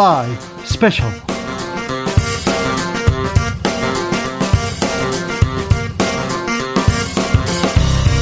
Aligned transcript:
라이브 0.00 0.34
스페셜 0.64 1.06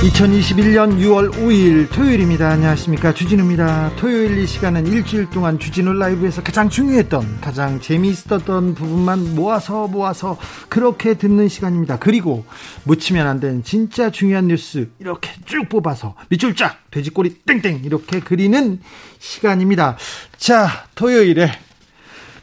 2021년 0.02 0.98
6월 0.98 1.30
5일 1.34 1.88
토요일입니다. 1.92 2.48
안녕하십니까. 2.48 3.14
주진우입니다. 3.14 3.92
토요일 3.96 4.38
이 4.38 4.46
시간은 4.46 4.88
일주일 4.88 5.30
동안 5.30 5.60
주진우 5.60 5.92
라이브에서 5.92 6.42
가장 6.42 6.68
중요했던, 6.68 7.40
가장 7.40 7.80
재미있었던 7.80 8.74
부분만 8.74 9.36
모아서 9.36 9.86
모아서 9.86 10.36
그렇게 10.68 11.14
듣는 11.14 11.48
시간입니다. 11.48 12.00
그리고 12.00 12.44
묻히면 12.84 13.24
안 13.24 13.38
되는 13.38 13.62
진짜 13.62 14.10
중요한 14.10 14.48
뉴스 14.48 14.90
이렇게 14.98 15.30
쭉 15.44 15.68
뽑아서 15.68 16.16
밑줄 16.28 16.56
쫙, 16.56 16.78
돼지꼬리 16.90 17.36
땡땡 17.46 17.82
이렇게 17.84 18.18
그리는 18.18 18.80
시간입니다. 19.20 19.96
자, 20.36 20.86
토요일에 20.96 21.67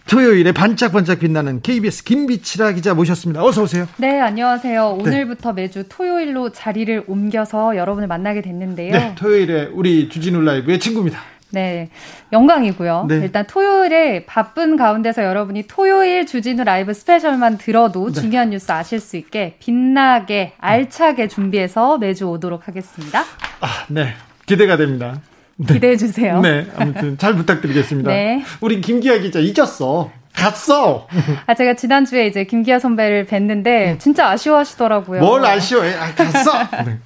토요일에 0.08 0.52
반짝반짝 0.52 1.20
빛나는 1.20 1.62
KBS 1.62 2.04
김비치라 2.04 2.74
기자 2.74 2.94
모셨습니다. 2.94 3.44
어서 3.44 3.64
오세요. 3.64 3.88
네, 3.98 4.20
안녕하세요. 4.20 4.98
네. 4.98 5.04
오늘부터 5.04 5.54
네. 5.54 5.64
매주 5.64 5.86
토요일로 5.90 6.52
자리를 6.52 7.06
옮겨서 7.08 7.76
여러분을 7.76 8.08
만나게 8.08 8.42
됐는데요. 8.42 8.92
네, 8.92 9.16
토요일에 9.16 9.70
우리 9.74 10.08
주진우 10.10 10.42
라이브의 10.42 10.80
친구입니다. 10.80 11.20
네, 11.50 11.90
영광이고요. 12.34 13.06
네. 13.08 13.16
일단 13.16 13.48
토요일에 13.48 14.26
바쁜 14.26 14.78
가운데서 14.78 15.24
여러분이 15.24 15.64
토요일 15.68 16.28
주진우 16.28 16.64
라이브 16.64 16.94
스페셜만 16.94 17.58
들어도 17.58 18.12
네. 18.12 18.22
중요한 18.22 18.52
뉴스 18.52 18.72
아실 18.72 19.00
수 19.00 19.18
있게 19.18 19.56
빛나게 19.60 20.54
알차게 20.60 21.30
준비해서 21.30 21.98
매주 21.98 22.26
오도록 22.26 22.68
하겠습니다. 22.68 23.22
아, 23.62 23.86
네, 23.88 24.14
기대가 24.46 24.78
됩니다. 24.78 25.20
네. 25.58 25.74
기대해 25.74 25.98
주세요. 25.98 26.42
네, 26.42 26.68
아무튼 26.76 27.18
잘 27.18 27.36
부탁드리겠습니다. 27.36 28.12
네. 28.12 28.44
우리 28.62 28.82
김기화 28.82 29.20
기자 29.20 29.40
잊었어. 29.40 30.12
갔어. 30.34 31.08
아 31.46 31.54
제가 31.54 31.76
지난 31.76 32.06
주에 32.06 32.28
이제 32.28 32.44
김기화 32.44 32.78
선배를 32.78 33.26
뵀는데 33.26 34.00
진짜 34.00 34.30
아쉬워하시더라고요. 34.30 35.22
뭘 35.22 35.46
아쉬워해? 35.46 35.94
아, 35.96 36.14
갔어. 36.14 36.52
네. 36.86 37.00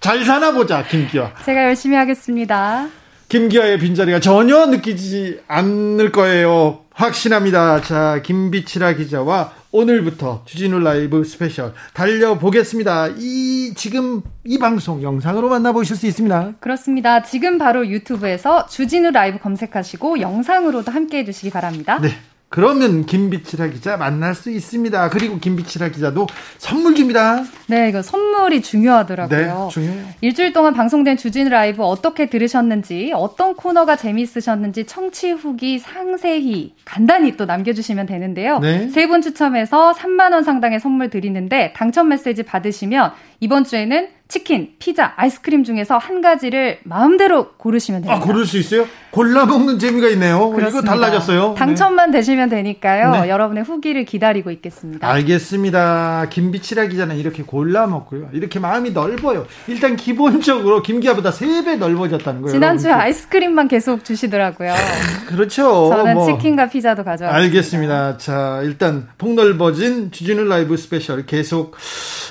잘 0.00 0.24
사나 0.24 0.52
보자, 0.52 0.84
김기화. 0.84 1.32
제가 1.44 1.64
열심히 1.64 1.96
하겠습니다. 1.96 2.86
김기화의 3.28 3.78
빈자리가 3.78 4.20
전혀 4.20 4.66
느끼지 4.66 5.40
않을 5.48 6.12
거예요. 6.12 6.80
확신합니다. 6.94 7.80
자, 7.80 8.20
김빛이라 8.22 8.92
기자와 8.92 9.52
오늘부터 9.76 10.42
주진우 10.46 10.80
라이브 10.80 11.22
스페셜 11.22 11.74
달려보겠습니다. 11.92 13.08
이 13.18 13.74
지금 13.74 14.22
이 14.42 14.58
방송 14.58 15.02
영상으로 15.02 15.50
만나보실 15.50 15.96
수 15.96 16.06
있습니다. 16.06 16.54
그렇습니다. 16.60 17.22
지금 17.22 17.58
바로 17.58 17.86
유튜브에서 17.86 18.66
주진우 18.66 19.10
라이브 19.10 19.38
검색하시고 19.38 20.20
영상으로도 20.20 20.90
함께 20.90 21.18
해주시기 21.18 21.50
바랍니다. 21.50 21.98
네. 22.00 22.08
그러면 22.56 23.04
김비치라 23.04 23.66
기자 23.66 23.98
만날 23.98 24.34
수 24.34 24.50
있습니다. 24.50 25.10
그리고 25.10 25.38
김비치라 25.38 25.90
기자도 25.90 26.26
선물 26.56 26.94
줍니다. 26.94 27.44
네, 27.66 27.90
이거 27.90 28.00
선물이 28.00 28.62
중요하더라고요. 28.62 29.38
네, 29.38 29.68
중요해요. 29.70 30.06
일주일 30.22 30.54
동안 30.54 30.72
방송된 30.72 31.18
주진 31.18 31.50
라이브 31.50 31.82
어떻게 31.82 32.30
들으셨는지, 32.30 33.12
어떤 33.14 33.56
코너가 33.56 33.96
재미있으셨는지 33.96 34.86
청취 34.86 35.32
후기 35.32 35.78
상세히 35.78 36.72
간단히 36.86 37.36
또 37.36 37.44
남겨주시면 37.44 38.06
되는데요. 38.06 38.58
네. 38.60 38.88
세분 38.88 39.20
추첨해서 39.20 39.92
3만 39.92 40.32
원 40.32 40.42
상당의 40.42 40.80
선물 40.80 41.10
드리는데 41.10 41.74
당첨 41.76 42.08
메시지 42.08 42.42
받으시면 42.42 43.12
이번 43.40 43.64
주에는 43.64 44.08
치킨, 44.28 44.72
피자, 44.80 45.12
아이스크림 45.16 45.62
중에서 45.62 45.98
한 45.98 46.20
가지를 46.20 46.80
마음대로 46.82 47.50
고르시면 47.52 48.02
됩니다. 48.02 48.16
아, 48.20 48.26
고를 48.26 48.44
수 48.44 48.58
있어요? 48.58 48.86
골라 49.10 49.46
먹는 49.46 49.78
재미가 49.78 50.08
있네요. 50.10 50.50
그렇습니다. 50.50 50.68
이거 50.68 50.82
달라졌어요. 50.82 51.54
당첨만 51.56 52.10
네. 52.10 52.18
되시면 52.18 52.48
되니까요. 52.48 53.22
네. 53.22 53.28
여러분의 53.30 53.62
후기를 53.62 54.04
기다리고 54.04 54.50
있겠습니다. 54.50 55.08
알겠습니다. 55.08 56.26
김빛이라 56.28 56.86
기자는 56.86 57.16
이렇게 57.16 57.44
골라 57.44 57.86
먹고요. 57.86 58.28
이렇게 58.32 58.58
마음이 58.58 58.90
넓어요. 58.90 59.46
일단 59.68 59.94
기본적으로 59.96 60.82
김기화보다 60.82 61.30
3배 61.30 61.78
넓어졌다는 61.78 62.42
거예요. 62.42 62.52
지난주에 62.52 62.90
여러분. 62.90 63.04
아이스크림만 63.06 63.68
계속 63.68 64.04
주시더라고요. 64.04 64.74
그렇죠. 65.28 65.88
저는 65.88 66.14
뭐. 66.14 66.26
치킨과 66.26 66.68
피자도 66.68 67.04
가져왔습니다. 67.04 67.36
알겠습니다. 67.46 68.18
자, 68.18 68.60
일단 68.64 69.08
폭넓어진 69.18 70.10
주진우 70.10 70.44
라이브 70.44 70.76
스페셜 70.76 71.24
계속 71.26 71.76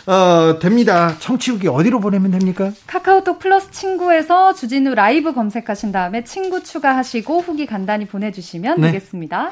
어, 0.08 0.60
됩니다. 0.60 1.16
청취후기 1.20 1.68
어디 1.68 1.85
로 1.90 2.00
보내면 2.00 2.32
됩니까? 2.32 2.72
카카오톡 2.88 3.40
플러스 3.40 3.70
친구에서 3.72 4.54
주진우 4.54 4.96
라이브 4.96 5.34
검색하신 5.34 5.92
다음에 5.92 6.24
친구 6.24 6.64
추가하시고 6.64 7.42
후기 7.42 7.66
간단히 7.66 8.08
보내주시면 8.08 8.82
네. 8.82 8.88
되겠습니다. 8.88 9.52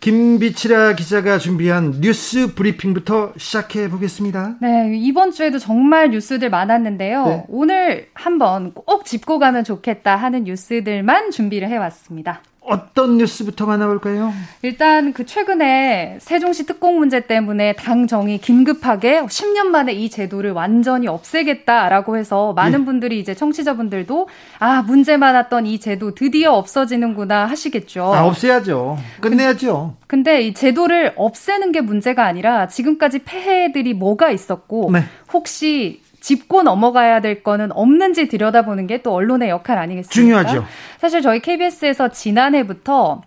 김빛이라 0.00 0.94
기자가 0.94 1.38
준비한 1.38 2.00
뉴스 2.00 2.54
브리핑부터 2.54 3.32
시작해 3.36 3.88
보겠습니다. 3.88 4.56
네, 4.60 4.96
이번 4.96 5.32
주에도 5.32 5.58
정말 5.58 6.10
뉴스들 6.10 6.50
많았는데요. 6.50 7.24
네. 7.24 7.44
오늘 7.48 8.08
한번 8.14 8.72
꼭 8.72 9.04
짚고 9.04 9.38
가면 9.38 9.64
좋겠다 9.64 10.16
하는 10.16 10.44
뉴스들만 10.44 11.30
준비를 11.30 11.68
해왔습니다. 11.68 12.42
어떤 12.66 13.18
뉴스부터 13.18 13.66
만나볼까요? 13.66 14.32
일단 14.62 15.12
그 15.12 15.26
최근에 15.26 16.18
세종시 16.20 16.64
특공 16.64 16.98
문제 16.98 17.20
때문에 17.20 17.74
당 17.74 18.06
정이 18.06 18.38
긴급하게 18.38 19.22
10년 19.22 19.66
만에 19.66 19.92
이 19.92 20.08
제도를 20.08 20.52
완전히 20.52 21.06
없애겠다라고 21.06 22.16
해서 22.16 22.54
많은 22.54 22.80
예. 22.80 22.84
분들이 22.84 23.20
이제 23.20 23.34
청취자분들도 23.34 24.28
아 24.60 24.82
문제 24.82 25.16
많았던 25.16 25.66
이 25.66 25.78
제도 25.78 26.14
드디어 26.14 26.52
없어지는구나 26.52 27.46
하시겠죠. 27.46 28.14
아 28.14 28.24
없애야죠. 28.24 28.98
끝내야죠. 29.20 29.96
근데 30.06 30.42
이 30.42 30.54
제도를 30.54 31.12
없애는 31.16 31.72
게 31.72 31.82
문제가 31.82 32.24
아니라 32.24 32.68
지금까지 32.68 33.20
폐해들이 33.20 33.92
뭐가 33.94 34.30
있었고 34.30 34.90
네. 34.92 35.04
혹시 35.32 36.03
짚고 36.24 36.62
넘어가야 36.62 37.20
될 37.20 37.42
거는 37.42 37.70
없는지 37.72 38.28
들여다보는 38.28 38.86
게 38.86 38.94
또 39.04 39.12
언론의 39.12 39.50
역할 39.50 39.76
아니겠습니까? 39.76 40.14
중요하죠. 40.14 40.64
사실 40.98 41.20
저희 41.20 41.40
KBS에서 41.40 42.08
지난해부터 42.08 43.20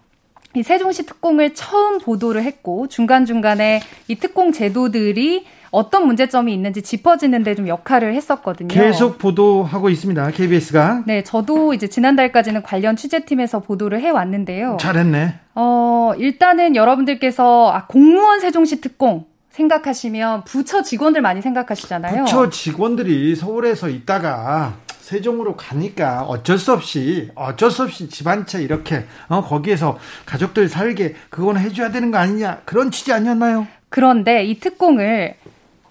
이 0.55 0.63
세종시 0.63 1.05
특공을 1.05 1.53
처음 1.53 1.99
보도를 1.99 2.41
했고 2.41 2.87
중간중간에 2.87 3.81
이 4.07 4.15
특공 4.15 4.51
제도들이 4.51 5.45
어떤 5.69 6.07
문제점이 6.07 6.51
있는지 6.51 6.81
짚어지는데 6.81 7.53
좀 7.53 7.67
역할을 7.67 8.15
했었거든요. 8.15 8.69
계속 8.69 9.19
보도하고 9.19 9.89
있습니다. 9.89 10.31
KBS가. 10.31 11.03
네, 11.05 11.21
저도 11.23 11.75
이제 11.75 11.87
지난달까지는 11.87 12.63
관련 12.63 12.95
취재팀에서 12.95 13.59
보도를 13.59 13.99
해 14.01 14.09
왔는데요. 14.09 14.77
잘했네. 14.79 15.35
어, 15.53 16.13
일단은 16.17 16.75
여러분들께서 16.75 17.71
아, 17.71 17.85
공무원 17.85 18.39
세종시 18.39 18.81
특공 18.81 19.25
생각하시면 19.57 20.43
부처 20.43 20.81
직원들 20.83 21.21
많이 21.21 21.41
생각하시잖아요. 21.41 22.25
부처 22.25 22.49
직원들이 22.49 23.35
서울에서 23.35 23.89
있다가 23.89 24.75
세종으로 25.01 25.55
가니까 25.55 26.23
어쩔 26.23 26.57
수 26.57 26.73
없이 26.73 27.31
어쩔 27.33 27.71
수 27.71 27.83
없이 27.83 28.09
집안채 28.09 28.61
이렇게 28.61 29.05
어 29.29 29.41
거기에서 29.41 29.97
가족들 30.25 30.67
살게 30.69 31.15
그거는 31.29 31.61
해줘야 31.61 31.91
되는 31.91 32.11
거 32.11 32.17
아니냐 32.17 32.61
그런 32.65 32.91
취지 32.91 33.13
아니었나요? 33.13 33.67
그런데 33.89 34.43
이 34.43 34.59
특공을 34.59 35.35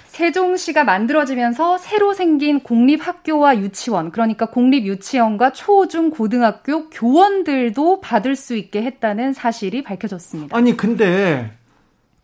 세종시가 0.07 0.85
만들어지면서 0.85 1.77
새로 1.77 2.15
생긴 2.15 2.61
공립학교와 2.61 3.59
유치원, 3.59 4.11
그러니까 4.13 4.47
공립유치원과 4.47 5.53
초중 5.53 6.09
고등학교 6.09 6.89
교원들도 6.89 8.01
받을 8.01 8.35
수 8.35 8.57
있게 8.57 8.83
했다는 8.83 9.35
사실이 9.35 9.83
밝혀졌습니다. 9.83 10.57
아니 10.57 10.75
근데 10.75 11.51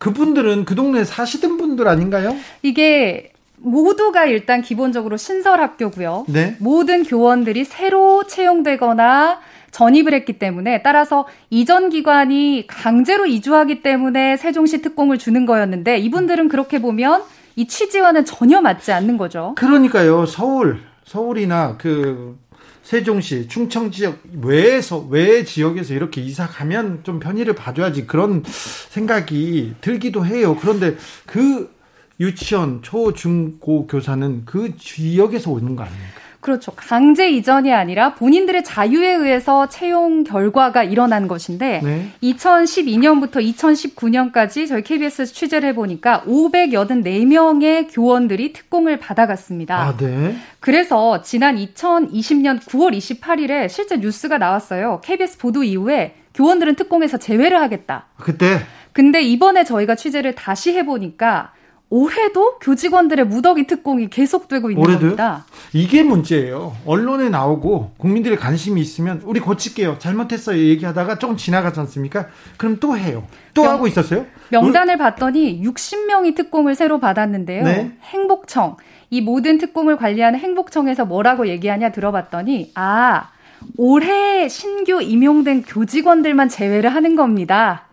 그분들은 0.02 0.64
그 0.64 0.74
동네에 0.74 1.04
사시던 1.04 1.58
분들 1.58 1.86
아닌가요? 1.86 2.34
이게 2.62 3.30
모두가 3.58 4.24
일단 4.24 4.60
기본적으로 4.60 5.16
신설 5.16 5.60
학교고요. 5.60 6.26
네. 6.28 6.56
모든 6.58 7.04
교원들이 7.04 7.64
새로 7.64 8.26
채용되거나 8.26 9.38
전입을 9.70 10.12
했기 10.12 10.40
때문에 10.40 10.82
따라서 10.82 11.28
이전 11.50 11.88
기관이 11.88 12.66
강제로 12.66 13.26
이주하기 13.26 13.82
때문에 13.82 14.36
세종시 14.38 14.82
특공을 14.82 15.18
주는 15.18 15.46
거였는데 15.46 15.98
이분들은 15.98 16.48
그렇게 16.48 16.82
보면 16.82 17.22
이 17.54 17.68
취지와는 17.68 18.24
전혀 18.24 18.60
맞지 18.60 18.90
않는 18.90 19.16
거죠. 19.16 19.54
그러니까요. 19.56 20.26
서울 20.26 20.80
서울이나 21.04 21.76
그 21.78 22.36
세종시, 22.82 23.48
충청 23.48 23.90
지역 23.90 24.18
외에서 24.42 24.98
외 24.98 25.44
지역에서 25.44 25.94
이렇게 25.94 26.20
이사 26.20 26.46
가면 26.46 27.04
좀 27.04 27.20
편의를 27.20 27.54
봐줘야지 27.54 28.06
그런 28.06 28.42
생각이 28.46 29.74
들기도 29.80 30.26
해요. 30.26 30.56
그런데 30.60 30.96
그 31.26 31.72
유치원 32.20 32.82
초, 32.82 33.12
중, 33.14 33.58
고 33.58 33.86
교사는 33.86 34.44
그 34.44 34.76
지역에서 34.76 35.50
오는 35.50 35.76
거 35.76 35.84
아닙니까? 35.84 36.21
그렇죠. 36.42 36.72
강제 36.74 37.30
이전이 37.30 37.72
아니라 37.72 38.14
본인들의 38.16 38.64
자유에 38.64 39.14
의해서 39.14 39.68
채용 39.68 40.24
결과가 40.24 40.82
일어난 40.82 41.28
것인데 41.28 41.80
네. 41.84 42.08
2012년부터 42.20 43.36
2019년까지 43.54 44.66
저희 44.66 44.82
KBS에서 44.82 45.32
취재를 45.32 45.68
해보니까 45.68 46.24
584명의 46.26 47.86
교원들이 47.94 48.52
특공을 48.54 48.98
받아갔습니다. 48.98 49.76
아, 49.80 49.96
네. 49.96 50.34
그래서 50.58 51.22
지난 51.22 51.56
2020년 51.56 52.60
9월 52.60 52.96
28일에 52.96 53.68
실제 53.68 53.98
뉴스가 53.98 54.38
나왔어요. 54.38 55.00
KBS 55.04 55.38
보도 55.38 55.62
이후에 55.62 56.16
교원들은 56.34 56.74
특공에서 56.74 57.18
제외를 57.18 57.60
하겠다. 57.60 58.06
그때. 58.16 58.58
근데 58.92 59.22
이번에 59.22 59.62
저희가 59.62 59.94
취재를 59.94 60.34
다시 60.34 60.72
해보니까 60.72 61.52
올해도 61.92 62.58
교직원들의 62.58 63.26
무더기 63.26 63.66
특공이 63.66 64.08
계속되고 64.08 64.70
있는 64.70 64.82
올해도요? 64.82 65.00
겁니다. 65.00 65.44
이게 65.74 66.02
문제예요. 66.02 66.74
언론에 66.86 67.28
나오고 67.28 67.92
국민들의 67.98 68.38
관심이 68.38 68.80
있으면 68.80 69.20
우리 69.26 69.40
고칠게요. 69.40 69.98
잘못했어요. 69.98 70.56
얘기하다가 70.56 71.18
조금 71.18 71.36
지나가지 71.36 71.78
않습니까? 71.80 72.28
그럼 72.56 72.78
또 72.80 72.96
해요. 72.96 73.24
또 73.52 73.64
명, 73.64 73.72
하고 73.72 73.86
있었어요? 73.86 74.24
명단을 74.48 74.96
봤더니 74.96 75.62
60명이 75.62 76.34
특공을 76.34 76.74
새로 76.76 76.98
받았는데요. 76.98 77.62
네? 77.62 77.92
행복청 78.04 78.78
이 79.10 79.20
모든 79.20 79.58
특공을 79.58 79.98
관리하는 79.98 80.38
행복청에서 80.38 81.04
뭐라고 81.04 81.46
얘기하냐 81.46 81.92
들어봤더니 81.92 82.72
아 82.74 83.28
올해 83.76 84.48
신규 84.48 85.02
임용된 85.02 85.64
교직원들만 85.64 86.48
제외를 86.48 86.88
하는 86.88 87.16
겁니다. 87.16 87.84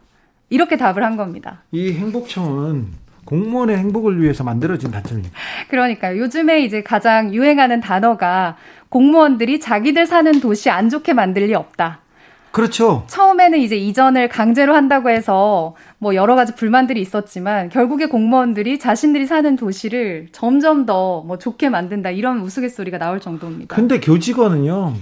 이렇게 0.49 0.77
답을 0.77 1.03
한 1.03 1.17
겁니다. 1.17 1.63
이 1.73 1.91
행복청은 1.91 3.08
공무원의 3.33 3.77
행복을 3.77 4.19
위해서 4.21 4.43
만들어진 4.43 4.89
단체입니다. 4.89 5.31
그러니까요. 5.69 6.19
요즘에 6.19 6.61
이제 6.63 6.81
가장 6.81 7.31
유행하는 7.31 7.79
단어가 7.79 8.57
공무원들이 8.89 9.59
자기들 9.59 10.07
사는 10.07 10.39
도시 10.39 10.71
안 10.71 10.89
좋게 10.89 11.13
만들 11.13 11.45
리 11.45 11.53
없다. 11.53 11.99
그렇죠. 12.51 13.03
처음에는 13.05 13.59
이제 13.59 13.75
이전을 13.77 14.27
강제로 14.29 14.73
한다고 14.73 15.11
해서 15.11 15.75
뭐 15.99 16.15
여러 16.15 16.33
가지 16.35 16.55
불만들이 16.55 16.99
있었지만 16.99 17.69
결국에 17.69 18.07
공무원들이 18.07 18.79
자신들이 18.79 19.27
사는 19.27 19.55
도시를 19.55 20.29
점점 20.31 20.87
더 20.87 21.21
뭐 21.23 21.37
좋게 21.37 21.69
만든다 21.69 22.09
이런 22.09 22.39
우스갯소리가 22.39 22.97
나올 22.97 23.19
정도입니다. 23.21 23.75
근데 23.75 23.99
교직원은요. 23.99 24.95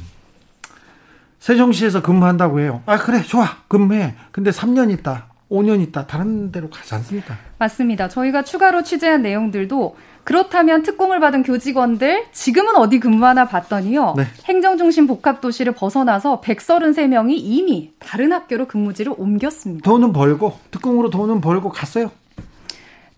세종시에서 1.39 2.01
근무한다고 2.01 2.59
해요. 2.59 2.81
아 2.85 2.97
그래 2.97 3.21
좋아 3.21 3.45
근무해. 3.69 4.15
근데 4.33 4.49
3년 4.51 4.91
있다. 4.91 5.27
5년 5.49 5.81
있다 5.81 6.07
다른 6.07 6.51
데로 6.51 6.69
가지 6.69 6.93
않습니까? 6.95 7.37
맞습니다. 7.57 8.09
저희가 8.09 8.43
추가로 8.43 8.83
취재한 8.83 9.21
내용들도 9.21 9.95
그렇다면 10.23 10.83
특공을 10.83 11.21
받은 11.21 11.43
교직원들 11.43 12.25
지금은 12.33 12.75
어디 12.75 12.99
근무하나 12.99 13.47
봤더니요. 13.47 14.15
네. 14.17 14.23
행정중심 14.43 15.07
복합도시를 15.07 15.73
벗어나서 15.73 16.41
133명이 16.41 17.35
이미 17.37 17.93
다른 17.97 18.33
학교로 18.33 18.67
근무지를 18.67 19.13
옮겼습니다. 19.17 19.89
돈은 19.89 20.11
벌고 20.11 20.59
특공으로 20.71 21.09
돈은 21.09 21.39
벌고 21.39 21.69
갔어요. 21.69 22.11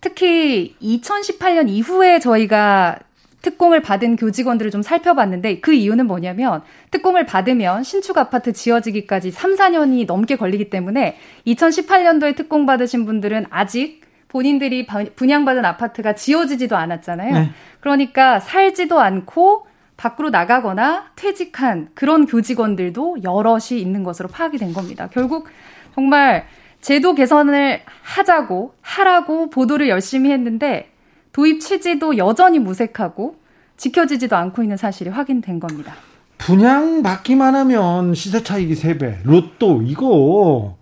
특히 0.00 0.76
2018년 0.80 1.68
이후에 1.68 2.20
저희가 2.20 2.98
특공을 3.42 3.82
받은 3.82 4.16
교직원들을 4.16 4.70
좀 4.70 4.82
살펴봤는데 4.82 5.60
그 5.60 5.72
이유는 5.72 6.06
뭐냐면 6.06 6.62
특공을 6.90 7.26
받으면 7.26 7.82
신축 7.82 8.18
아파트 8.18 8.52
지어지기까지 8.52 9.30
3, 9.30 9.56
4년이 9.56 10.06
넘게 10.06 10.36
걸리기 10.36 10.70
때문에 10.70 11.16
2018년도에 11.46 12.36
특공 12.36 12.66
받으신 12.66 13.06
분들은 13.06 13.46
아직 13.50 14.02
본인들이 14.28 14.86
분양받은 15.16 15.64
아파트가 15.64 16.14
지어지지도 16.14 16.76
않았잖아요. 16.76 17.34
네. 17.34 17.50
그러니까 17.80 18.38
살지도 18.38 19.00
않고 19.00 19.66
밖으로 19.96 20.30
나가거나 20.30 21.10
퇴직한 21.16 21.88
그런 21.94 22.26
교직원들도 22.26 23.18
여럿이 23.22 23.80
있는 23.80 24.02
것으로 24.02 24.28
파악이 24.28 24.56
된 24.56 24.72
겁니다. 24.72 25.08
결국 25.12 25.48
정말 25.94 26.46
제도 26.80 27.14
개선을 27.14 27.82
하자고 28.02 28.74
하라고 28.80 29.50
보도를 29.50 29.88
열심히 29.88 30.30
했는데 30.30 30.90
도입 31.32 31.60
취지도 31.60 32.16
여전히 32.16 32.58
무색하고 32.58 33.36
지켜지지도 33.76 34.36
않고 34.36 34.62
있는 34.62 34.76
사실이 34.76 35.10
확인된 35.10 35.60
겁니다. 35.60 35.94
분양 36.38 37.02
받기만 37.02 37.54
하면 37.54 38.14
시세 38.14 38.42
차익이 38.42 38.74
3배, 38.74 39.18
로또 39.24 39.82
이거 39.82 40.76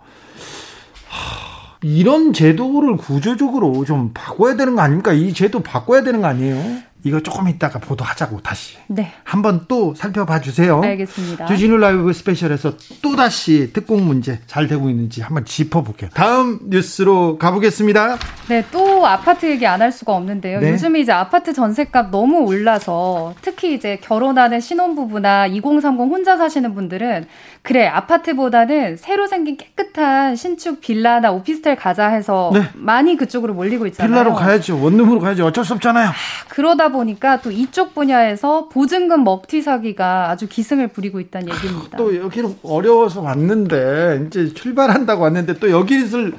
이런 1.82 2.32
제도를 2.32 2.96
구조적으로 2.96 3.84
좀 3.84 4.10
바꿔야 4.12 4.56
되는 4.56 4.74
거 4.74 4.82
아닙니까? 4.82 5.12
이 5.12 5.32
제도 5.32 5.60
바꿔야 5.60 6.02
되는 6.02 6.20
거 6.20 6.26
아니에요? 6.26 6.82
이거 7.04 7.20
조금 7.20 7.48
있다가 7.48 7.78
보도하자고 7.78 8.40
다시. 8.42 8.76
네. 8.88 9.12
한번 9.24 9.64
또 9.68 9.94
살펴봐 9.94 10.40
주세요. 10.40 10.80
알겠습니다. 10.82 11.46
주진우 11.46 11.76
라이브 11.76 12.12
스페셜에서 12.12 12.74
또 13.02 13.14
다시 13.16 13.72
특공 13.72 14.04
문제 14.06 14.40
잘 14.46 14.66
되고 14.66 14.90
있는지 14.90 15.22
한번 15.22 15.44
짚어볼게요. 15.44 16.10
다음 16.12 16.58
뉴스로 16.64 17.38
가보겠습니다. 17.38 18.18
네, 18.48 18.64
또 18.72 19.06
아파트 19.06 19.46
얘기 19.46 19.66
안 19.66 19.78
할 19.80 19.92
수가 19.92 20.12
없는데요. 20.16 20.58
네. 20.58 20.72
요즘에 20.72 20.98
이제 21.00 21.12
아파트 21.12 21.52
전세값 21.52 22.10
너무 22.10 22.38
올라서 22.40 23.34
특히 23.42 23.74
이제 23.74 23.98
결혼하는 24.02 24.60
신혼부부나 24.60 25.46
2030 25.46 26.00
혼자 26.00 26.36
사시는 26.36 26.74
분들은 26.74 27.26
그래 27.68 27.86
아파트보다는 27.86 28.96
새로 28.96 29.26
생긴 29.26 29.58
깨끗한 29.58 30.36
신축 30.36 30.80
빌라나 30.80 31.32
오피스텔 31.32 31.76
가자 31.76 32.08
해서 32.08 32.50
네. 32.54 32.62
많이 32.72 33.14
그쪽으로 33.14 33.52
몰리고 33.52 33.86
있잖아요. 33.88 34.10
빌라로 34.10 34.34
가야죠. 34.34 34.82
원룸으로 34.82 35.20
가야죠. 35.20 35.44
어쩔 35.44 35.66
수 35.66 35.74
없잖아요. 35.74 36.08
아, 36.08 36.12
그러다 36.48 36.88
보니까 36.88 37.42
또 37.42 37.50
이쪽 37.50 37.94
분야에서 37.94 38.70
보증금 38.70 39.22
먹튀 39.22 39.60
사기가 39.60 40.30
아주 40.30 40.48
기승을 40.48 40.88
부리고 40.88 41.20
있다는 41.20 41.52
얘기입니다. 41.52 41.98
또 41.98 42.16
여기는 42.16 42.56
어려워서 42.62 43.20
왔는데 43.20 44.24
이제 44.26 44.54
출발한다고 44.54 45.24
왔는데 45.24 45.58
또 45.58 45.70
여기를 45.70 46.32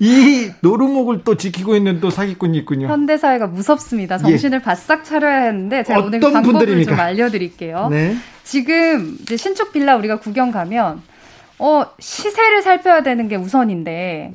이 0.00 0.50
노루목을 0.60 1.22
또 1.22 1.36
지키고 1.36 1.76
있는 1.76 2.00
또 2.00 2.10
사기꾼이 2.10 2.58
있군요. 2.58 2.88
현대 2.88 3.16
사회가 3.16 3.46
무섭습니다. 3.46 4.18
정신을 4.18 4.58
예. 4.58 4.62
바싹 4.64 5.04
차려야 5.04 5.42
하는데 5.42 5.84
제가 5.84 6.00
오늘 6.00 6.18
방법을 6.18 6.42
분들입니까? 6.42 6.90
좀 6.90 6.98
알려드릴게요. 6.98 7.88
네. 7.92 8.16
지금 8.44 9.16
이제 9.22 9.36
신축 9.36 9.72
빌라 9.72 9.96
우리가 9.96 10.20
구경 10.20 10.50
가면 10.52 11.02
어 11.58 11.86
시세를 11.98 12.62
살펴야 12.62 13.02
되는 13.02 13.26
게 13.28 13.36
우선인데 13.36 14.32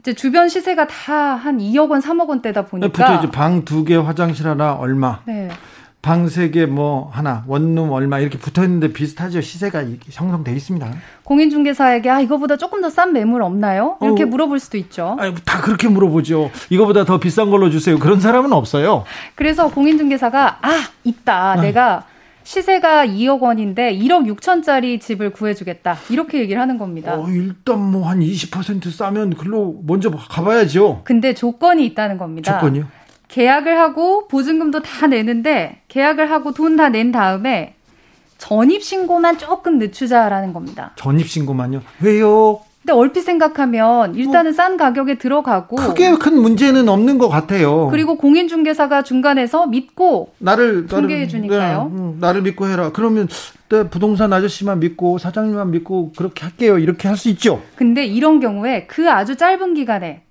이제 0.00 0.14
주변 0.14 0.48
시세가 0.48 0.86
다 0.86 1.34
한 1.36 1.58
2억 1.58 1.90
원, 1.90 2.00
3억 2.00 2.28
원대다 2.28 2.66
보니까 2.66 3.20
네, 3.20 3.30
방두 3.30 3.84
개, 3.84 3.96
화장실 3.96 4.46
하나 4.48 4.72
얼마. 4.74 5.20
네. 5.26 5.48
방세개뭐 6.02 7.10
하나, 7.12 7.44
원룸 7.46 7.92
얼마 7.92 8.18
이렇게 8.20 8.38
붙어 8.38 8.64
있는데 8.64 8.90
비슷하죠. 8.90 9.42
시세가 9.42 9.84
형성돼 10.10 10.50
있습니다. 10.52 10.90
공인중개사에게 11.24 12.08
아 12.08 12.20
이거보다 12.20 12.56
조금 12.56 12.80
더 12.80 12.88
싼 12.88 13.12
매물 13.12 13.42
없나요? 13.42 13.98
이렇게 14.00 14.22
어, 14.22 14.26
물어볼 14.26 14.58
수도 14.60 14.78
있죠. 14.78 15.16
아니, 15.20 15.34
다 15.44 15.60
그렇게 15.60 15.88
물어보죠. 15.88 16.50
이거보다 16.70 17.04
더 17.04 17.20
비싼 17.20 17.50
걸로 17.50 17.68
주세요. 17.68 17.98
그런 17.98 18.18
사람은 18.18 18.50
없어요. 18.54 19.04
그래서 19.34 19.68
공인중개사가 19.68 20.58
아 20.62 20.70
있다. 21.04 21.56
네. 21.56 21.62
내가 21.68 22.04
시세가 22.44 23.06
2억 23.06 23.40
원인데 23.40 23.94
1억 23.96 24.26
6천짜리 24.36 25.00
집을 25.00 25.30
구해주겠다. 25.30 25.98
이렇게 26.10 26.38
얘기를 26.40 26.60
하는 26.60 26.78
겁니다. 26.78 27.14
어, 27.16 27.28
일단 27.28 27.78
뭐 27.90 28.08
한 28.08 28.20
20% 28.20 28.90
싸면 28.90 29.34
글로 29.36 29.80
먼저 29.86 30.10
가봐야죠. 30.10 31.02
근데 31.04 31.34
조건이 31.34 31.84
있다는 31.86 32.18
겁니다. 32.18 32.58
조건이요? 32.58 32.86
계약을 33.28 33.78
하고 33.78 34.26
보증금도 34.26 34.82
다 34.82 35.06
내는데 35.06 35.82
계약을 35.88 36.30
하고 36.30 36.52
돈 36.52 36.76
다 36.76 36.88
낸 36.88 37.12
다음에 37.12 37.74
전입 38.38 38.82
신고만 38.82 39.38
조금 39.38 39.78
늦추자라는 39.78 40.52
겁니다. 40.52 40.92
전입 40.96 41.28
신고만요? 41.28 41.82
왜요? 42.00 42.60
근데 42.90 42.98
얼핏 42.98 43.20
생각하면 43.22 44.16
일단은 44.16 44.50
뭐, 44.50 44.52
싼 44.52 44.76
가격에 44.76 45.14
들어가고 45.14 45.76
크게 45.76 46.10
큰 46.16 46.40
문제는 46.42 46.88
없는 46.88 47.18
것 47.18 47.28
같아요. 47.28 47.86
그리고 47.92 48.16
공인중개사가 48.16 49.04
중간에서 49.04 49.68
믿고 49.68 50.32
나를 50.38 50.88
중개해 50.88 51.28
주니까요. 51.28 51.90
네, 51.92 51.96
음, 52.00 52.16
나를 52.20 52.42
믿고 52.42 52.66
해라. 52.66 52.90
그러면 52.92 53.28
네, 53.68 53.88
부동산 53.88 54.32
아저씨만 54.32 54.80
믿고 54.80 55.18
사장님만 55.18 55.70
믿고 55.70 56.10
그렇게 56.16 56.42
할게요. 56.42 56.78
이렇게 56.78 57.06
할 57.06 57.16
수 57.20 57.28
있죠. 57.28 57.60
근데 57.76 58.04
이런 58.06 58.40
경우에 58.40 58.86
그 58.88 59.08
아주 59.10 59.36
짧은 59.36 59.74
기간에 59.74 60.22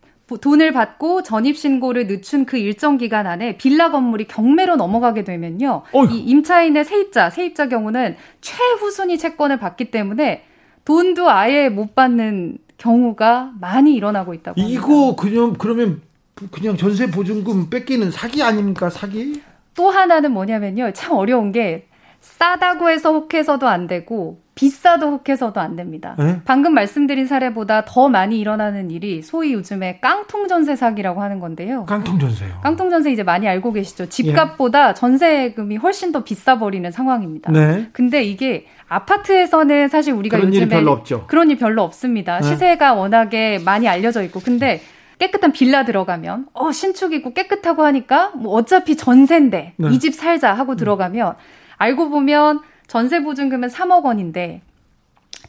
돈을 0.42 0.74
받고 0.74 1.22
전입신고를 1.24 2.08
늦춘 2.08 2.46
그 2.46 2.58
일정 2.58 2.98
기간 2.98 3.26
안에 3.28 3.56
빌라 3.58 3.90
건물이 3.92 4.26
경매로 4.28 4.76
넘어가게 4.76 5.24
되면요. 5.24 5.84
어휴. 5.94 6.12
이 6.12 6.20
임차인의 6.20 6.84
세입자, 6.84 7.30
세입자 7.30 7.70
경우는 7.70 8.16
최후순위 8.42 9.18
채권을 9.18 9.58
받기 9.60 9.92
때문에 9.92 10.44
돈도 10.90 11.30
아예 11.30 11.70
못 11.70 11.94
받는 11.94 12.58
경우가 12.80 13.52
많이 13.62 13.94
일어나고 13.94 14.34
있다고 14.34 14.60
합니다. 14.60 14.82
이거 14.82 15.16
그냥 15.16 15.54
그러면 15.54 16.02
그냥 16.50 16.78
전세 16.78 17.12
보증금 17.12 17.70
뺏기는 17.70 18.10
사기 18.10 18.42
아닙니까 18.42 18.90
사기? 18.90 19.40
또 19.76 19.92
하나는 19.92 20.32
뭐냐면요 20.32 20.94
참 20.94 21.16
어려운 21.16 21.52
게 21.52 21.86
싸다고 22.22 22.90
해서 22.90 23.14
혹해서도 23.14 23.68
안 23.68 23.86
되고 23.86 24.42
비싸도 24.56 25.12
혹해서도 25.12 25.62
안 25.62 25.78
됩니다. 25.78 26.16
네? 26.20 26.42
방금 26.44 26.74
말씀드린 26.74 27.28
사례보다 27.28 27.86
더 27.86 28.10
많이 28.10 28.40
일어나는 28.40 28.92
일이 28.92 29.22
소위 29.22 29.54
요즘에 29.54 30.00
깡통 30.02 30.50
전세 30.50 30.76
사기라고 30.76 31.22
하는 31.22 31.40
건데요. 31.40 31.86
깡통 31.86 32.20
전세요. 32.20 32.60
깡통 32.62 32.90
전세 32.90 33.12
이제 33.12 33.24
많이 33.24 33.48
알고 33.48 33.72
계시죠. 33.72 34.10
집값보다 34.10 34.90
예. 34.90 34.94
전세금이 34.96 35.78
훨씬 35.78 36.12
더 36.12 36.26
비싸 36.26 36.60
버리는 36.60 36.92
상황입니다. 36.92 37.54
네. 37.54 37.88
근데 37.94 38.24
이게 38.24 38.66
아파트에서는 38.90 39.88
사실 39.88 40.14
우리가 40.14 40.38
그런 40.38 40.50
요즘에 40.50 40.64
일이 40.64 40.70
별로 40.70 40.92
없죠. 40.92 41.26
그런 41.28 41.50
일 41.50 41.58
별로 41.58 41.84
없습니다. 41.84 42.40
네. 42.40 42.48
시세가 42.48 42.94
워낙에 42.94 43.60
많이 43.64 43.88
알려져 43.88 44.24
있고 44.24 44.40
근데 44.40 44.82
깨끗한 45.20 45.52
빌라 45.52 45.86
들어가면 45.86 46.48
어 46.54 46.72
신축이고 46.72 47.34
깨끗하고 47.34 47.84
하니까 47.86 48.32
뭐 48.36 48.54
어차피 48.54 48.98
전세인데 48.98 49.74
네. 49.76 49.90
이집 49.92 50.16
살자 50.16 50.54
하고 50.54 50.76
들어가면 50.76 51.36
알고 51.78 52.10
보면 52.10 52.62
전세 52.88 53.22
보증금은 53.22 53.70
3억 53.70 54.04
원인데 54.04 54.62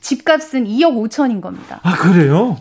집값은 0.00 0.66
2억 0.66 1.08
5천인 1.08 1.40
겁니다. 1.40 1.80
아, 1.82 1.94
그래요? 1.96 2.58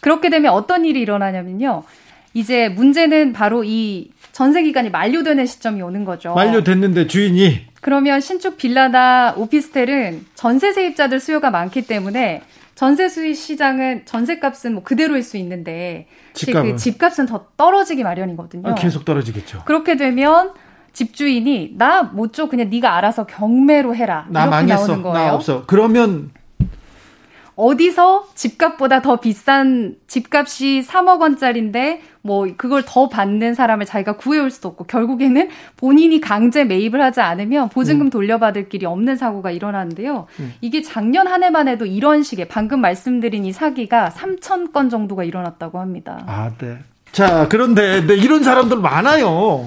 그렇게 0.00 0.30
되면 0.30 0.52
어떤 0.52 0.84
일이 0.84 1.00
일어나냐면요. 1.00 1.84
이제 2.32 2.68
문제는 2.68 3.32
바로 3.32 3.64
이 3.64 4.10
전세 4.32 4.62
기간이 4.62 4.90
만료되는 4.90 5.46
시점이 5.46 5.82
오는 5.82 6.04
거죠. 6.04 6.34
만료됐는데 6.34 7.06
주인이 7.06 7.66
그러면 7.80 8.20
신축 8.20 8.56
빌라나 8.56 9.34
오피스텔은 9.36 10.26
전세 10.34 10.72
세입자들 10.72 11.18
수요가 11.20 11.50
많기 11.50 11.82
때문에 11.82 12.42
전세 12.74 13.08
수익 13.08 13.34
시장은 13.36 14.02
전세값은 14.06 14.74
뭐 14.74 14.82
그대로일 14.82 15.22
수 15.22 15.36
있는데 15.38 16.06
집값은, 16.34 16.72
그 16.72 16.76
집값은 16.78 17.26
더 17.26 17.46
떨어지기 17.56 18.02
마련이거든요. 18.04 18.68
아, 18.68 18.74
계속 18.74 19.04
떨어지겠죠. 19.04 19.62
그렇게 19.66 19.96
되면 19.96 20.52
집주인이 20.92 21.74
나 21.78 22.02
못 22.14 22.32
줘 22.32 22.48
그냥 22.48 22.68
네가 22.70 22.96
알아서 22.96 23.24
경매로 23.26 23.94
해라 23.94 24.26
나 24.28 24.42
이렇게 24.42 24.50
망했어. 24.56 24.86
나오는 24.86 25.02
거예요. 25.02 25.26
나 25.28 25.34
없어. 25.34 25.64
그러면 25.66 26.30
어디서 27.56 28.28
집값보다 28.34 29.02
더 29.02 29.16
비싼 29.20 29.96
집값이 30.06 30.82
3억 30.86 31.20
원짜리인데 31.20 32.00
뭐 32.22 32.46
그걸 32.56 32.82
더 32.86 33.08
받는 33.08 33.54
사람을 33.54 33.86
자기가 33.86 34.16
구해올 34.16 34.50
수도 34.50 34.68
없고 34.68 34.84
결국에는 34.84 35.48
본인이 35.76 36.20
강제 36.20 36.64
매입을 36.64 37.00
하지 37.00 37.20
않으면 37.20 37.68
보증금 37.70 38.06
음. 38.06 38.10
돌려받을 38.10 38.68
길이 38.68 38.86
없는 38.86 39.16
사고가 39.16 39.50
일어나는데요. 39.50 40.26
음. 40.40 40.54
이게 40.60 40.82
작년 40.82 41.26
한 41.26 41.42
해만 41.42 41.68
해도 41.68 41.86
이런 41.86 42.22
식의 42.22 42.48
방금 42.48 42.80
말씀드린 42.80 43.44
이 43.44 43.52
사기가 43.52 44.10
3천 44.10 44.72
건 44.72 44.90
정도가 44.90 45.24
일어났다고 45.24 45.78
합니다. 45.78 46.22
아, 46.26 46.50
네. 46.58 46.78
자, 47.12 47.48
그런데 47.48 48.06
네, 48.06 48.14
이런 48.14 48.42
사람들 48.44 48.76
많아요. 48.78 49.66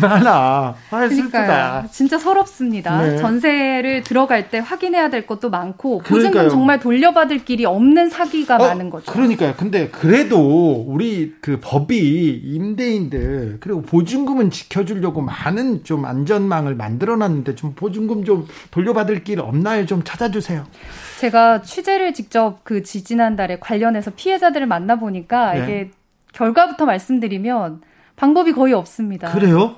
많아. 0.00 0.74
아, 0.90 1.08
슬프다. 1.08 1.86
진짜 1.90 2.18
서럽습니다. 2.18 3.00
네. 3.02 3.16
전세를 3.16 4.02
들어갈 4.02 4.50
때 4.50 4.58
확인해야 4.58 5.08
될 5.08 5.26
것도 5.26 5.50
많고 5.50 5.98
보증금 5.98 6.20
그러니까요. 6.30 6.50
정말 6.50 6.80
돌려받을 6.80 7.44
길이 7.44 7.64
없는 7.64 8.10
사기가 8.10 8.56
어, 8.56 8.58
많은 8.58 8.90
거죠. 8.90 9.10
그러니까요. 9.12 9.54
근데 9.56 9.88
그래도 9.88 10.84
우리 10.86 11.34
그 11.40 11.58
법이 11.62 12.42
임대인들 12.44 13.58
그리고 13.60 13.82
보증금은 13.82 14.50
지켜주려고 14.50 15.22
많은 15.22 15.84
좀 15.84 16.04
안전망을 16.04 16.74
만들어놨는데 16.74 17.54
좀 17.54 17.74
보증금 17.74 18.24
좀 18.24 18.46
돌려받을 18.72 19.24
길 19.24 19.40
없나요? 19.40 19.86
좀 19.86 20.02
찾아주세요. 20.04 20.64
제가 21.20 21.62
취재를 21.62 22.12
직접 22.12 22.58
그 22.64 22.82
지지난달에 22.82 23.58
관련해서 23.60 24.10
피해자들을 24.16 24.66
만나 24.66 24.96
보니까 24.96 25.54
네. 25.54 25.62
이게 25.62 25.90
결과부터 26.34 26.84
말씀드리면 26.84 27.80
방법이 28.16 28.52
거의 28.52 28.74
없습니다. 28.74 29.32
그래요? 29.32 29.76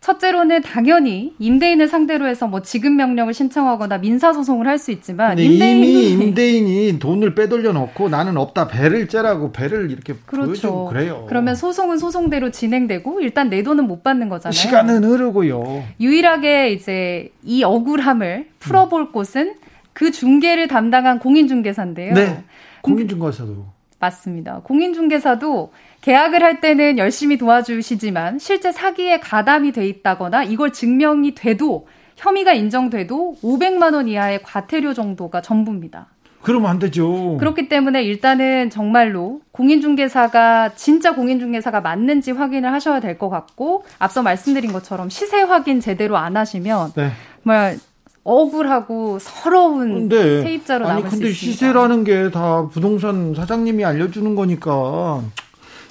첫째로는 0.00 0.62
당연히 0.62 1.34
임대인을 1.38 1.86
상대로 1.86 2.26
해서 2.26 2.46
뭐 2.46 2.62
지급 2.62 2.92
명령을 2.92 3.34
신청하거나 3.34 3.98
민사 3.98 4.32
소송을 4.32 4.66
할 4.66 4.78
수 4.78 4.90
있지만 4.92 5.38
임대인이 5.38 6.10
임대인이 6.12 6.98
돈을 6.98 7.34
빼돌려 7.34 7.72
놓고 7.72 8.08
나는 8.08 8.38
없다 8.38 8.66
배를 8.68 9.08
째라고 9.08 9.52
배를 9.52 9.90
이렇게 9.90 10.14
그렇죠. 10.24 10.86
그래요. 10.86 11.26
그러면 11.28 11.54
소송은 11.54 11.98
소송대로 11.98 12.50
진행되고 12.50 13.20
일단 13.20 13.50
내 13.50 13.62
돈은 13.62 13.86
못 13.86 14.02
받는 14.02 14.30
거잖아요. 14.30 14.52
시간은 14.52 15.04
흐르고요. 15.04 15.84
유일하게 16.00 16.70
이제 16.72 17.30
이 17.44 17.62
억울함을 17.62 18.48
풀어볼 18.58 19.02
음. 19.02 19.12
곳은 19.12 19.56
그 19.92 20.10
중개를 20.10 20.66
담당한 20.66 21.18
공인중개사인데요. 21.18 22.14
네. 22.14 22.42
공인중개사도 22.80 23.66
맞습니다. 23.98 24.60
공인중개사도 24.64 25.72
계약을 26.02 26.42
할 26.42 26.60
때는 26.60 26.98
열심히 26.98 27.36
도와주시지만 27.36 28.38
실제 28.38 28.72
사기에 28.72 29.20
가담이 29.20 29.72
돼 29.72 29.86
있다거나 29.86 30.44
이걸 30.44 30.72
증명이 30.72 31.34
돼도 31.34 31.86
혐의가 32.16 32.52
인정돼도 32.52 33.36
500만 33.42 33.94
원 33.94 34.08
이하의 34.08 34.42
과태료 34.42 34.94
정도가 34.94 35.40
전부입니다. 35.42 36.06
그러면 36.42 36.70
안 36.70 36.78
되죠. 36.78 37.36
그렇기 37.38 37.68
때문에 37.68 38.02
일단은 38.02 38.70
정말로 38.70 39.42
공인중개사가 39.52 40.70
진짜 40.74 41.14
공인중개사가 41.14 41.82
맞는지 41.82 42.30
확인을 42.32 42.72
하셔야 42.72 43.00
될 43.00 43.18
것 43.18 43.28
같고 43.28 43.84
앞서 43.98 44.22
말씀드린 44.22 44.72
것처럼 44.72 45.10
시세 45.10 45.42
확인 45.42 45.80
제대로 45.80 46.16
안 46.16 46.38
하시면 46.38 46.92
네. 46.94 47.10
정말 47.42 47.78
억울하고 48.24 49.18
서러운 49.18 50.08
네. 50.08 50.42
세입자로 50.42 50.86
남을 50.88 51.02
아니, 51.02 51.10
근데 51.10 51.30
시세라는 51.30 52.04
게 52.04 52.30
다 52.30 52.68
부동산 52.68 53.34
사장님이 53.34 53.84
알려주는 53.84 54.34
거니까 54.34 55.22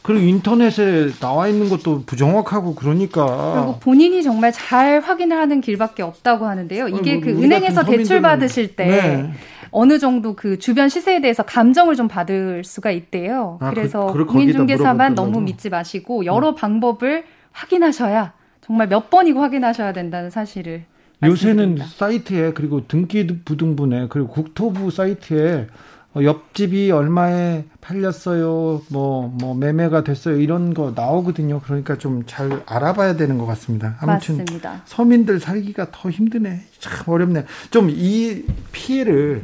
그리고 0.01 0.25
인터넷에 0.25 1.12
나와 1.20 1.48
있는 1.48 1.70
것도 1.70 2.03
부정확하고 2.06 2.75
그러니까. 2.75 3.53
그리고 3.56 3.79
본인이 3.79 4.24
정말 4.24 4.51
잘 4.51 5.00
확인을 5.00 5.38
하는 5.38 5.62
길밖에 5.62 6.03
없다고 6.03 6.46
하는데요. 6.46 6.88
이게 6.88 7.13
아니, 7.13 7.22
그 7.22 7.29
은행에서 7.29 7.84
대출 7.84 8.22
받으실 8.22 8.75
때 8.75 8.86
네. 8.86 9.32
어느 9.72 10.00
정도 10.00 10.36
그 10.36 10.58
주변 10.58 10.89
시세에 10.89 11.22
대해서 11.22 11.44
감정을 11.44 11.96
좀 11.96 12.08
받을 12.08 12.63
수가 12.63 12.91
있대요. 12.91 13.58
아, 13.62 13.70
그, 13.70 13.75
그래서 13.75 14.12
그, 14.12 14.25
공인중개사만 14.25 15.15
너무 15.15 15.41
믿지 15.41 15.70
마시고 15.70 16.25
여러 16.25 16.50
음. 16.50 16.56
방법을 16.56 17.24
확인하셔야 17.51 18.34
정말 18.62 18.88
몇 18.88 19.10
번이고 19.10 19.39
확인하셔야 19.41 19.94
된다는 19.94 20.29
사실을. 20.29 20.84
요새는 21.24 21.79
사이트에 21.86 22.53
그리고 22.53 22.88
등기 22.88 23.27
부등본에 23.44 24.08
그리고 24.10 24.29
국토부 24.29 24.89
사이트에 24.89 25.68
어, 25.68 25.68
옆집이 26.16 26.92
얼마에 26.92 27.66
팔렸어요, 27.82 28.82
뭐, 28.89 29.28
뭐, 29.39 29.54
매매가 29.56 30.04
됐어요, 30.04 30.39
이런 30.39 30.74
거 30.74 30.92
나오거든요. 30.96 31.62
그러니까 31.62 31.98
좀 31.98 32.24
잘 32.25 32.63
알아봐야 32.66 33.16
되는 33.16 33.38
것 33.38 33.46
같습니다. 33.46 33.96
아무튼, 34.00 34.38
맞습니다. 34.39 34.82
서민들 34.86 35.39
살기가 35.39 35.88
더 35.92 36.10
힘드네. 36.10 36.62
참 36.80 37.08
어렵네. 37.08 37.46
좀 37.72 37.89
이 37.92 38.44
피해를 38.72 39.44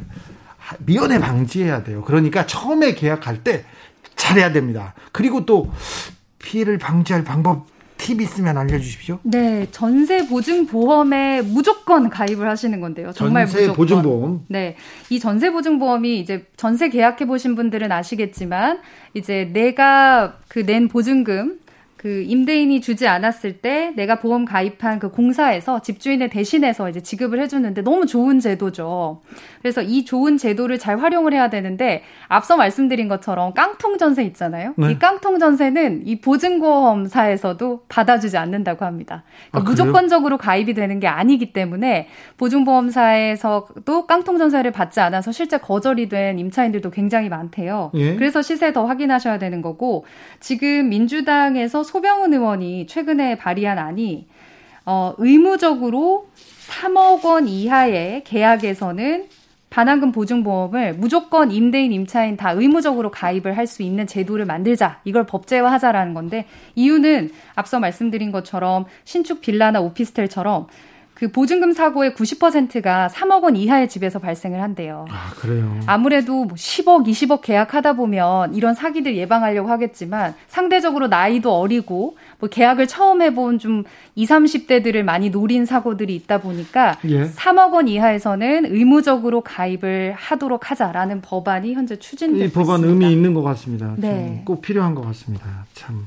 미연에 0.80 1.18
방지해야 1.20 1.84
돼요. 1.84 2.02
그러니까 2.02 2.46
처음에 2.46 2.94
계약할 2.94 3.44
때 3.44 3.64
잘해야 4.16 4.52
됩니다. 4.52 4.94
그리고 5.12 5.46
또 5.46 5.70
피해를 6.40 6.78
방지할 6.78 7.22
방법 7.22 7.66
팁 8.06 8.20
있으면 8.20 8.56
알려주십시오. 8.56 9.18
네, 9.24 9.66
전세 9.72 10.28
보증 10.28 10.66
보험에 10.66 11.42
무조건 11.42 12.08
가입을 12.08 12.48
하시는 12.48 12.80
건데요. 12.80 13.10
정말 13.12 13.46
전세 13.46 13.60
무조건. 13.62 13.76
보증 13.76 14.02
보험. 14.02 14.44
네, 14.48 14.76
이 15.10 15.18
전세 15.18 15.50
보증 15.50 15.80
보험이 15.80 16.20
이제 16.20 16.46
전세 16.56 16.88
계약해 16.88 17.26
보신 17.26 17.56
분들은 17.56 17.90
아시겠지만 17.90 18.78
이제 19.14 19.50
내가 19.52 20.38
그 20.48 20.64
낸 20.66 20.88
보증금 20.88 21.58
그 21.96 22.22
임대인이 22.22 22.80
주지 22.82 23.08
않았을 23.08 23.58
때 23.58 23.92
내가 23.96 24.20
보험 24.20 24.44
가입한 24.44 24.98
그 24.98 25.10
공사에서 25.10 25.80
집주인을 25.80 26.28
대신해서 26.28 26.90
이제 26.90 27.00
지급을 27.00 27.40
해주는데 27.40 27.82
너무 27.82 28.06
좋은 28.06 28.38
제도죠. 28.38 29.22
그래서 29.62 29.80
이 29.80 30.04
좋은 30.04 30.36
제도를 30.36 30.78
잘 30.78 30.98
활용을 30.98 31.32
해야 31.32 31.48
되는데 31.48 32.02
앞서 32.28 32.56
말씀드린 32.56 33.08
것처럼 33.08 33.54
깡통 33.54 33.96
전세 33.96 34.24
있잖아요. 34.24 34.74
네. 34.76 34.92
이 34.92 34.98
깡통 34.98 35.38
전세는 35.38 36.06
이 36.06 36.20
보증보험사에서도 36.20 37.84
받아주지 37.88 38.36
않는다고 38.36 38.84
합니다. 38.84 39.24
그러니까 39.50 39.58
아, 39.58 39.70
무조건적으로 39.70 40.36
가입이 40.36 40.74
되는 40.74 41.00
게 41.00 41.06
아니기 41.06 41.52
때문에 41.52 42.08
보증보험사에서도 42.38 44.06
깡통 44.06 44.38
전세를 44.38 44.72
받지 44.72 45.00
않아서 45.00 45.32
실제 45.32 45.58
거절이 45.58 46.08
된 46.08 46.38
임차인들도 46.38 46.90
굉장히 46.90 47.28
많대요. 47.28 47.92
예? 47.94 48.16
그래서 48.16 48.42
시세 48.42 48.72
더 48.72 48.86
확인하셔야 48.86 49.38
되는 49.38 49.62
거고 49.62 50.04
지금 50.40 50.88
민주당에서 50.88 51.82
소병훈 51.86 52.34
의원이 52.34 52.86
최근에 52.86 53.38
발의한 53.38 53.78
안이 53.78 54.26
어, 54.84 55.14
의무적으로 55.18 56.28
3억 56.68 57.24
원 57.24 57.48
이하의 57.48 58.24
계약에서는 58.24 59.28
반환금 59.70 60.12
보증보험을 60.12 60.94
무조건 60.94 61.50
임대인, 61.50 61.92
임차인 61.92 62.36
다 62.36 62.52
의무적으로 62.52 63.10
가입을 63.10 63.56
할 63.56 63.66
수 63.66 63.82
있는 63.82 64.06
제도를 64.06 64.46
만들자. 64.46 65.00
이걸 65.04 65.26
법제화하자라는 65.26 66.14
건데 66.14 66.46
이유는 66.76 67.30
앞서 67.56 67.80
말씀드린 67.80 68.30
것처럼 68.32 68.86
신축 69.04 69.40
빌라나 69.40 69.80
오피스텔처럼 69.80 70.68
그 71.16 71.28
보증금 71.28 71.72
사고의 71.72 72.12
90%가 72.12 73.08
3억 73.08 73.42
원 73.42 73.56
이하의 73.56 73.88
집에서 73.88 74.18
발생을 74.18 74.60
한대요. 74.60 75.06
아, 75.10 75.32
그래요. 75.36 75.80
아무래도 75.86 76.44
뭐 76.44 76.56
10억, 76.56 77.08
20억 77.08 77.40
계약하다 77.40 77.94
보면 77.94 78.54
이런 78.54 78.74
사기들 78.74 79.16
예방하려고 79.16 79.70
하겠지만 79.70 80.34
상대적으로 80.48 81.08
나이도 81.08 81.58
어리고 81.58 82.18
뭐 82.38 82.50
계약을 82.50 82.86
처음 82.86 83.22
해본 83.22 83.58
좀 83.58 83.84
20, 84.14 84.36
30대들을 84.36 85.02
많이 85.04 85.30
노린 85.30 85.64
사고들이 85.64 86.14
있다 86.14 86.42
보니까 86.42 86.98
예. 87.06 87.24
3억 87.28 87.72
원 87.72 87.88
이하에서는 87.88 88.66
의무적으로 88.66 89.40
가입을 89.40 90.12
하도록 90.14 90.70
하자라는 90.70 91.22
법안이 91.22 91.72
현재 91.72 91.96
추진되고 91.96 92.44
있습니다. 92.44 92.60
이 92.60 92.64
법안 92.64 92.84
의미 92.84 93.10
있는 93.10 93.32
것 93.32 93.42
같습니다. 93.42 93.94
네. 93.96 94.42
꼭 94.44 94.60
필요한 94.60 94.94
것 94.94 95.00
같습니다. 95.06 95.46
참. 95.72 96.04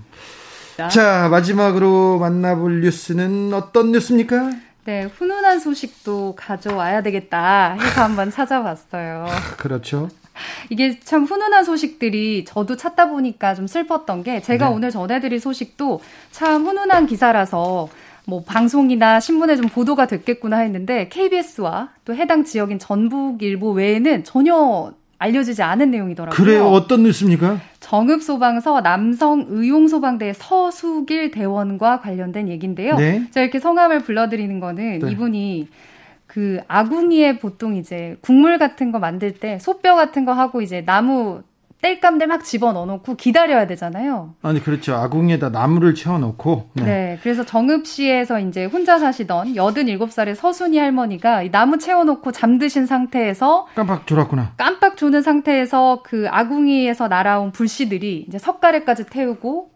자, 0.92 1.28
마지막으로 1.30 2.20
만나볼 2.20 2.82
뉴스는 2.82 3.54
어떤 3.54 3.92
뉴스입니까? 3.92 4.52
네, 4.86 5.04
훈훈한 5.04 5.60
소식도 5.60 6.36
가져와야 6.38 7.02
되겠다 7.02 7.74
해서 7.74 8.04
한번 8.04 8.32
찾아봤어요. 8.32 9.26
그렇죠. 9.58 10.10
이게 10.70 11.00
참 11.00 11.26
훈훈한 11.26 11.64
소식들이 11.64 12.46
저도 12.46 12.78
찾다 12.78 13.10
보니까 13.10 13.56
좀 13.56 13.68
슬펐던 13.68 14.24
게 14.24 14.42
제가 14.42 14.70
네. 14.70 14.76
오늘 14.76 14.90
전해드릴 14.90 15.40
소식도 15.40 16.02
참 16.32 16.66
훈훈한 16.66 17.08
기사라서 17.08 17.90
뭐 18.26 18.44
방송이나 18.44 19.20
신문에 19.20 19.56
좀 19.56 19.68
보도가 19.68 20.06
됐겠구나 20.06 20.60
했는데 20.60 21.10
KBS와 21.10 21.90
또 22.06 22.16
해당 22.16 22.46
지역인 22.46 22.80
전북일보 22.80 23.72
외에는 23.72 24.24
전혀 24.24 24.94
알려지지 25.20 25.62
않은 25.62 25.92
내용이더라고요. 25.92 26.36
그래요? 26.36 26.66
어떤 26.68 27.04
뉴스입니까? 27.04 27.60
정읍소방서 27.82 28.82
남성의용소방대 28.82 30.34
서수길 30.34 31.32
대원과 31.32 32.00
관련된 32.00 32.48
얘기인데요. 32.48 32.96
네. 32.96 33.26
제가 33.32 33.44
이렇게 33.44 33.60
성함을 33.60 34.00
불러드리는 34.00 34.60
거는 34.60 35.00
네. 35.00 35.12
이분이 35.12 35.68
그 36.26 36.62
아궁이에 36.68 37.40
보통 37.40 37.76
이제 37.76 38.18
국물 38.22 38.58
같은 38.58 38.92
거 38.92 39.00
만들 39.00 39.34
때 39.34 39.60
소뼈 39.60 39.96
같은 39.96 40.26
거 40.26 40.32
하고 40.32 40.62
이제 40.62 40.86
나무 40.86 41.42
땔감들 41.82 42.28
막 42.28 42.44
집어 42.44 42.74
넣어놓고 42.74 43.16
기다려야 43.16 43.66
되잖아요. 43.68 44.36
아니 44.42 44.62
그렇죠. 44.62 44.96
아궁이에다 44.96 45.50
나무를 45.50 45.96
채워놓고. 45.96 46.72
네. 46.74 46.84
네. 46.84 47.20
그래서 47.24 47.46
정읍시에서 47.46 48.40
이제 48.42 48.66
혼자 48.66 49.00
사시던 49.00 49.54
87살의 49.54 50.36
서순이 50.36 50.78
할머니가 50.78 51.44
나무 51.52 51.78
채워놓고 51.78 52.32
잠드신 52.32 52.86
상태에서 52.86 53.68
깜빡 53.76 54.06
졸았구나. 54.06 54.54
깜빡 54.58 54.98
조는 54.98 55.22
상태에서 55.22 56.02
그 56.04 56.28
아궁이에서 56.30 57.08
날아온 57.08 57.52
불씨들이 57.52 58.26
이제 58.28 58.38
석가래까지 58.38 59.06
태우고 59.06 59.72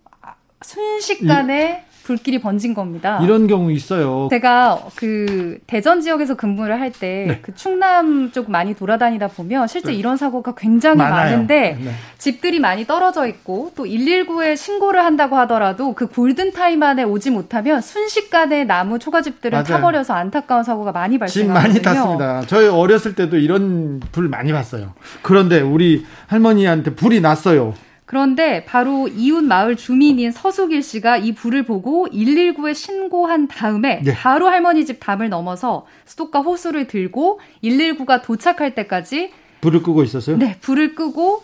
순식간에 0.62 1.86
이... 1.90 1.93
불길이 2.04 2.40
번진 2.40 2.74
겁니다. 2.74 3.20
이런 3.24 3.48
경우 3.48 3.72
있어요. 3.72 4.28
제가 4.30 4.88
그 4.96 5.58
대전 5.68 6.02
지역에서 6.02 6.36
근무를 6.36 6.80
할 6.80 6.92
때그 6.92 7.32
네. 7.32 7.40
그 7.42 7.56
충남 7.56 8.32
쪽 8.32 8.52
많이 8.52 8.76
돌아다니다 8.76 9.30
보면 9.30 9.68
실제 9.68 9.92
네. 9.92 9.98
이런 9.98 10.18
사고가 10.18 10.54
굉장히 10.56 10.98
많아요. 10.98 11.32
많은데 11.32 11.78
네. 11.82 11.92
집들이 12.18 12.60
많이 12.60 12.86
떨어져 12.86 13.28
있고 13.28 13.72
또 13.76 13.86
119에 13.86 14.58
신고를 14.58 15.04
한다고 15.04 15.38
하더라도 15.38 15.94
그 15.94 16.08
골든 16.08 16.52
타임 16.52 16.84
안에 16.84 17.04
오지 17.04 17.32
못하면 17.32 17.82
순식간에 17.82 18.66
나무 18.66 19.00
초가집들을 19.00 19.52
맞아요. 19.52 19.64
타버려서 19.64 20.14
안타까운 20.14 20.64
사고가 20.64 20.92
많이 20.92 21.18
발생하거든요. 21.18 21.68
많이 21.68 21.82
탔습니다. 21.82 22.42
저희 22.48 22.68
어렸을 22.68 23.16
때도 23.16 23.38
이런 23.38 24.02
불 24.12 24.28
많이 24.28 24.52
봤어요. 24.52 24.94
그런데 25.22 25.62
우리 25.62 26.06
할머니한테 26.28 26.96
불이 26.96 27.22
났어요. 27.22 27.74
그런데 28.14 28.64
바로 28.66 29.08
이웃 29.08 29.44
마을 29.44 29.76
주민인 29.76 30.32
서수길 30.32 30.84
씨가 30.84 31.18
이 31.18 31.32
불을 31.32 31.64
보고 31.64 32.08
119에 32.10 32.76
신고한 32.76 33.48
다음에 33.48 34.04
네. 34.04 34.14
바로 34.14 34.50
할머니 34.50 34.86
집 34.86 35.00
담을 35.00 35.30
넘어서 35.30 35.88
수도가 36.06 36.42
호수를 36.42 36.86
들고 36.86 37.40
119가 37.64 38.22
도착할 38.22 38.76
때까지 38.76 39.32
불을 39.62 39.82
끄고 39.82 40.04
있었어요? 40.04 40.38
네, 40.38 40.58
불을 40.62 40.94
끄고 40.94 41.42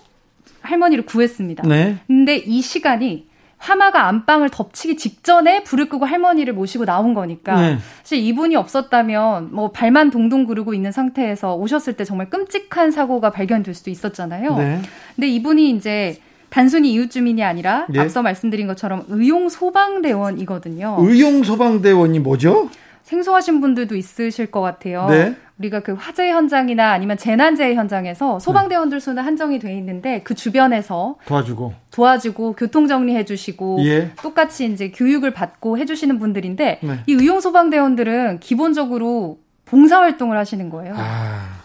할머니를 0.62 1.08
구했습니다. 1.08 1.68
네. 1.68 1.98
근데 2.06 2.36
이 2.36 2.62
시간이 2.62 3.28
화마가 3.58 4.08
안방을 4.08 4.52
덮치기 4.52 4.96
직전에 4.96 5.64
불을 5.64 5.90
끄고 5.90 6.06
할머니를 6.06 6.54
모시고 6.54 6.86
나온 6.86 7.16
거니까 7.16 7.60
네. 7.60 7.78
사실 8.04 8.20
이분이 8.20 8.56
없었다면 8.56 9.56
뭐 9.56 9.72
발만 9.72 10.12
동동 10.12 10.46
구르고 10.46 10.76
있는 10.76 10.92
상태에서 10.92 11.56
오셨을 11.56 11.94
때 11.94 12.06
정말 12.06 12.30
끔찍한 12.30 12.92
사고가 12.92 13.32
발견될 13.32 13.74
수도 13.74 13.90
있었잖아요. 13.90 14.56
네. 14.56 14.82
근데 15.16 15.28
이분이 15.30 15.72
이제 15.72 16.20
단순히 16.50 16.94
이웃 16.94 17.12
주민이 17.12 17.44
아니라 17.44 17.88
예? 17.94 18.00
앞서 18.00 18.22
말씀드린 18.22 18.68
것처럼 18.68 19.06
의용 19.08 19.50
소방대원이거든요. 19.50 20.98
의용 21.00 21.44
소방대원이 21.44 22.20
뭐죠? 22.20 22.70
생소하신 23.04 23.62
분들도 23.62 23.96
있으실 23.96 24.52
것 24.52 24.62
같아요. 24.62 25.08
네. 25.10 25.36
우리가 25.58 25.82
그 25.82 25.94
화재 25.94 26.30
현장이나 26.30 26.92
아니면 26.92 27.18
재난재해 27.18 27.76
현장에서 27.76 28.40
소방대원들 28.40 29.02
수는 29.02 29.24
한정이 29.24 29.60
돼 29.60 29.76
있는데 29.78 30.22
그 30.24 30.34
주변에서 30.34 31.16
도와주고 31.26 31.74
도와주고 31.92 32.54
교통 32.54 32.88
정리해 32.88 33.26
주시고 33.26 33.80
예. 33.82 34.12
똑같이 34.22 34.66
이제 34.66 34.92
교육을 34.92 35.32
받고 35.34 35.78
해 35.78 35.86
주시는 35.86 36.20
분들인데 36.20 36.80
네. 36.82 37.00
이 37.08 37.14
의용 37.14 37.42
소방대원들은 37.42 38.40
기본적으로 38.40 39.40
봉사 39.66 40.00
활동을 40.00 40.38
하시는 40.38 40.70
거예요. 40.70 40.96
아. 40.98 41.60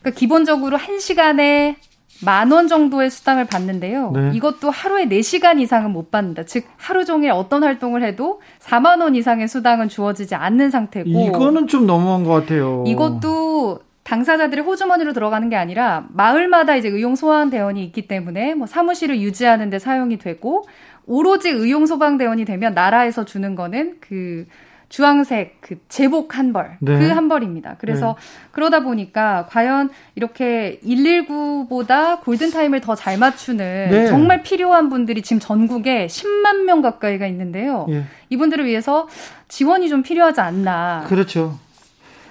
그러니까 0.00 0.18
기본적으로 0.18 0.76
한 0.76 0.98
시간에 0.98 1.76
만 2.24 2.50
원 2.52 2.68
정도의 2.68 3.10
수당을 3.10 3.46
받는데요. 3.46 4.10
네. 4.12 4.30
이것도 4.34 4.70
하루에 4.70 5.06
4시간 5.06 5.60
이상은 5.60 5.90
못 5.92 6.10
받는다. 6.10 6.44
즉 6.44 6.64
하루 6.76 7.04
종일 7.04 7.30
어떤 7.30 7.62
활동을 7.62 8.02
해도 8.02 8.40
4만 8.60 9.00
원 9.00 9.14
이상의 9.14 9.48
수당은 9.48 9.88
주어지지 9.88 10.34
않는 10.34 10.70
상태고 10.70 11.08
이거는 11.08 11.66
좀 11.66 11.86
너무한 11.86 12.24
것 12.24 12.32
같아요. 12.32 12.84
이것도 12.86 13.80
당사자들의 14.02 14.64
호주머니로 14.64 15.12
들어가는 15.12 15.48
게 15.50 15.56
아니라 15.56 16.06
마을마다 16.10 16.74
이제 16.76 16.88
의용 16.88 17.14
소방 17.14 17.50
대원이 17.50 17.84
있기 17.84 18.08
때문에 18.08 18.54
뭐 18.54 18.66
사무실을 18.66 19.20
유지하는 19.20 19.70
데 19.70 19.78
사용이 19.78 20.18
되고 20.18 20.64
오로지 21.06 21.48
의용 21.48 21.86
소방 21.86 22.18
대원이 22.18 22.44
되면 22.44 22.74
나라에서 22.74 23.24
주는 23.24 23.54
거는 23.54 23.98
그 24.00 24.46
주황색 24.90 25.58
그 25.60 25.78
제복 25.88 26.36
한 26.36 26.52
벌, 26.52 26.76
네. 26.80 26.98
그한 26.98 27.28
벌입니다. 27.28 27.76
그래서 27.78 28.16
네. 28.18 28.48
그러다 28.50 28.80
보니까 28.80 29.46
과연 29.48 29.88
이렇게 30.16 30.80
119보다 30.84 32.20
골든타임을 32.20 32.80
더 32.80 32.94
잘 32.96 33.16
맞추는 33.16 33.90
네. 33.90 34.06
정말 34.08 34.42
필요한 34.42 34.90
분들이 34.90 35.22
지금 35.22 35.38
전국에 35.40 36.08
10만 36.08 36.64
명 36.64 36.82
가까이가 36.82 37.26
있는데요. 37.28 37.86
예. 37.88 38.04
이분들을 38.30 38.66
위해서 38.66 39.08
지원이 39.48 39.88
좀 39.88 40.02
필요하지 40.02 40.40
않나. 40.40 41.04
그렇죠. 41.06 41.56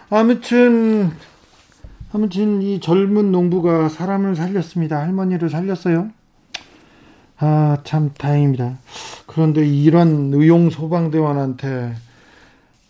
아무튼, 0.09 1.11
아무튼 2.11 2.61
이 2.61 2.81
젊은 2.81 3.31
농부가 3.31 3.87
사람을 3.87 4.35
살렸습니다. 4.35 4.99
할머니를 4.99 5.49
살렸어요. 5.49 6.09
아, 7.37 7.77
참 7.85 8.11
다행입니다. 8.17 8.77
그런데 9.27 9.65
이런 9.65 10.33
의용 10.33 10.69
소방대원한테 10.69 11.93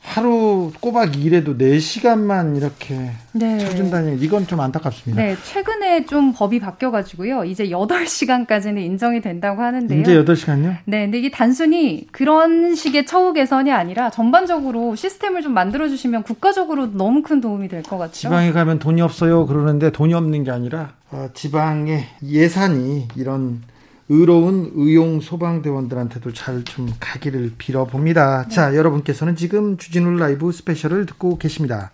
하루 0.09 0.71
꼬박 0.79 1.15
일해도 1.23 1.55
4시간만 1.55 2.57
이렇게 2.57 3.11
네. 3.31 3.59
쳐준다니 3.59 4.17
이건 4.19 4.47
좀 4.47 4.59
안타깝습니다. 4.59 5.21
네, 5.21 5.35
최근에 5.43 6.05
좀 6.07 6.33
법이 6.33 6.59
바뀌어 6.59 6.89
가지고요. 6.89 7.45
이제 7.45 7.65
8시간까지는 7.69 8.79
인정이 8.83 9.21
된다고 9.21 9.61
하는데요. 9.61 10.01
이제 10.01 10.15
8시간요? 10.15 10.77
네, 10.85 11.03
근데 11.03 11.19
이게 11.19 11.29
단순히 11.29 12.07
그런 12.11 12.73
식의 12.73 13.05
처우 13.05 13.33
개선이 13.33 13.71
아니라 13.71 14.09
전반적으로 14.09 14.95
시스템을 14.95 15.43
좀 15.43 15.53
만들어 15.53 15.87
주시면 15.87 16.23
국가적으로 16.23 16.87
너무 16.91 17.21
큰 17.21 17.39
도움이 17.39 17.67
될 17.67 17.83
것 17.83 17.99
같죠. 17.99 18.13
지방에 18.13 18.51
가면 18.51 18.79
돈이 18.79 19.01
없어요. 19.01 19.45
그러는데 19.45 19.91
돈이 19.91 20.15
없는 20.15 20.43
게 20.43 20.49
아니라 20.49 20.93
어, 21.11 21.29
지방의 21.35 22.03
예산이 22.23 23.09
이런 23.15 23.61
의로운 24.09 24.71
의용 24.75 25.21
소방대원들한테도 25.21 26.33
잘 26.33 26.63
좀 26.65 26.91
가기를 26.99 27.53
빌어봅니다. 27.57 28.45
네. 28.49 28.53
자, 28.55 28.75
여러분께서는 28.75 29.35
지금 29.35 29.77
주진우 29.77 30.17
라이브 30.17 30.51
스페셜을 30.51 31.05
듣고 31.05 31.37
계십니다. 31.37 31.91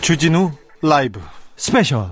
주진우 0.00 0.50
라이브 0.82 1.20
스페셜. 1.56 2.08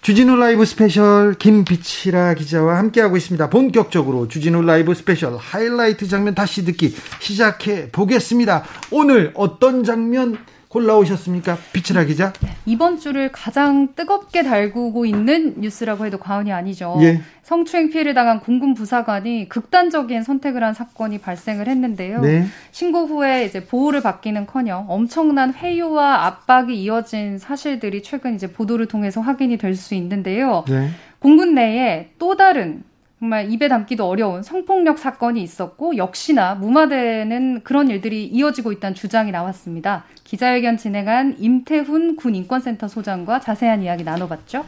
주진우 0.00 0.34
라이브 0.36 0.64
스페셜 0.64 1.34
김빛이라 1.34 2.34
기자와 2.34 2.78
함께하고 2.78 3.16
있습니다. 3.16 3.50
본격적으로 3.50 4.26
주진우 4.28 4.62
라이브 4.62 4.94
스페셜 4.94 5.36
하이라이트 5.36 6.08
장면 6.08 6.34
다시 6.34 6.64
듣기 6.64 6.94
시작해 7.20 7.90
보겠습니다. 7.92 8.64
오늘 8.90 9.32
어떤 9.34 9.84
장면 9.84 10.38
골라오셨습니까? 10.72 11.58
비치라 11.74 12.04
기자? 12.04 12.32
네, 12.40 12.48
이번 12.64 12.98
주를 12.98 13.30
가장 13.30 13.88
뜨겁게 13.94 14.42
달구고 14.42 15.04
있는 15.04 15.60
뉴스라고 15.60 16.06
해도 16.06 16.18
과언이 16.18 16.50
아니죠. 16.50 16.98
예. 17.02 17.20
성추행 17.42 17.90
피해를 17.90 18.14
당한 18.14 18.40
공군 18.40 18.72
부사관이 18.72 19.48
극단적인 19.50 20.22
선택을 20.22 20.64
한 20.64 20.72
사건이 20.72 21.18
발생을 21.18 21.68
했는데요. 21.68 22.20
네. 22.22 22.46
신고 22.70 23.04
후에 23.06 23.44
이제 23.44 23.64
보호를 23.66 24.00
받기는커녕 24.00 24.86
엄청난 24.88 25.52
회유와 25.52 26.24
압박이 26.26 26.82
이어진 26.82 27.38
사실들이 27.38 28.02
최근 28.02 28.34
이제 28.34 28.50
보도를 28.50 28.86
통해서 28.86 29.20
확인이 29.20 29.58
될 29.58 29.76
수 29.76 29.94
있는데요. 29.94 30.64
네. 30.68 30.90
공군 31.18 31.54
내에 31.54 32.10
또 32.18 32.36
다른 32.36 32.82
정말 33.22 33.52
입에 33.52 33.68
담기도 33.68 34.08
어려운 34.08 34.42
성폭력 34.42 34.98
사건이 34.98 35.40
있었고 35.44 35.96
역시나 35.96 36.56
무마되는 36.56 37.60
그런 37.62 37.88
일들이 37.88 38.26
이어지고 38.26 38.72
있다는 38.72 38.96
주장이 38.96 39.30
나왔습니다. 39.30 40.02
기자회견 40.24 40.76
진행한 40.76 41.36
임태훈 41.38 42.16
군 42.16 42.34
인권센터 42.34 42.88
소장과 42.88 43.38
자세한 43.38 43.84
이야기 43.84 44.02
나눠봤죠. 44.02 44.64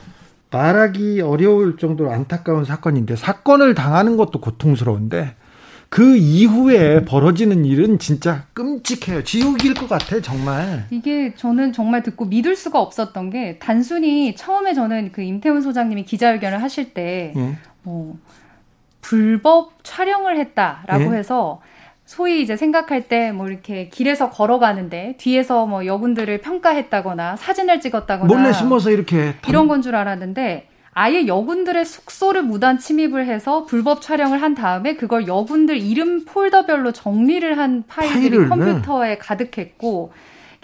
말하기 0.52 1.20
어려울 1.22 1.76
정도로 1.78 2.12
안타까운 2.12 2.64
사건인데 2.64 3.16
사건을 3.16 3.74
당하는 3.74 4.16
것도 4.16 4.40
고통스러운데 4.40 5.34
그 5.88 6.16
이후에 6.16 7.04
벌어지는 7.04 7.64
일은 7.64 7.98
진짜 7.98 8.46
끔찍해요. 8.52 9.24
지옥일 9.24 9.74
것 9.74 9.88
같아, 9.88 10.20
정말. 10.20 10.86
이게 10.90 11.34
저는 11.34 11.72
정말 11.72 12.04
듣고 12.04 12.26
믿을 12.26 12.54
수가 12.54 12.80
없었던 12.80 13.30
게 13.30 13.58
단순히 13.58 14.36
처음에 14.36 14.74
저는 14.74 15.10
그 15.10 15.22
임태훈 15.22 15.60
소장님이 15.60 16.04
기자회견을 16.04 16.62
하실 16.62 16.94
때, 16.94 17.32
예. 17.36 17.58
뭐, 17.82 18.16
불법 19.04 19.72
촬영을 19.84 20.38
했다라고 20.38 21.10
네. 21.10 21.18
해서 21.18 21.60
소위 22.06 22.40
이제 22.42 22.56
생각할 22.56 23.02
때 23.02 23.32
뭐 23.32 23.48
이렇게 23.48 23.88
길에서 23.88 24.30
걸어가는데 24.30 25.16
뒤에서 25.18 25.66
뭐 25.66 25.84
여군들을 25.86 26.38
평가했다거나 26.38 27.36
사진을 27.36 27.80
찍었다거나 27.80 28.34
몰래 28.34 28.52
숨어서 28.52 28.90
이렇게 28.90 29.34
이런 29.48 29.68
건 29.68 29.82
줄 29.82 29.94
알았는데 29.94 30.68
아예 30.94 31.26
여군들의 31.26 31.84
숙소를 31.84 32.44
무단 32.44 32.78
침입을 32.78 33.26
해서 33.26 33.64
불법 33.66 34.00
촬영을 34.00 34.40
한 34.40 34.54
다음에 34.54 34.94
그걸 34.96 35.26
여군들 35.26 35.76
이름 35.78 36.24
폴더별로 36.24 36.92
정리를 36.92 37.58
한 37.58 37.84
파일들이 37.86 38.30
파일을, 38.30 38.42
네. 38.42 38.48
컴퓨터에 38.48 39.08
네. 39.10 39.18
가득했고 39.18 40.12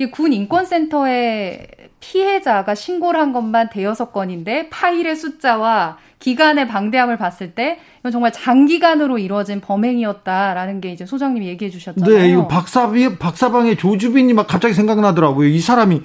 군 0.07 0.33
인권센터에 0.33 1.67
피해자가 2.01 2.75
신고를 2.75 3.21
한 3.21 3.33
것만 3.33 3.69
대여섯 3.71 4.13
건인데 4.13 4.71
파일의 4.71 5.17
숫자와 5.17 5.99
기간의 6.19 6.69
방대함을 6.69 7.17
봤을 7.19 7.55
때 7.55 7.79
이건 8.01 8.13
정말 8.13 8.33
장기간으로 8.33 9.19
이루어진 9.19 9.61
범행이었다라는 9.61 10.81
게 10.81 10.93
이제 10.93 11.05
소장님이 11.07 11.49
얘기해 11.49 11.71
주셨잖아요. 11.71 12.19
네, 12.19 12.29
이거 12.31 12.47
박사비 12.47 13.19
박사방의 13.19 13.77
조주빈이 13.77 14.33
막 14.35 14.47
갑자기 14.47 14.75
생각나더라고요. 14.75 15.49
이 15.49 15.61
사람이 15.61 16.01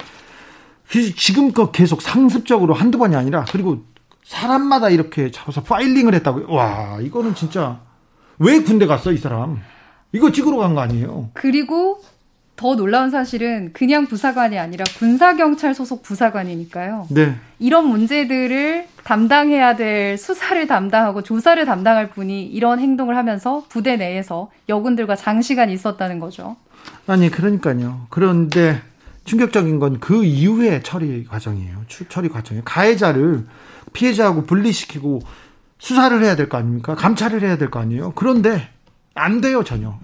지금껏 1.16 1.72
계속 1.72 2.02
상습적으로 2.02 2.74
한두 2.74 2.98
번이 2.98 3.16
아니라 3.16 3.44
그리고 3.50 3.78
사람마다 4.24 4.88
이렇게 4.90 5.30
잡아서 5.30 5.62
파일링을 5.62 6.14
했다고요. 6.14 6.46
와, 6.50 6.98
이거는 7.00 7.34
진짜 7.34 7.80
왜 8.38 8.60
군대 8.60 8.86
갔어, 8.86 9.12
이 9.12 9.18
사람? 9.18 9.60
이거 10.12 10.30
찍으러 10.32 10.56
간 10.58 10.74
거 10.74 10.80
아니에요? 10.80 11.30
그리고 11.34 11.98
더 12.56 12.74
놀라운 12.74 13.10
사실은 13.10 13.70
그냥 13.74 14.06
부사관이 14.06 14.58
아니라 14.58 14.84
군사경찰 14.98 15.74
소속 15.74 16.02
부사관이니까요. 16.02 17.06
네. 17.10 17.34
이런 17.58 17.86
문제들을 17.86 18.86
담당해야 19.04 19.76
될 19.76 20.16
수사를 20.16 20.66
담당하고 20.66 21.22
조사를 21.22 21.62
담당할 21.66 22.08
분이 22.10 22.46
이런 22.46 22.80
행동을 22.80 23.16
하면서 23.16 23.64
부대 23.68 23.96
내에서 23.96 24.50
여군들과 24.68 25.16
장시간 25.16 25.70
있었다는 25.70 26.18
거죠. 26.18 26.56
아니, 27.06 27.30
그러니까요. 27.30 28.06
그런데 28.10 28.80
충격적인 29.24 29.78
건 29.78 29.98
그 30.00 30.24
이후의 30.24 30.82
처리 30.82 31.24
과정이에요. 31.24 31.82
처리 32.08 32.28
과정이에요. 32.28 32.62
가해자를 32.64 33.44
피해자하고 33.92 34.44
분리시키고 34.44 35.20
수사를 35.78 36.22
해야 36.24 36.36
될 36.36 36.48
거 36.48 36.56
아닙니까? 36.58 36.94
감찰을 36.94 37.42
해야 37.42 37.58
될 37.58 37.70
거 37.70 37.80
아니에요? 37.80 38.12
그런데 38.14 38.68
안 39.14 39.40
돼요, 39.40 39.62
전혀. 39.62 39.98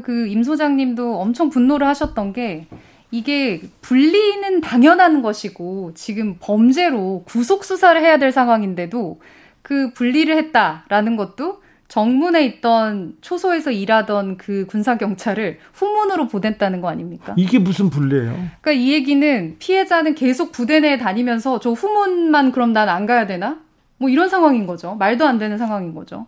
그임 0.00 0.38
그 0.40 0.44
소장님도 0.44 1.20
엄청 1.20 1.50
분노를 1.50 1.86
하셨던 1.86 2.32
게 2.32 2.66
이게 3.10 3.60
분리는 3.82 4.60
당연한 4.62 5.20
것이고 5.20 5.92
지금 5.94 6.36
범죄로 6.40 7.24
구속 7.26 7.64
수사를 7.64 8.00
해야 8.00 8.18
될 8.18 8.32
상황인데도 8.32 9.20
그 9.60 9.92
분리를 9.92 10.34
했다라는 10.34 11.16
것도 11.16 11.60
정문에 11.88 12.42
있던 12.46 13.16
초소에서 13.20 13.70
일하던 13.70 14.38
그 14.38 14.64
군사 14.66 14.96
경찰을 14.96 15.58
후문으로 15.74 16.26
보냈다는 16.26 16.80
거 16.80 16.88
아닙니까? 16.88 17.34
이게 17.36 17.58
무슨 17.58 17.90
분리예요? 17.90 18.32
그러니까 18.62 18.72
이 18.72 18.92
얘기는 18.92 19.56
피해자는 19.58 20.14
계속 20.14 20.52
부대 20.52 20.80
내에 20.80 20.96
다니면서 20.96 21.60
저 21.60 21.72
후문만 21.72 22.52
그럼 22.52 22.72
난 22.72 22.88
안 22.88 23.04
가야 23.04 23.26
되나? 23.26 23.58
뭐 23.98 24.08
이런 24.08 24.30
상황인 24.30 24.66
거죠. 24.66 24.94
말도 24.94 25.26
안 25.26 25.38
되는 25.38 25.58
상황인 25.58 25.94
거죠. 25.94 26.26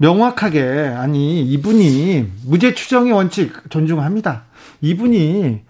명확하게 0.00 0.62
아니 0.96 1.42
이분이 1.42 2.26
무죄 2.46 2.74
추정의 2.74 3.12
원칙 3.12 3.52
존중합니다. 3.68 4.44
이분이 4.80 5.60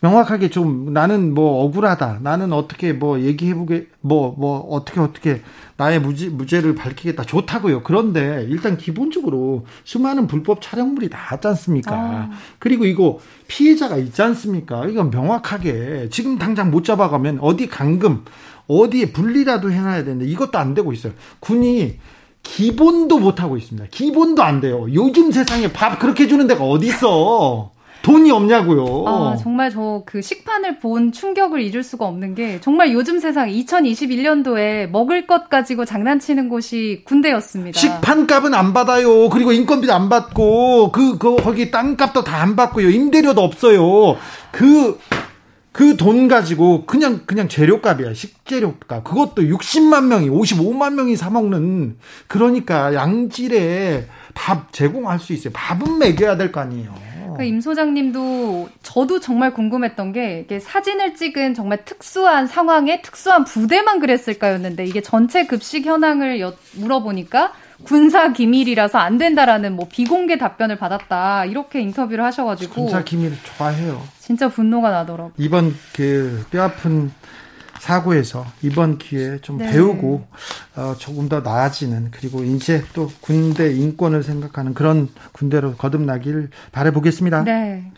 명확하게 0.00 0.48
좀 0.48 0.92
나는 0.92 1.34
뭐 1.34 1.64
억울하다. 1.64 2.20
나는 2.22 2.52
어떻게 2.52 2.92
뭐 2.92 3.20
얘기해 3.20 3.54
보게 3.54 3.88
뭐뭐 4.00 4.36
뭐 4.38 4.60
어떻게 4.70 5.00
어떻게 5.00 5.42
나의 5.76 6.00
무죄 6.00 6.28
무죄를 6.28 6.76
밝히겠다. 6.76 7.24
좋다고요. 7.24 7.82
그런데 7.82 8.46
일단 8.48 8.76
기본적으로 8.76 9.66
수많은 9.82 10.28
불법 10.28 10.62
촬영물이 10.62 11.08
나왔지 11.08 11.48
않습니까? 11.48 11.92
아. 11.92 12.30
그리고 12.60 12.84
이거 12.86 13.18
피해자가 13.48 13.96
있지 13.96 14.22
않습니까? 14.22 14.86
이건 14.86 15.10
명확하게 15.10 16.10
지금 16.12 16.38
당장 16.38 16.70
못 16.70 16.84
잡아가면 16.84 17.38
어디 17.40 17.66
감금 17.66 18.24
어디에 18.68 19.10
분리라도 19.10 19.72
해놔야 19.72 20.04
되는데 20.04 20.26
이것도 20.26 20.58
안 20.58 20.74
되고 20.74 20.92
있어요. 20.92 21.12
군이 21.40 21.98
기본도 22.42 23.18
못 23.18 23.40
하고 23.42 23.56
있습니다. 23.56 23.88
기본도 23.90 24.42
안 24.42 24.60
돼요. 24.60 24.86
요즘 24.92 25.30
세상에 25.32 25.72
밥 25.72 25.98
그렇게 25.98 26.26
주는 26.26 26.46
데가 26.46 26.64
어디 26.64 26.86
있어? 26.88 27.70
돈이 28.02 28.30
없냐고요. 28.30 29.04
아, 29.06 29.36
정말 29.36 29.70
저 29.70 30.02
그 30.06 30.22
식판을 30.22 30.78
본 30.78 31.12
충격을 31.12 31.60
잊을 31.60 31.82
수가 31.82 32.06
없는 32.06 32.34
게 32.34 32.58
정말 32.62 32.92
요즘 32.92 33.18
세상 33.18 33.48
2021년도에 33.50 34.88
먹을 34.88 35.26
것 35.26 35.50
가지고 35.50 35.84
장난치는 35.84 36.48
곳이 36.48 37.02
군대였습니다. 37.04 37.78
식판값은 37.78 38.54
안 38.54 38.72
받아요. 38.72 39.28
그리고 39.28 39.52
인건비도 39.52 39.92
안 39.92 40.08
받고 40.08 40.92
그, 40.92 41.18
그 41.18 41.36
거기 41.36 41.70
땅값도 41.70 42.24
다 42.24 42.40
안 42.40 42.56
받고요. 42.56 42.88
임대료도 42.88 43.38
없어요. 43.42 44.16
그 44.50 44.98
그 45.72 45.96
돈 45.96 46.26
가지고 46.28 46.84
그냥 46.84 47.20
그냥 47.26 47.48
재료값이야 47.48 48.12
식재료값 48.14 49.04
그것도 49.04 49.42
60만 49.42 50.06
명이 50.06 50.28
55만 50.28 50.94
명이 50.94 51.16
사 51.16 51.30
먹는 51.30 51.96
그러니까 52.26 52.92
양질의 52.94 54.06
밥 54.34 54.72
제공할 54.72 55.18
수 55.20 55.32
있어요 55.32 55.52
밥은 55.52 55.98
먹여야 55.98 56.36
될 56.36 56.50
거 56.52 56.60
아니에요. 56.60 56.94
그 57.36 57.44
임 57.44 57.60
소장님도 57.60 58.68
저도 58.82 59.20
정말 59.20 59.54
궁금했던 59.54 60.12
게 60.12 60.40
이게 60.44 60.58
사진을 60.60 61.14
찍은 61.14 61.54
정말 61.54 61.84
특수한 61.84 62.46
상황에 62.46 63.00
특수한 63.00 63.44
부대만 63.44 64.00
그랬을까였는데 64.00 64.84
이게 64.84 65.00
전체 65.00 65.46
급식 65.46 65.86
현황을 65.86 66.40
여, 66.40 66.52
물어보니까 66.74 67.52
군사 67.84 68.32
기밀이라서 68.32 68.98
안 68.98 69.16
된다라는 69.16 69.74
뭐 69.74 69.86
비공개 69.88 70.36
답변을 70.36 70.76
받았다 70.76 71.46
이렇게 71.46 71.80
인터뷰를 71.80 72.24
하셔가지고 72.24 72.74
군사 72.74 73.02
기밀 73.04 73.32
좋아해요. 73.56 74.02
진짜 74.30 74.48
분노가 74.48 74.92
나더라고. 74.92 75.32
이번 75.38 75.74
그 75.92 76.46
뼈아픈 76.52 77.10
사고에서 77.80 78.46
이번 78.62 78.96
기회에 78.96 79.38
좀 79.38 79.58
네. 79.58 79.72
배우고 79.72 80.24
어, 80.76 80.94
조금 80.98 81.28
더 81.28 81.40
나아지는 81.40 82.12
그리고 82.12 82.44
이제 82.44 82.84
또 82.94 83.08
군대 83.20 83.74
인권을 83.74 84.22
생각하는 84.22 84.72
그런 84.72 85.08
군대로 85.32 85.72
거듭나길 85.74 86.50
바라보겠습니다. 86.70 87.42
네. 87.42 87.90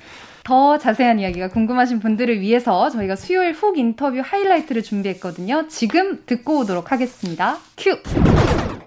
더 0.42 0.78
자세한 0.78 1.18
이야기가 1.18 1.48
궁금하신 1.48 2.00
분들을 2.00 2.40
위해서 2.40 2.88
저희가 2.88 3.14
수요일 3.14 3.52
훅 3.52 3.76
인터뷰 3.76 4.22
하이라이트를 4.24 4.82
준비했거든요. 4.82 5.68
지금 5.68 6.24
듣고 6.24 6.60
오도록 6.60 6.92
하겠습니다. 6.92 7.58
큐! 7.76 7.98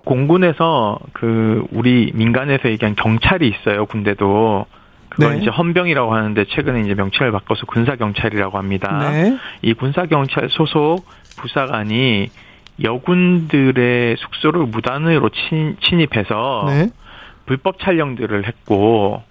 공군에서 0.04 0.98
그 1.14 1.64
우리 1.72 2.12
민간에서 2.16 2.70
얘기한 2.70 2.96
경찰이 2.96 3.48
있어요. 3.48 3.86
군대도 3.86 4.66
그걸 5.16 5.36
네. 5.36 5.42
이제 5.42 5.50
헌병이라고 5.50 6.14
하는데 6.14 6.44
최근에 6.44 6.82
이제 6.82 6.94
명칭을 6.94 7.32
바꿔서 7.32 7.66
군사 7.66 7.96
경찰이라고 7.96 8.58
합니다. 8.58 9.10
네. 9.12 9.38
이 9.62 9.74
군사 9.74 10.06
경찰 10.06 10.50
소속 10.50 11.06
부사관이 11.38 12.28
여군들의 12.84 14.18
숙소를 14.18 14.66
무단으로 14.66 15.30
침, 15.30 15.78
침입해서 15.82 16.66
네. 16.68 16.90
불법 17.46 17.80
촬영들을 17.80 18.46
했고 18.46 19.24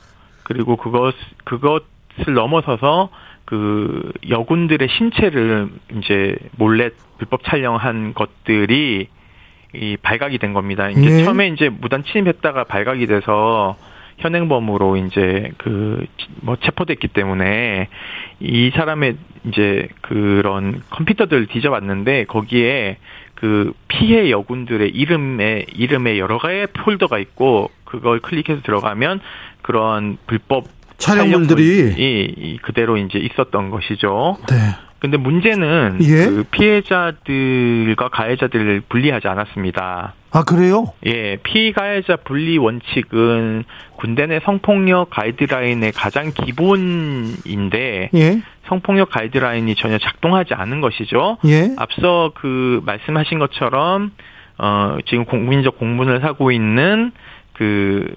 그리고 0.43 0.77
그것 0.77 1.15
그것을 1.45 2.33
넘어서서 2.35 3.11
그 3.45 4.11
여군들의 4.31 4.89
신체를 4.89 5.69
이제 5.99 6.37
몰래 6.57 6.89
불법 7.19 7.45
촬영한 7.45 8.15
것들이 8.15 9.09
이 9.75 9.97
발각이 10.01 10.39
된 10.39 10.55
겁니다. 10.55 10.89
이게 10.89 11.01
네. 11.01 11.25
처음에 11.25 11.49
이제 11.49 11.69
무단 11.69 12.05
침입했다가 12.05 12.65
발각이 12.65 13.07
돼서 13.07 13.77
현행범으로 14.19 14.97
이제 14.97 15.51
그 15.59 16.07
뭐 16.41 16.57
체포됐기 16.57 17.09
때문에 17.09 17.89
이 18.41 18.71
사람의 18.75 19.17
이제 19.47 19.89
그런 20.03 20.83
컴퓨터들 20.91 21.47
뒤져봤는데 21.47 22.25
거기에 22.25 22.99
그 23.35 23.73
피해 23.89 24.31
여군들의 24.31 24.91
이름에 24.91 25.67
이름에 25.75 26.19
여러 26.19 26.39
가지 26.39 26.67
폴더가 26.73 27.19
있고 27.19 27.71
그걸 27.85 28.21
클릭해서 28.21 28.63
들어가면 28.63 29.21
그런 29.63 30.19
불법 30.27 30.65
촬영물들이 30.99 32.59
그대로 32.63 32.97
이제 32.97 33.19
있었던 33.19 33.71
것이죠. 33.71 34.39
네. 34.49 34.57
근데 35.01 35.19
문제는 35.19 35.99
예? 36.03 36.27
그 36.27 36.45
피해자들과 36.51 38.09
가해자들을 38.09 38.83
분리하지 38.89 39.29
않았습니다. 39.29 40.15
아 40.35 40.43
그래요? 40.43 40.87
예, 41.07 41.37
피가해자 41.37 42.17
분리 42.17 42.59
원칙은 42.59 43.63
군대 43.95 44.27
내 44.27 44.41
성폭력 44.41 45.11
가이드라인의 45.11 45.93
가장 45.93 46.33
기본인데 46.33 48.11
예? 48.13 48.43
성폭력 48.67 49.11
가이드라인이 49.11 49.73
전혀 49.77 49.97
작동하지 49.99 50.55
않은 50.55 50.81
것이죠. 50.81 51.39
예? 51.47 51.77
앞서 51.79 52.33
그 52.35 52.81
말씀하신 52.85 53.39
것처럼 53.39 54.11
어 54.59 54.99
지금 55.07 55.25
국민적 55.25 55.79
공분을 55.79 56.25
하고 56.25 56.51
있는 56.51 57.13
그 57.53 58.13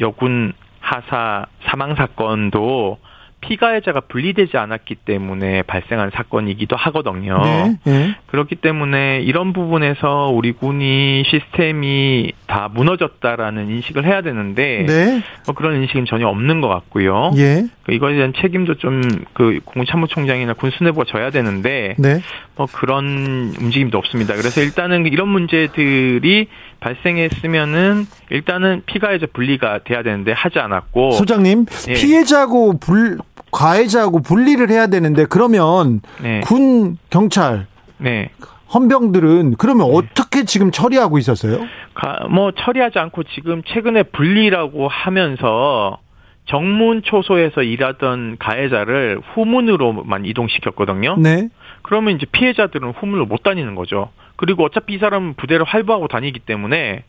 여군 0.00 0.54
하사 0.80 1.44
사망 1.66 1.94
사건도 1.94 2.98
피가해자가 3.46 4.00
분리되지 4.08 4.56
않았기 4.56 4.96
때문에 4.96 5.62
발생한 5.62 6.10
사건이기도 6.14 6.76
하거든요. 6.76 7.38
네, 7.42 7.76
네. 7.84 8.16
그렇기 8.26 8.56
때문에 8.56 9.20
이런 9.22 9.52
부분에서 9.52 10.30
우리 10.32 10.52
군이 10.52 11.24
시스템이 11.26 12.32
다 12.46 12.68
무너졌다라는 12.72 13.70
인식을 13.70 14.04
해야 14.04 14.22
되는데 14.22 14.84
네. 14.86 15.22
뭐 15.46 15.54
그런 15.54 15.76
인식은 15.82 16.06
전혀 16.06 16.26
없는 16.28 16.60
것 16.60 16.68
같고요. 16.68 17.32
예. 17.36 17.64
그 17.84 17.92
이거에 17.92 18.14
대한 18.14 18.32
책임도 18.40 18.76
좀 18.76 19.02
그 19.32 19.60
공참모총장이나 19.64 20.54
군 20.54 20.70
수뇌부가 20.70 21.04
져야 21.06 21.30
되는데 21.30 21.94
네. 21.98 22.20
뭐 22.56 22.66
그런 22.70 23.52
움직임도 23.60 23.98
없습니다. 23.98 24.34
그래서 24.34 24.60
일단은 24.60 25.06
이런 25.06 25.28
문제들이 25.28 26.48
발생했으면은 26.84 28.06
일단은 28.30 28.82
피가해자 28.84 29.26
분리가 29.32 29.80
돼야 29.84 30.02
되는데 30.02 30.32
하지 30.32 30.58
않았고 30.58 31.12
소장님 31.12 31.64
예. 31.88 31.92
피해자고 31.94 32.78
불 32.78 33.18
가해자하고 33.50 34.20
분리를 34.20 34.68
해야 34.70 34.88
되는데 34.88 35.24
그러면 35.24 36.02
네. 36.22 36.40
군 36.40 36.98
경찰 37.08 37.66
네. 37.96 38.30
헌병들은 38.74 39.54
그러면 39.56 39.88
네. 39.88 39.96
어떻게 39.96 40.44
지금 40.44 40.70
처리하고 40.70 41.16
있었어요? 41.18 41.60
가, 41.94 42.26
뭐 42.28 42.52
처리하지 42.52 42.98
않고 42.98 43.22
지금 43.34 43.62
최근에 43.64 44.04
분리라고 44.04 44.88
하면서 44.88 45.98
정문 46.46 47.02
초소에서 47.02 47.62
일하던 47.62 48.36
가해자를 48.38 49.20
후문으로만 49.32 50.26
이동시켰거든요. 50.26 51.16
네. 51.18 51.48
그러면 51.84 52.16
이제 52.16 52.26
피해자들은 52.32 52.92
후문을 52.92 53.26
못 53.26 53.42
다니는 53.42 53.74
거죠. 53.74 54.10
그리고 54.36 54.64
어차피 54.64 54.94
이 54.94 54.98
사람은 54.98 55.34
부대를 55.34 55.64
활보하고 55.64 56.08
다니기 56.08 56.40
때문에 56.40 57.04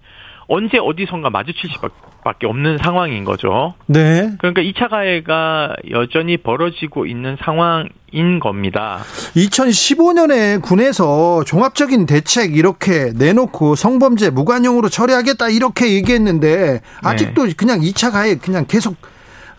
언제 0.48 0.78
어디선가 0.78 1.30
마주칠 1.30 1.70
수밖에 1.72 2.46
없는 2.46 2.78
상황인 2.78 3.24
거죠. 3.24 3.74
네. 3.88 4.32
그러니까 4.38 4.62
2차 4.62 4.90
가해가 4.90 5.76
여전히 5.92 6.38
벌어지고 6.38 7.06
있는 7.06 7.38
상황인 7.40 8.40
겁니다. 8.42 9.00
2015년에 9.36 10.62
군에서 10.62 11.44
종합적인 11.46 12.06
대책 12.06 12.56
이렇게 12.56 13.12
내놓고 13.16 13.76
성범죄 13.76 14.30
무관용으로 14.32 14.90
처리하겠다 14.90 15.50
이렇게 15.50 15.94
얘기했는데 15.94 16.82
아직도 17.02 17.46
네. 17.46 17.54
그냥 17.56 17.80
2차 17.80 18.12
가해 18.12 18.36
그냥 18.36 18.66
계속 18.68 18.98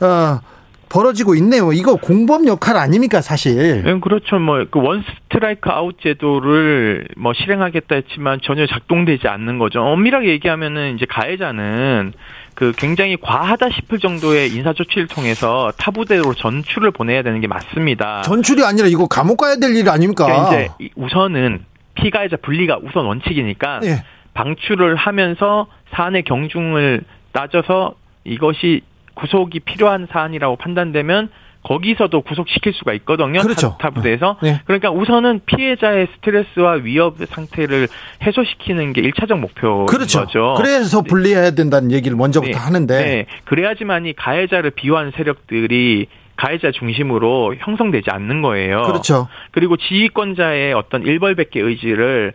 어 0.01 0.41
벌어지고 0.89 1.35
있네요. 1.37 1.73
이거 1.73 1.97
공범 1.97 2.47
역할 2.47 2.77
아닙니까, 2.77 3.21
사실? 3.21 3.83
네, 3.83 3.99
그렇죠. 4.01 4.39
뭐, 4.39 4.65
그 4.71 4.79
원 4.79 5.03
스트라이크 5.03 5.69
아웃 5.71 5.97
제도를 6.01 7.09
뭐 7.17 7.33
실행하겠다 7.35 7.95
했지만 7.97 8.41
전혀 8.43 8.67
작동되지 8.67 9.27
않는 9.29 9.59
거죠. 9.59 9.81
엄밀하게 9.83 10.29
얘기하면은 10.29 10.95
이제 10.95 11.05
가해자는 11.09 12.13
그 12.55 12.73
굉장히 12.77 13.17
과하다 13.21 13.69
싶을 13.71 13.99
정도의 13.99 14.51
인사조치를 14.55 15.09
통해서 15.09 15.73
타부대로 15.77 16.33
전출을 16.35 16.93
보내야 16.93 17.23
되는 17.23 17.41
게 17.41 17.47
맞습니다. 17.49 18.23
전출이 18.23 18.65
아니라 18.65 18.87
이거 18.89 19.07
감옥 19.07 19.39
가야 19.39 19.57
될 19.57 19.75
일 19.77 19.89
아닙니까? 19.91 20.25
그러니까 20.25 20.75
이제 20.79 20.91
우선은 20.97 21.65
피가해자 21.97 22.37
분리가 22.43 22.79
우선 22.83 23.05
원칙이니까 23.07 23.81
예. 23.85 24.05
방출을 24.35 24.97
하면서 24.97 25.67
사안의 25.93 26.23
경중을 26.25 27.03
따져서 27.33 27.95
이것이 28.25 28.83
구속이 29.17 29.61
필요한 29.61 30.07
사안이라고 30.11 30.57
판단되면 30.57 31.31
거기서도 31.65 32.21
구속시킬 32.21 32.73
수가 32.75 32.93
있거든요. 32.95 33.41
그렇죠. 33.41 33.77
타부대에서. 33.81 34.37
네. 34.41 34.61
그러니까 34.67 34.93
우선은 34.93 35.41
피해자의 35.47 36.07
스트레스와 36.15 36.75
위협 36.75 37.17
상태를 37.27 37.89
해소시키는 38.23 38.93
게 38.93 39.03
1차적 39.03 39.37
목표인 39.41 39.87
그렇죠. 39.87 40.21
거죠. 40.21 40.55
그래서 40.57 41.03
분리해야 41.03 41.51
된다는 41.51 41.91
얘기를 41.91 42.17
먼저부터 42.17 42.53
네. 42.53 42.57
하는데. 42.57 43.05
네. 43.05 43.27
그래야지만 43.47 44.07
이 44.07 44.13
가해자를 44.13 44.71
비호하는 44.71 45.11
세력들이 45.17 46.07
가해자 46.37 46.71
중심으로 46.71 47.57
형성되지 47.59 48.11
않는 48.11 48.43
거예요. 48.43 48.83
그렇죠. 48.83 49.27
그리고 49.51 49.77
지휘권자의 49.77 50.73
어떤 50.75 51.03
일벌백계 51.03 51.61
의지를 51.61 52.35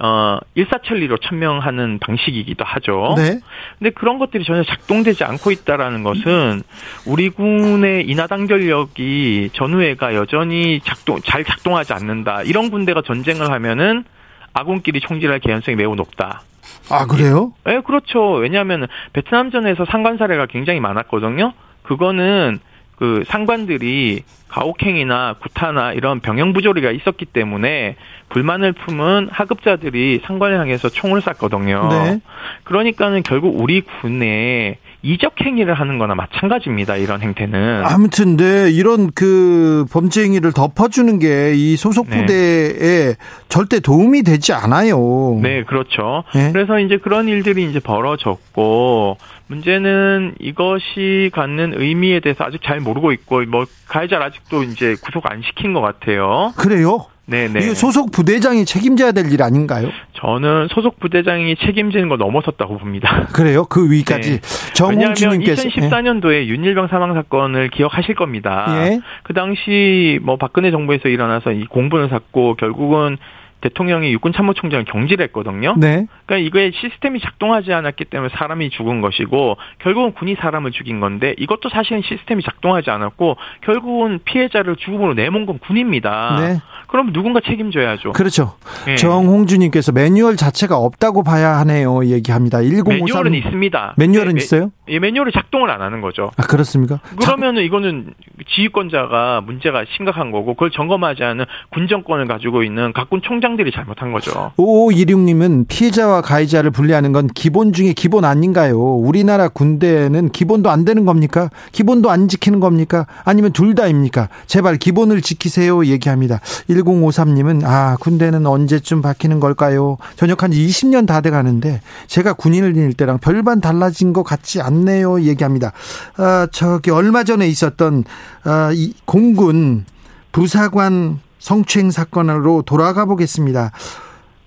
어, 0.00 0.38
일사천리로 0.54 1.18
천명하는 1.18 1.98
방식이기도 1.98 2.64
하죠. 2.64 3.14
네. 3.16 3.40
근데 3.78 3.90
그런 3.90 4.18
것들이 4.18 4.44
전혀 4.44 4.62
작동되지 4.62 5.24
않고 5.24 5.50
있다라는 5.50 6.02
것은 6.02 6.62
우리 7.06 7.28
군의 7.30 8.06
인하당 8.06 8.46
전력이 8.46 9.50
전후회가 9.54 10.14
여전히 10.14 10.80
작동 10.84 11.20
잘 11.20 11.44
작동하지 11.44 11.92
않는다. 11.92 12.42
이런 12.42 12.70
군대가 12.70 13.02
전쟁을 13.02 13.50
하면은 13.50 14.04
아군끼리 14.52 15.00
총질할 15.00 15.40
개연성이 15.40 15.76
매우 15.76 15.94
높다. 15.94 16.42
아 16.90 17.06
그래요? 17.06 17.52
예, 17.66 17.72
네, 17.72 17.80
그렇죠. 17.80 18.32
왜냐하면 18.34 18.86
베트남전에서 19.12 19.86
상관 19.90 20.16
사례가 20.16 20.46
굉장히 20.46 20.80
많았거든요. 20.80 21.52
그거는 21.82 22.60
그 22.98 23.22
상관들이 23.28 24.24
가혹행위나 24.48 25.36
구타나 25.40 25.92
이런 25.92 26.20
병영 26.20 26.52
부조리가 26.52 26.90
있었기 26.90 27.26
때문에 27.26 27.96
불만을 28.30 28.72
품은 28.72 29.28
하급자들이 29.30 30.22
상관을 30.24 30.58
향해서 30.58 30.88
총을 30.88 31.20
쐈거든요. 31.20 31.88
네. 31.90 32.20
그러니까는 32.64 33.22
결국 33.22 33.60
우리 33.60 33.82
군에 33.82 34.78
이적 35.02 35.34
행위를 35.40 35.74
하는 35.74 35.98
거나 35.98 36.14
마찬가지입니다. 36.14 36.96
이런 36.96 37.20
행태는. 37.22 37.84
아무튼 37.84 38.36
네, 38.36 38.68
이런 38.70 39.10
그 39.12 39.84
범죄 39.92 40.22
행위를 40.24 40.52
덮어주는 40.52 41.18
게 41.20 41.54
이 41.54 41.76
소속 41.76 42.08
네. 42.08 42.20
부대에 42.20 42.78
네. 42.78 43.14
절대 43.48 43.80
도움이 43.80 44.22
되지 44.22 44.52
않아요. 44.52 45.38
네, 45.42 45.64
그렇죠. 45.64 46.24
네? 46.34 46.52
그래서 46.52 46.78
이제 46.78 46.98
그런 46.98 47.28
일들이 47.28 47.68
이제 47.68 47.80
벌어졌고 47.80 49.16
문제는 49.46 50.34
이것이 50.40 51.30
갖는 51.32 51.74
의미에 51.76 52.20
대해서 52.20 52.44
아직 52.44 52.60
잘 52.62 52.80
모르고 52.80 53.12
있고 53.12 53.42
뭐 53.46 53.64
가해자를 53.88 54.26
아직도 54.26 54.62
이제 54.64 54.96
구속 55.02 55.30
안 55.30 55.42
시킨 55.42 55.72
것 55.72 55.80
같아요. 55.80 56.52
그래요? 56.56 57.06
네네. 57.28 57.60
이거 57.60 57.74
소속 57.74 58.10
부대장이 58.10 58.64
책임져야 58.64 59.12
될 59.12 59.28
일 59.28 59.42
아닌가요? 59.42 59.90
저는 60.14 60.68
소속 60.70 60.98
부대장이 60.98 61.56
책임지는 61.56 62.08
거 62.08 62.16
넘어섰다고 62.16 62.78
봅니다. 62.78 63.26
그래요? 63.34 63.66
그 63.66 63.90
위까지. 63.90 64.40
네. 64.40 64.72
정홍준님께서 64.74 65.68
2014년도에 65.68 66.30
네. 66.30 66.46
윤일병 66.46 66.88
사망 66.88 67.12
사건을 67.14 67.68
기억하실 67.68 68.14
겁니다. 68.14 68.64
예. 68.86 69.00
그 69.22 69.34
당시 69.34 70.18
뭐 70.22 70.36
박근혜 70.36 70.70
정부에서 70.70 71.08
일어나서 71.10 71.52
이 71.52 71.66
공분을 71.66 72.08
샀고 72.08 72.54
결국은 72.54 73.18
대통령이 73.60 74.12
육군 74.12 74.32
참모총장을 74.32 74.84
경질했거든요. 74.84 75.74
네. 75.78 76.06
그러니까 76.26 76.46
이거에 76.46 76.70
시스템이 76.72 77.20
작동하지 77.20 77.72
않았기 77.72 78.04
때문에 78.06 78.30
사람이 78.36 78.70
죽은 78.70 79.00
것이고 79.00 79.56
결국은 79.80 80.12
군이 80.12 80.36
사람을 80.36 80.72
죽인 80.72 81.00
건데 81.00 81.34
이것도 81.38 81.68
사실은 81.70 82.02
시스템이 82.02 82.42
작동하지 82.42 82.90
않았고 82.90 83.36
결국은 83.62 84.20
피해자를 84.24 84.76
죽음으로 84.76 85.14
내몬 85.14 85.46
건 85.46 85.58
군입니다. 85.58 86.36
네. 86.40 86.60
그럼 86.88 87.12
누군가 87.12 87.40
책임져야죠. 87.40 88.12
그렇죠. 88.12 88.54
네. 88.86 88.96
정홍주님께서 88.96 89.92
매뉴얼 89.92 90.36
자체가 90.36 90.76
없다고 90.76 91.22
봐야 91.22 91.58
하네요. 91.58 92.04
얘기합니다. 92.06 92.62
1053 92.62 92.98
매뉴얼은 92.98 93.34
있습니다. 93.34 93.94
매뉴얼은 93.96 94.34
매, 94.34 94.40
있어요? 94.40 94.70
예, 94.90 94.98
매뉴얼을 94.98 95.32
작동을 95.32 95.70
안 95.70 95.82
하는 95.82 96.00
거죠. 96.00 96.30
아 96.36 96.42
그렇습니까? 96.44 97.00
그러면은 97.20 97.62
이거는 97.62 98.14
지휘권자가 98.54 99.42
문제가 99.42 99.84
심각한 99.96 100.30
거고 100.30 100.54
그걸 100.54 100.70
점검하지 100.70 101.22
않은 101.22 101.44
군 101.70 101.86
정권을 101.88 102.26
가지고 102.26 102.62
있는 102.62 102.92
각군 102.94 103.20
총장들이 103.22 103.70
잘못한 103.72 104.12
거죠. 104.12 104.52
5526님은 104.56 105.66
피해자와 105.68 106.22
가해자를 106.22 106.70
분리하는 106.70 107.12
건 107.12 107.26
기본 107.28 107.72
중에 107.72 107.92
기본 107.92 108.24
아닌가요? 108.24 108.78
우리나라 108.78 109.48
군대는 109.48 110.30
기본도 110.30 110.70
안 110.70 110.84
되는 110.84 111.04
겁니까? 111.04 111.50
기본도 111.72 112.10
안 112.10 112.28
지키는 112.28 112.60
겁니까? 112.60 113.06
아니면 113.24 113.52
둘 113.52 113.74
다입니까? 113.74 114.28
제발 114.46 114.76
기본을 114.78 115.20
지키세요 115.20 115.84
얘기합니다. 115.86 116.40
1053님은 116.70 117.64
아 117.64 117.96
군대는 118.00 118.46
언제쯤 118.46 119.02
바뀌는 119.02 119.40
걸까요? 119.40 119.98
전역한 120.16 120.52
지 120.52 120.66
20년 120.66 121.06
다 121.06 121.18
돼 121.20 121.30
가는데 121.30 121.80
제가 122.06 122.34
군인일 122.34 122.92
때랑 122.94 123.18
별반 123.18 123.60
달라진 123.60 124.12
것 124.12 124.22
같지 124.22 124.62
않 124.62 124.77
네요 124.84 125.20
얘기합니다. 125.22 125.72
아, 126.16 126.46
저기 126.52 126.90
얼마 126.90 127.24
전에 127.24 127.46
있었던 127.48 128.04
아, 128.44 128.70
이 128.72 128.92
공군 129.04 129.84
부사관 130.32 131.20
성추행 131.38 131.90
사건으로 131.90 132.62
돌아가 132.62 133.04
보겠습니다. 133.04 133.70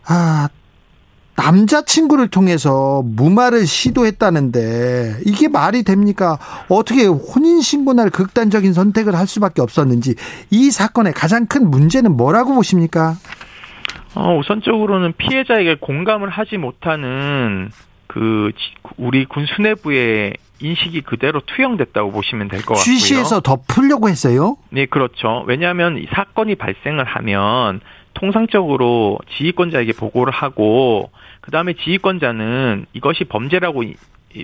아 0.06 0.50
남자친구를 1.36 2.28
통해서 2.28 3.02
무마를 3.04 3.66
시도했다는데 3.66 5.22
이게 5.26 5.48
말이 5.48 5.84
됩니까? 5.84 6.38
어떻게 6.70 7.06
혼인신고 7.06 7.94
날 7.94 8.10
극단적인 8.10 8.74
선택을 8.74 9.16
할 9.16 9.26
수밖에 9.26 9.62
없었는지 9.62 10.16
이 10.52 10.70
사건의 10.70 11.14
가장 11.14 11.48
큰 11.48 11.72
문제는 11.72 12.16
뭐라고 12.16 12.54
보십니까? 12.54 13.16
어, 14.14 14.38
우선적으로는 14.38 15.14
피해자에게 15.18 15.78
공감을 15.80 16.30
하지 16.30 16.58
못하는 16.58 17.72
그 18.12 18.52
우리 18.98 19.24
군 19.24 19.46
수뇌부의 19.46 20.34
인식이 20.60 21.00
그대로 21.02 21.40
투영됐다고 21.46 22.12
보시면 22.12 22.50
될 22.50 22.60
것 22.60 22.74
같고요. 22.76 22.84
취시해서 22.84 23.40
덮으려고 23.40 24.10
했어요? 24.10 24.58
네, 24.70 24.86
그렇죠. 24.86 25.46
왜냐하면 25.48 25.98
이 25.98 26.06
사건이 26.14 26.56
발생을 26.56 27.06
하면 27.06 27.80
통상적으로 28.14 29.18
지휘권자에게 29.38 29.94
보고를 29.94 30.34
하고 30.34 31.10
그 31.40 31.52
다음에 31.52 31.72
지휘권자는 31.72 32.88
이것이 32.92 33.24
범죄라고 33.24 33.84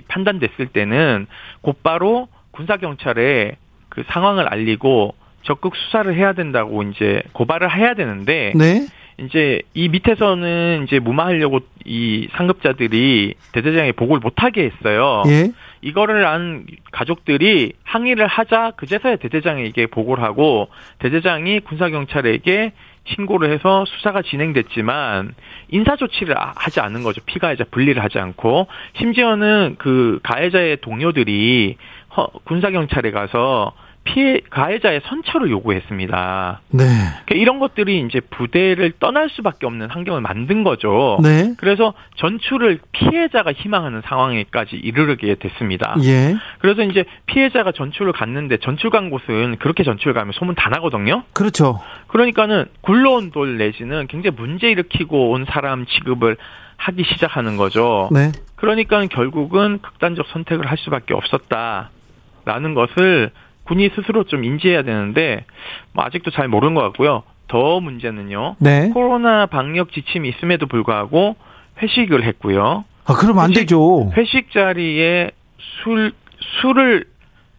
판단됐을 0.08 0.68
때는 0.72 1.26
곧바로 1.60 2.28
군사 2.52 2.78
경찰에 2.78 3.56
그 3.90 4.02
상황을 4.08 4.48
알리고 4.48 5.14
적극 5.42 5.76
수사를 5.76 6.12
해야 6.16 6.32
된다고 6.32 6.82
이제 6.84 7.22
고발을 7.34 7.74
해야 7.76 7.92
되는데 7.94 8.52
네. 8.56 8.86
이제 9.18 9.62
이 9.74 9.88
밑에서는 9.88 10.84
이제 10.86 11.00
무마하려고 11.00 11.60
이 11.84 12.28
상급자들이 12.32 13.34
대대장에 13.52 13.92
보고를 13.92 14.20
못하게 14.20 14.70
했어요. 14.70 15.24
예. 15.26 15.50
이거를 15.82 16.24
안 16.26 16.66
가족들이 16.92 17.72
항의를 17.84 18.26
하자 18.26 18.72
그제서야 18.76 19.16
대대장에게 19.16 19.86
보고를 19.86 20.22
하고 20.22 20.68
대대장이 20.98 21.60
군사경찰에게 21.60 22.72
신고를 23.14 23.50
해서 23.50 23.84
수사가 23.86 24.22
진행됐지만 24.22 25.34
인사 25.70 25.96
조치를 25.96 26.36
하지 26.56 26.80
않은 26.80 27.02
거죠. 27.02 27.20
피가해자 27.24 27.64
분리를 27.70 28.02
하지 28.02 28.18
않고 28.18 28.68
심지어는 28.98 29.76
그 29.78 30.20
가해자의 30.22 30.78
동료들이 30.80 31.76
군사경찰에 32.44 33.10
가서 33.10 33.72
피해 34.08 34.40
가해자의 34.48 35.02
선처를 35.04 35.50
요구했습니다. 35.50 36.60
네. 36.70 36.84
그러니까 36.84 37.34
이런 37.34 37.58
것들이 37.58 38.00
이제 38.00 38.20
부대를 38.20 38.92
떠날 38.98 39.28
수밖에 39.28 39.66
없는 39.66 39.90
환경을 39.90 40.22
만든 40.22 40.64
거죠. 40.64 41.18
네. 41.22 41.54
그래서 41.58 41.92
전출을 42.16 42.80
피해자가 42.92 43.52
희망하는 43.52 44.00
상황에까지 44.06 44.76
이르게 44.76 45.34
됐습니다. 45.34 45.94
예. 46.04 46.36
그래서 46.60 46.82
이제 46.82 47.04
피해자가 47.26 47.72
전출을 47.72 48.12
갔는데 48.12 48.58
전출 48.58 48.88
간 48.88 49.10
곳은 49.10 49.56
그렇게 49.58 49.84
전출 49.84 50.14
가면 50.14 50.32
소문 50.32 50.54
다 50.54 50.70
나거든요. 50.70 51.24
그렇죠. 51.34 51.80
그러니까는 52.06 52.64
굴러온 52.80 53.30
돌 53.30 53.58
내지는 53.58 54.06
굉장히 54.06 54.34
문제 54.36 54.70
일으키고 54.70 55.32
온 55.32 55.44
사람 55.46 55.84
취급을 55.84 56.36
하기 56.78 57.04
시작하는 57.04 57.56
거죠. 57.58 58.08
네. 58.10 58.32
그러니까 58.56 59.04
결국은 59.06 59.80
극단적 59.82 60.28
선택을 60.28 60.66
할 60.66 60.78
수밖에 60.78 61.12
없었다라는 61.12 62.74
것을 62.74 63.32
군이 63.68 63.90
스스로 63.94 64.24
좀 64.24 64.44
인지해야 64.44 64.82
되는데 64.82 65.44
뭐 65.92 66.04
아직도 66.04 66.30
잘 66.30 66.48
모르는 66.48 66.74
것 66.74 66.82
같고요. 66.82 67.22
더 67.48 67.80
문제는요. 67.80 68.56
네. 68.58 68.90
코로나 68.90 69.46
방역 69.46 69.92
지침이 69.92 70.28
있음에도 70.30 70.66
불구하고 70.66 71.36
회식을 71.82 72.24
했고요. 72.24 72.84
아, 73.06 73.14
그럼 73.14 73.38
안 73.38 73.50
회식, 73.50 73.60
되죠. 73.60 74.10
회식 74.16 74.50
자리에 74.52 75.30
술 75.82 76.12
술을 76.60 77.04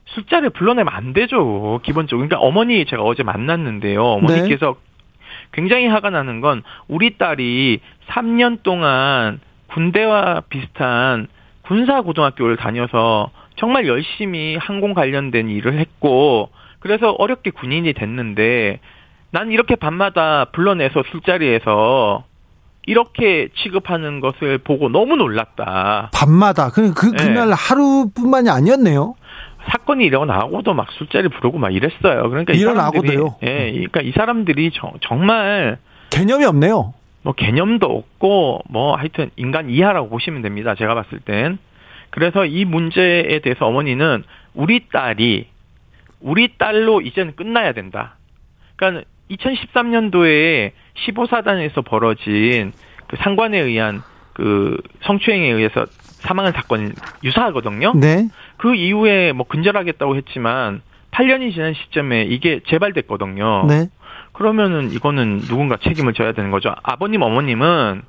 술자리에 0.05 0.49
불러내면 0.49 0.91
안 0.93 1.13
되죠. 1.13 1.79
기본적으로. 1.83 2.27
그러니까 2.27 2.39
어머니 2.45 2.85
제가 2.85 3.03
어제 3.03 3.23
만났는데요. 3.23 4.03
어머니께서 4.03 4.65
네. 4.67 4.73
굉장히 5.51 5.87
화가 5.87 6.09
나는 6.09 6.41
건 6.41 6.63
우리 6.87 7.17
딸이 7.17 7.79
3년 8.07 8.63
동안 8.63 9.39
군대와 9.67 10.43
비슷한 10.49 11.27
군사 11.63 12.01
고등학교를 12.01 12.57
다녀서 12.57 13.29
정말 13.59 13.87
열심히 13.87 14.55
항공 14.55 14.93
관련된 14.93 15.49
일을 15.49 15.77
했고 15.79 16.49
그래서 16.79 17.11
어렵게 17.11 17.51
군인이 17.51 17.93
됐는데 17.93 18.79
난 19.31 19.51
이렇게 19.51 19.75
밤마다 19.75 20.45
불러내서 20.53 21.03
술자리에서 21.11 22.23
이렇게 22.85 23.49
취급하는 23.61 24.21
것을 24.21 24.57
보고 24.57 24.89
너무 24.89 25.15
놀랐다. 25.15 26.09
밤마다 26.13 26.69
그, 26.69 26.93
그 26.93 27.11
그날 27.11 27.49
네. 27.49 27.55
하루뿐만이 27.55 28.49
아니었네요. 28.49 29.15
사건이 29.69 30.05
일어나고도 30.05 30.73
막 30.73 30.87
술자리 30.93 31.27
부르고 31.27 31.59
막 31.59 31.73
이랬어요. 31.73 32.29
그러니까 32.29 32.53
일어나고도요. 32.53 33.35
예, 33.43 33.71
그러니까 33.71 34.01
이 34.01 34.11
사람들이 34.13 34.71
저, 34.73 34.93
정말 35.01 35.77
개념이 36.09 36.45
없네요. 36.45 36.93
뭐 37.21 37.33
개념도 37.33 37.85
없고 37.85 38.61
뭐 38.69 38.95
하여튼 38.95 39.29
인간 39.35 39.69
이하라고 39.69 40.09
보시면 40.09 40.41
됩니다. 40.41 40.73
제가 40.75 40.95
봤을 40.95 41.19
땐. 41.19 41.59
그래서 42.09 42.45
이 42.45 42.65
문제에 42.65 43.39
대해서 43.39 43.65
어머니는 43.65 44.23
우리 44.53 44.87
딸이 44.91 45.47
우리 46.21 46.57
딸로 46.57 47.01
이제는 47.01 47.35
끝나야 47.35 47.73
된다. 47.73 48.15
그러니까 48.75 49.05
2013년도에 49.31 50.71
15사단에서 51.05 51.85
벌어진 51.85 52.73
그 53.07 53.15
상관에 53.17 53.59
의한 53.59 54.01
그 54.33 54.77
성추행에 55.01 55.49
의해서 55.49 55.85
사망한 56.01 56.53
사건이 56.53 56.91
유사하거든요. 57.23 57.93
네. 57.95 58.27
그 58.57 58.75
이후에 58.75 59.31
뭐 59.31 59.45
근절하겠다고 59.47 60.15
했지만 60.17 60.81
8년이 61.11 61.53
지난 61.53 61.73
시점에 61.73 62.23
이게 62.23 62.61
재발됐거든요. 62.67 63.65
네. 63.67 63.87
그러면은 64.33 64.91
이거는 64.91 65.39
누군가 65.39 65.77
책임을 65.77 66.13
져야 66.13 66.31
되는 66.31 66.51
거죠. 66.51 66.73
아버님, 66.83 67.21
어머님은 67.21 68.03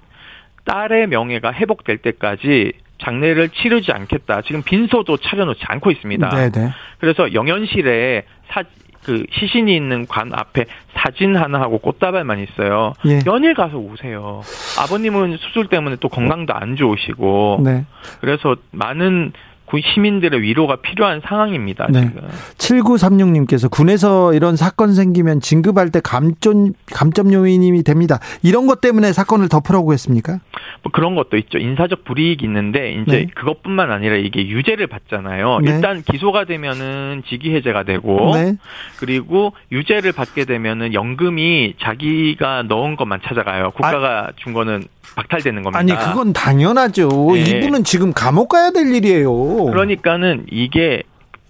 딸의 0.65 1.09
명예가 1.09 1.53
회복될 1.53 1.99
때까지 1.99 2.73
장례를 3.01 3.51
치르지 3.51 3.93
않겠다. 3.93 4.43
지금 4.43 4.63
빈소도 4.63 5.17
차려놓지 5.19 5.61
않고 5.67 5.91
있습니다. 5.91 6.29
네네. 6.29 6.51
네. 6.51 6.71
그래서 6.99 7.33
영현실에 7.33 8.25
사, 8.49 8.63
그 9.05 9.25
시신이 9.33 9.75
있는 9.75 10.07
관 10.07 10.33
앞에 10.35 10.67
사진 10.95 11.35
하나 11.37 11.61
하고 11.61 11.79
꽃다발만 11.79 12.41
있어요. 12.41 12.93
예. 13.07 13.21
연일 13.27 13.55
가서 13.55 13.79
오세요. 13.79 14.43
아버님은 14.79 15.39
수술 15.39 15.69
때문에 15.69 15.97
또 16.01 16.09
건강도 16.09 16.55
안 16.55 16.77
좋으시고. 16.77 17.63
네. 17.65 17.87
그래서 18.21 18.57
많은 18.73 19.33
시민들의 19.79 20.43
위로가 20.43 20.77
필요한 20.77 21.21
상황입니다. 21.25 21.87
네. 21.91 22.09
지금. 22.09 22.29
7936님께서 22.59 23.71
군에서 23.71 24.35
이런 24.35 24.57
사건 24.57 24.95
생기면 24.95 25.41
진급할 25.41 25.91
때 25.91 26.01
감점 26.03 26.73
감점 26.93 27.33
요인이 27.33 27.83
됩니다. 27.85 28.19
이런 28.43 28.67
것 28.67 28.81
때문에 28.81 29.13
사건을 29.13 29.49
덮으라고 29.49 29.93
했습니까? 29.93 30.41
뭐 30.83 30.93
그런 30.93 31.15
것도 31.15 31.37
있죠. 31.37 31.59
인사적 31.59 32.05
불이익이 32.05 32.45
있는데 32.45 32.93
이제 32.93 33.11
네. 33.11 33.27
그것뿐만 33.35 33.91
아니라 33.91 34.17
이게 34.17 34.47
유죄를 34.47 34.87
받잖아요. 34.87 35.61
네. 35.61 35.71
일단 35.71 36.03
기소가 36.03 36.45
되면은 36.45 37.23
직위 37.29 37.55
해제가 37.55 37.83
되고 37.85 38.35
네. 38.35 38.57
그리고 38.99 39.53
유죄를 39.71 40.13
받게 40.13 40.45
되면은 40.45 40.95
연금이 40.95 41.75
자기가 41.81 42.65
넣은 42.65 42.97
것만 42.97 43.21
찾아가요. 43.25 43.71
국가가 43.73 44.29
아, 44.29 44.33
준 44.37 44.53
거는 44.53 44.85
박탈되는 45.17 45.63
겁니다. 45.63 45.79
아니 45.79 45.93
그건 45.93 46.33
당연하죠. 46.33 47.09
네. 47.35 47.41
이분은 47.41 47.85
지금 47.85 48.13
감옥 48.13 48.49
가야 48.49 48.71
될 48.71 48.93
일이에요. 48.95 49.67
그러니까는 49.67 50.47
이게 50.51 51.03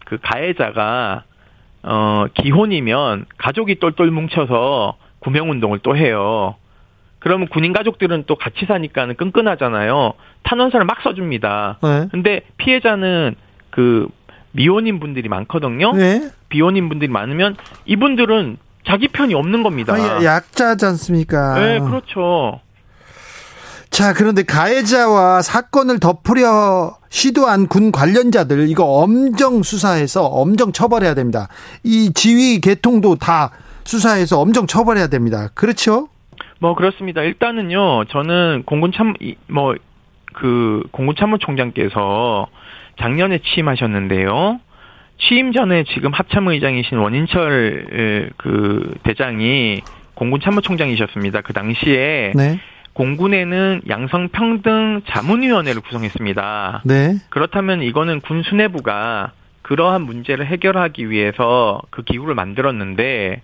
그 0.07 0.19
가해자가 0.23 1.25
어 1.83 2.27
기혼이면 2.35 3.27
가족이 3.39 3.79
똘똘 3.79 4.11
뭉쳐서 4.11 4.97
구명 5.21 5.51
운동을 5.51 5.81
또 5.83 5.97
해요. 5.97 6.57
그러면 7.19 7.49
군인 7.49 7.73
가족들은 7.73 8.25
또 8.27 8.35
같이 8.37 8.65
사니까는 8.67 9.17
끈끈하잖아요. 9.17 10.15
탄원서를 10.43 10.87
막 10.87 11.03
써줍니다. 11.03 11.79
네. 11.83 12.09
근데 12.11 12.41
피해자는 12.57 13.35
그 13.71 14.09
미혼인 14.53 14.99
분들이 14.99 15.29
많거든요. 15.29 15.93
네. 15.93 16.31
비혼인 16.49 16.89
분들이 16.89 17.11
많으면 17.11 17.57
이분들은 17.85 18.57
자기 18.87 19.09
편이 19.09 19.35
없는 19.35 19.63
겁니다. 19.63 19.95
아, 19.95 20.25
약자지 20.25 20.87
않습니까? 20.87 21.61
네, 21.61 21.79
그렇죠. 21.79 22.61
자, 23.91 24.15
그런데 24.15 24.43
가해자와 24.45 25.43
사건을 25.43 25.99
덮으려 25.99 26.97
시도한 27.11 27.67
군 27.67 27.91
관련자들 27.93 28.69
이거 28.69 28.85
엄정 28.85 29.63
수사해서 29.63 30.25
엄정 30.25 30.73
처벌해야 30.73 31.15
됩니다. 31.15 31.49
이 31.83 32.13
지휘 32.15 32.61
계통도 32.61 33.17
다 33.17 33.51
수사해서 33.85 34.41
엄정 34.41 34.67
처벌해야 34.67 35.09
됩니다. 35.09 35.49
그렇죠? 35.55 36.09
뭐 36.61 36.75
그렇습니다. 36.75 37.23
일단은요, 37.23 38.05
저는 38.11 38.63
공군 38.65 38.93
참뭐 38.93 39.75
그 40.35 40.83
공군 40.93 41.17
참모총장께서 41.19 42.47
작년에 43.01 43.41
취임하셨는데요. 43.45 44.61
취임 45.19 45.53
전에 45.53 45.85
지금 45.93 46.13
합참의장이신 46.13 46.97
원인철 46.97 48.31
그 48.37 48.95
대장이 49.03 49.83
공군 50.15 50.41
참모총장이셨습니다. 50.41 51.41
그 51.41 51.53
당시에 51.53 52.33
네. 52.35 52.61
공군에는 52.93 53.83
양성평등 53.89 55.03
자문위원회를 55.09 55.81
구성했습니다. 55.83 56.83
네. 56.85 57.15
그렇다면 57.31 57.83
이거는 57.83 58.21
군 58.21 58.43
수뇌부가 58.43 59.33
그러한 59.63 60.03
문제를 60.03 60.47
해결하기 60.47 61.11
위해서 61.11 61.81
그 61.91 62.03
기구를 62.03 62.35
만들었는데 62.35 63.43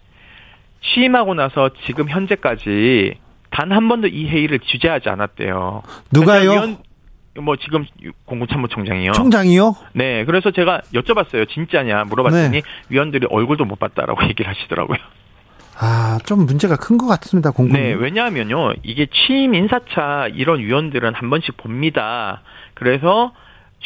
취임하고 0.83 1.35
나서 1.35 1.71
지금 1.87 2.09
현재까지 2.09 3.15
단 3.51 3.73
한 3.73 3.89
번도 3.89 4.09
이 4.09 4.29
회의를 4.29 4.59
주재하지 4.59 5.09
않았대요. 5.09 5.83
누가요? 6.13 6.51
위원, 6.51 6.77
뭐 7.41 7.57
지금 7.57 7.87
공군참모총장이요. 8.27 9.13
총장이요? 9.13 9.75
네, 9.95 10.25
그래서 10.27 10.51
제가 10.51 10.83
여쭤봤어요. 10.93 11.49
진짜냐 11.49 12.05
물어봤더니 12.05 12.51
네. 12.51 12.63
위원들이 12.91 13.27
얼굴도 13.31 13.65
못 13.65 13.79
봤다라고 13.79 14.25
얘기를 14.29 14.51
하시더라고요. 14.51 14.99
아, 15.79 16.19
좀 16.25 16.47
문제가 16.47 16.77
큰 16.77 16.97
것 16.99 17.07
같습니다, 17.07 17.51
공군. 17.51 17.79
네, 17.81 17.93
왜냐하면요. 17.93 18.75
이게 18.83 19.07
취임 19.07 19.55
인사차 19.55 20.29
이런 20.35 20.61
위원들은 20.61 21.15
한 21.15 21.29
번씩 21.31 21.57
봅니다. 21.59 22.41
그래서 22.75 23.33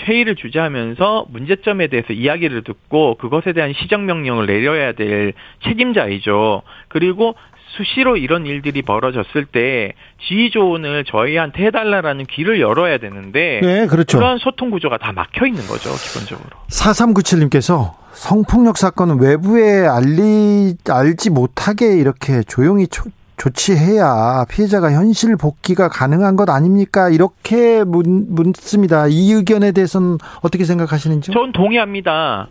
회의를 0.06 0.36
주재하면서 0.36 1.26
문제점에 1.30 1.88
대해서 1.88 2.12
이야기를 2.12 2.62
듣고 2.62 3.16
그것에 3.16 3.52
대한 3.52 3.72
시정 3.74 4.06
명령을 4.06 4.46
내려야 4.46 4.92
될 4.92 5.32
책임자이죠. 5.64 6.62
그리고 6.88 7.34
수시로 7.76 8.16
이런 8.16 8.46
일들이 8.46 8.82
벌어졌을 8.82 9.44
때 9.44 9.92
지휘 10.26 10.50
조언을 10.50 11.04
저희한테 11.04 11.66
해달라라는 11.66 12.26
길을 12.26 12.60
열어야 12.60 12.98
되는데 12.98 13.60
네, 13.62 13.86
그렇죠. 13.86 14.18
그런 14.18 14.38
소통 14.38 14.70
구조가 14.70 14.98
다 14.98 15.12
막혀 15.12 15.46
있는 15.46 15.66
거죠, 15.66 15.90
기본적으로. 15.90 16.48
4397님께서 16.68 17.94
성폭력 18.12 18.76
사건은 18.76 19.20
외부에 19.20 19.86
알리 19.86 20.74
알지 20.88 21.30
못하게 21.30 21.96
이렇게 21.96 22.42
조용히 22.42 22.86
조, 22.88 23.04
조치해야 23.36 24.44
피해자가 24.50 24.92
현실 24.92 25.36
복귀가 25.36 25.88
가능한 25.88 26.36
것 26.36 26.50
아닙니까? 26.50 27.08
이렇게 27.08 27.84
묻, 27.84 28.06
묻습니다. 28.06 29.06
이 29.08 29.32
의견에 29.32 29.72
대해서는 29.72 30.18
어떻게 30.42 30.64
생각하시는지요? 30.64 31.32
전 31.32 31.52
동의합니다. 31.52 32.48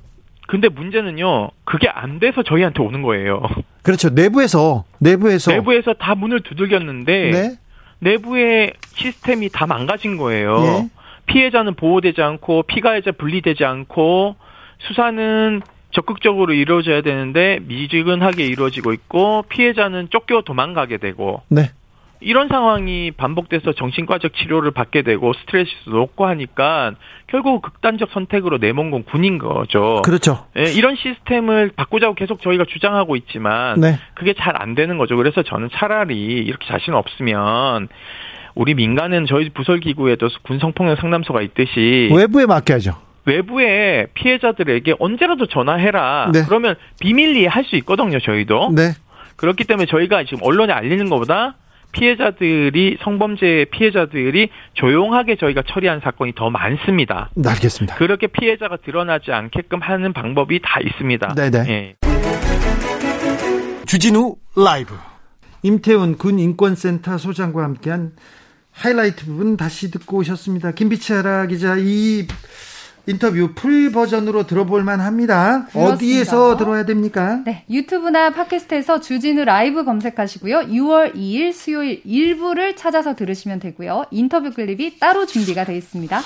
근데 0.47 0.68
문제는요, 0.68 1.49
그게 1.64 1.88
안 1.88 2.20
돼서 2.20 2.41
저희한테 2.41 2.82
오는 2.82 3.03
거예요. 3.03 3.43
그렇죠. 3.84 4.10
내부에서, 4.10 4.84
내부에서. 4.97 5.51
내부에서 5.51 5.93
다 5.93 6.16
문을 6.16 6.41
두들겼는데, 6.41 7.32
네? 7.32 7.51
내부의 7.99 8.74
시스템이 8.95 9.49
다 9.49 9.68
망가진 9.68 10.18
거예요. 10.18 10.64
예? 10.66 10.89
피해자는 11.28 11.76
보호되지 11.76 12.24
않고, 12.24 12.64
피가해자 12.64 13.12
분리되지 13.12 13.64
않고, 13.64 14.38
수사는 14.80 15.61
적극적으로 15.91 16.53
이루어져야 16.53 17.01
되는데 17.01 17.59
미지근하게 17.63 18.45
이루어지고 18.45 18.93
있고 18.93 19.43
피해자는 19.49 20.09
쫓겨 20.11 20.41
도망가게 20.41 20.97
되고 20.97 21.41
네. 21.49 21.71
이런 22.21 22.49
상황이 22.49 23.11
반복돼서 23.11 23.71
정신과적 23.71 24.34
치료를 24.36 24.71
받게 24.71 25.03
되고 25.03 25.32
스트레스도 25.34 25.91
높고 25.91 26.25
하니까 26.27 26.91
결국 27.27 27.61
극단적 27.61 28.09
선택으로 28.11 28.57
내몬 28.57 29.03
군인 29.03 29.38
거죠. 29.38 30.01
그렇죠. 30.03 30.45
예, 30.57 30.63
이런 30.73 30.95
시스템을 30.97 31.71
바꾸자고 31.77 32.15
계속 32.15 32.41
저희가 32.41 32.65
주장하고 32.65 33.15
있지만 33.15 33.80
네. 33.80 33.97
그게 34.15 34.34
잘 34.34 34.59
안 34.61 34.75
되는 34.75 34.97
거죠. 34.97 35.15
그래서 35.15 35.43
저는 35.43 35.69
차라리 35.71 36.15
이렇게 36.15 36.67
자신 36.67 36.93
없으면 36.93 37.88
우리 38.53 38.73
민간은 38.73 39.25
저희 39.25 39.49
부설 39.49 39.80
기구에도 39.80 40.27
군성폭력 40.43 40.99
상담소가 40.99 41.41
있듯이 41.41 42.09
외부에 42.13 42.45
맡겨야죠. 42.45 43.09
외부의 43.30 44.07
피해자들에게 44.15 44.95
언제라도 44.99 45.45
전화해라. 45.47 46.32
네. 46.34 46.43
그러면 46.47 46.75
비밀리에 46.99 47.47
할 47.47 47.63
수 47.63 47.75
있거든요, 47.77 48.19
저희도. 48.19 48.71
네. 48.75 48.93
그렇기 49.36 49.65
때문에 49.65 49.86
저희가 49.86 50.23
지금 50.23 50.39
언론에 50.41 50.73
알리는 50.73 51.07
것보다 51.09 51.55
피해자들이 51.91 52.97
성범죄 53.03 53.67
피해자들이 53.71 54.49
조용하게 54.73 55.36
저희가 55.38 55.63
처리한 55.67 55.99
사건이 56.01 56.34
더 56.36 56.49
많습니다. 56.49 57.30
네, 57.36 57.49
알겠습니다. 57.49 57.95
그렇게 57.95 58.27
피해자가 58.27 58.77
드러나지 58.77 59.32
않게끔 59.32 59.80
하는 59.82 60.13
방법이 60.13 60.59
다 60.63 60.80
있습니다. 60.84 61.36
네네. 61.36 61.63
네. 61.63 61.95
주진우 63.86 64.36
라이브 64.55 64.93
임태훈 65.63 66.17
군 66.17 66.39
인권센터 66.39 67.17
소장과 67.17 67.63
함께한 67.63 68.11
하이라이트 68.71 69.25
부분 69.25 69.57
다시 69.57 69.91
듣고 69.91 70.17
오셨습니다. 70.17 70.71
김빛이라 70.71 71.47
기자 71.47 71.75
이 71.77 72.27
인터뷰 73.10 73.53
full 73.55 73.91
버전으로 73.91 74.45
들어볼 74.45 74.84
만합니다. 74.84 75.68
어디에서 75.74 76.57
들어야 76.57 76.86
됩니까? 76.86 77.41
네, 77.43 77.64
유튜브나 77.70 78.30
팟캐스트에서 78.30 79.01
주진우 79.01 79.45
라이브 79.45 79.84
검색하시고요. 79.84 80.68
6월 80.68 81.16
2일 81.16 81.51
수요일 81.51 82.01
일부를 82.05 82.76
찾아서 82.76 83.16
들으시면 83.16 83.60
되고요. 83.60 84.05
인터뷰 84.12 84.51
클립이 84.51 84.99
따로 84.99 85.26
준비가 85.26 85.66
되어 85.66 85.76
있습니다. 85.76 86.22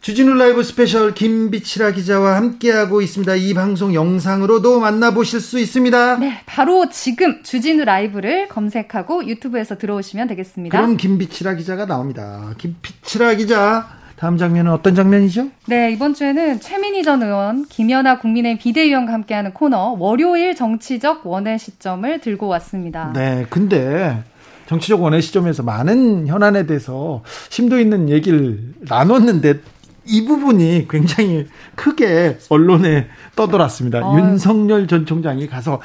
주진우 0.00 0.34
라이브 0.34 0.62
스페셜 0.62 1.14
김빛이라 1.14 1.92
기자와 1.92 2.36
함께하고 2.36 3.00
있습니다. 3.00 3.34
이 3.36 3.54
방송 3.54 3.94
영상으로도 3.94 4.80
만나보실 4.80 5.40
수 5.40 5.58
있습니다. 5.58 6.18
네, 6.18 6.40
바로 6.46 6.88
지금 6.88 7.42
주진우 7.44 7.84
라이브를 7.84 8.48
검색하고 8.48 9.26
유튜브에서 9.26 9.76
들어오시면 9.78 10.26
되겠습니다. 10.28 10.76
그럼 10.76 10.96
김비치라 10.96 11.54
기자가 11.54 11.86
나옵니다. 11.86 12.54
김비치라 12.58 13.34
기자. 13.34 13.98
다음 14.18 14.36
장면은 14.36 14.72
어떤 14.72 14.96
장면이죠? 14.96 15.48
네, 15.66 15.92
이번 15.92 16.12
주에는 16.12 16.60
최민희 16.60 17.04
전 17.04 17.22
의원, 17.22 17.64
김연아 17.66 18.18
국민의힘 18.18 18.58
비대위원과 18.58 19.12
함께하는 19.12 19.54
코너 19.54 19.94
월요일 19.96 20.56
정치적 20.56 21.24
원의 21.24 21.60
시점을 21.60 22.20
들고 22.20 22.48
왔습니다. 22.48 23.12
네, 23.14 23.46
근데 23.48 24.24
정치적 24.66 25.00
원의 25.00 25.22
시점에서 25.22 25.62
많은 25.62 26.26
현안에 26.26 26.66
대해서 26.66 27.22
심도 27.48 27.78
있는 27.78 28.08
얘기를 28.08 28.58
나눴는데 28.80 29.60
이 30.04 30.24
부분이 30.24 30.88
굉장히 30.90 31.46
크게 31.76 32.38
언론에 32.48 33.06
떠돌았습니다. 33.36 34.00
어. 34.00 34.18
윤석열 34.18 34.88
전 34.88 35.06
총장이 35.06 35.46
가서 35.46 35.80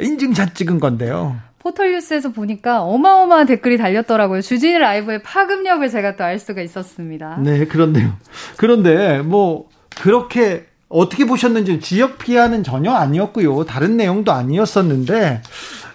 인증샷 0.00 0.54
찍은 0.54 0.80
건데요. 0.80 1.36
포털뉴스에서 1.64 2.30
보니까 2.30 2.82
어마어마한 2.82 3.46
댓글이 3.46 3.78
달렸더라고요. 3.78 4.42
주진 4.42 4.78
라이브의 4.78 5.22
파급력을 5.22 5.88
제가 5.88 6.16
또 6.16 6.24
알 6.24 6.38
수가 6.38 6.62
있었습니다. 6.62 7.38
네, 7.42 7.64
그런데요. 7.66 8.12
그런데 8.56 9.20
뭐 9.20 9.68
그렇게 10.00 10.66
어떻게 10.88 11.26
보셨는지 11.26 11.80
지역 11.80 12.18
피하는 12.18 12.62
전혀 12.62 12.92
아니었고요. 12.92 13.64
다른 13.64 13.96
내용도 13.96 14.32
아니었었는데 14.32 15.42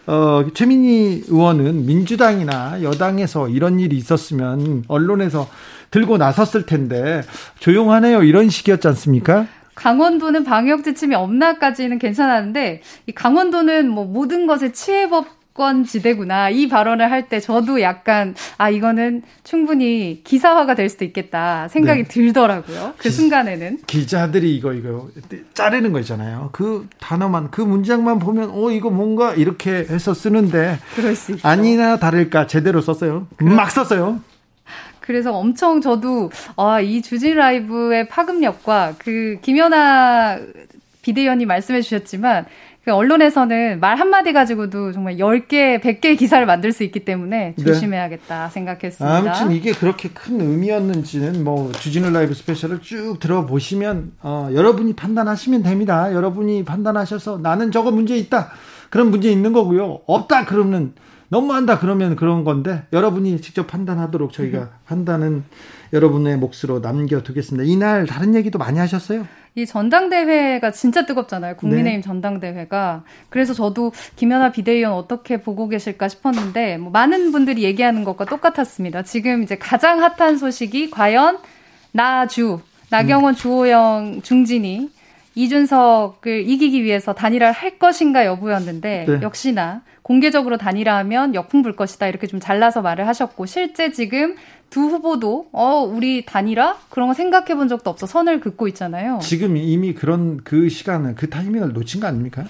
어, 0.08 0.46
최민희 0.54 1.24
의원은 1.28 1.86
민주당이나 1.86 2.82
여당에서 2.84 3.48
이런 3.50 3.80
일이 3.80 3.96
있었으면 3.96 4.84
언론에서 4.88 5.48
들고 5.92 6.18
나섰을 6.18 6.66
텐데 6.66 7.22
조용하네요. 7.60 8.24
이런 8.24 8.50
식이었지 8.50 8.88
않습니까? 8.90 9.48
강원도는 9.76 10.44
방역 10.44 10.84
지침이 10.84 11.16
없나까지는 11.16 12.00
괜찮았는데 12.00 12.82
이 13.08 13.12
강원도는 13.12 13.90
뭐 13.90 14.06
모든 14.06 14.46
것에 14.46 14.72
치해법 14.72 15.26
정 15.26 15.39
권 15.54 15.84
지대구나. 15.84 16.50
이 16.52 16.70
발언을 16.70 17.12
할 17.12 17.28
때 17.30 17.40
저도 17.40 17.82
약간 17.82 18.34
아 18.58 18.70
이거는 18.70 19.24
충분히 19.44 20.22
기사화가 20.24 20.74
될 20.76 20.88
수도 20.90 21.04
있겠다 21.06 21.68
생각이 21.68 22.04
네. 22.04 22.08
들더라고요. 22.08 22.94
그 22.98 23.04
기, 23.04 23.12
순간에는 23.12 23.80
기자들이 23.86 24.56
이거 24.56 24.74
이거 24.74 25.10
자르는 25.54 25.92
거 25.92 26.00
있잖아요. 26.00 26.50
그 26.54 26.88
단어만 27.00 27.52
그 27.52 27.62
문장만 27.62 28.20
보면 28.20 28.52
어 28.54 28.72
이거 28.72 28.90
뭔가 28.90 29.34
이렇게 29.36 29.72
해서 29.90 30.14
쓰는데 30.14 30.80
그럴 30.96 31.16
수 31.16 31.34
있죠. 31.34 31.48
아니나 31.48 31.98
다를까 31.98 32.48
제대로 32.48 32.80
썼어요. 32.82 33.28
그럼, 33.36 33.56
막 33.56 33.70
썼어요. 33.70 34.22
그래서 35.02 35.34
엄청 35.36 35.82
저도 35.82 36.32
아, 36.56 36.80
이 36.80 37.02
주진 37.02 37.36
라이브의 37.36 38.08
파급력과 38.08 38.94
그 39.00 39.40
김연아 39.42 40.40
비대위원이 41.02 41.46
말씀해 41.46 41.82
주셨지만 41.82 42.46
그 42.86 42.94
언론에서는 42.94 43.80
말 43.80 43.98
한마디 43.98 44.32
가지고도 44.32 44.94
정말 44.94 45.18
10개, 45.18 45.82
100개의 45.82 46.18
기사를 46.18 46.44
만들 46.46 46.72
수 46.72 46.84
있기 46.84 47.02
때문에 47.02 47.54
네. 47.58 47.64
조심해야겠다 47.64 48.46
네. 48.46 48.54
생각했습니다. 48.54 49.18
아무튼 49.18 49.52
이게 49.52 49.74
그렇게 49.74 50.10
큰 50.10 50.40
의미였는지는 50.40 51.44
뭐 51.44 51.72
주진우 51.74 52.10
라이브 52.10 52.34
스페셜을 52.34 52.82
쭉 52.82 53.18
들어보시면 53.20 54.14
어, 54.22 54.50
여러분이 54.54 54.94
판단하시면 54.94 55.64
됩니다. 55.64 56.14
여러분이 56.14 56.64
판단하셔서 56.64 57.40
나는 57.40 57.72
저거 57.72 57.92
문제 57.92 58.16
있다. 58.16 58.52
그런 58.90 59.12
문제 59.12 59.30
있는 59.30 59.54
거고요. 59.54 60.02
없다 60.08 60.46
그러면 60.46 60.94
너무한다 61.30 61.80
그러면 61.80 62.16
그런 62.16 62.44
건데 62.44 62.84
여러분이 62.92 63.42
직접 63.42 63.68
판단하도록 63.68 64.34
저희가 64.34 64.60
음. 64.60 64.68
판단은 64.86 65.44
여러분의 65.94 66.38
몫으로 66.38 66.80
남겨두겠습니다. 66.80 67.64
이날 67.64 68.06
다른 68.06 68.36
얘기도 68.36 68.60
많이 68.60 68.80
하셨어요? 68.80 69.28
이 69.56 69.66
전당대회가 69.66 70.72
진짜 70.72 71.06
뜨겁잖아요. 71.06 71.56
국민의힘 71.56 72.02
네. 72.02 72.02
전당대회가. 72.02 73.04
그래서 73.30 73.54
저도 73.54 73.92
김연아 74.16 74.52
비대위원 74.52 74.94
어떻게 74.94 75.42
보고 75.42 75.68
계실까 75.68 76.08
싶었는데 76.08 76.78
뭐 76.78 76.92
많은 76.92 77.32
분들이 77.32 77.64
얘기하는 77.64 78.04
것과 78.04 78.26
똑같았습니다. 78.26 79.04
지금 79.04 79.44
이제 79.44 79.58
가장 79.58 80.02
핫한 80.02 80.38
소식이 80.38 80.92
과연 80.92 81.40
나주 81.92 82.60
나경원, 82.92 83.34
음. 83.34 83.36
주호영, 83.36 84.22
중진이 84.24 84.90
이준석을 85.36 86.50
이기기 86.50 86.84
위해서 86.84 87.14
단일화를 87.14 87.54
할 87.54 87.78
것인가 87.78 88.26
여부였는데 88.26 89.06
네. 89.08 89.20
역시나 89.22 89.84
공개적으로 90.02 90.58
단일화하면 90.58 91.36
역풍 91.36 91.62
불 91.62 91.76
것이다 91.76 92.08
이렇게 92.08 92.28
좀 92.28 92.40
잘라서 92.40 92.82
말을 92.82 93.08
하셨고 93.08 93.46
실제 93.46 93.92
지금 93.92 94.36
두 94.70 94.82
후보도 94.82 95.48
어 95.52 95.82
우리 95.84 96.26
단일화 96.26 96.78
그런 96.90 97.08
거 97.08 97.14
생각해 97.14 97.56
본 97.56 97.68
적도 97.68 97.90
없어 97.90 98.06
선을 98.06 98.40
긋고 98.40 98.68
있잖아요. 98.70 99.20
지금 99.22 99.58
이미 99.58 99.94
그런 99.94 100.38
그 100.44 100.70
시간을 100.70 101.16
그 101.16 101.30
타이밍을 101.30 101.74
놓친 101.74 102.02
거 102.02 102.08
아닙니까? 102.08 102.46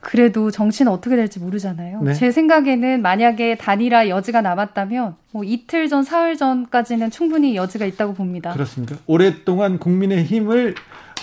그래도 0.00 0.50
정치는 0.50 0.90
어떻게 0.90 1.14
될지 1.14 1.38
모르잖아요. 1.38 2.02
네. 2.02 2.14
제 2.14 2.32
생각에는 2.32 3.02
만약에 3.02 3.54
단일화 3.54 4.08
여지가 4.08 4.42
남았다면 4.42 5.14
뭐 5.30 5.44
이틀 5.44 5.88
전, 5.88 6.02
사흘 6.02 6.36
전까지는 6.36 7.10
충분히 7.10 7.54
여지가 7.54 7.86
있다고 7.86 8.14
봅니다. 8.14 8.52
그렇습니까? 8.52 8.96
오랫동안 9.06 9.78
국민의 9.78 10.24
힘을 10.24 10.74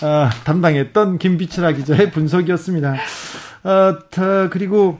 어, 0.01 0.29
담당했던 0.45 1.17
김비철아 1.17 1.73
기자의 1.73 2.11
분석이었습니다. 2.11 2.95
어, 3.63 3.97
그리고 4.49 4.99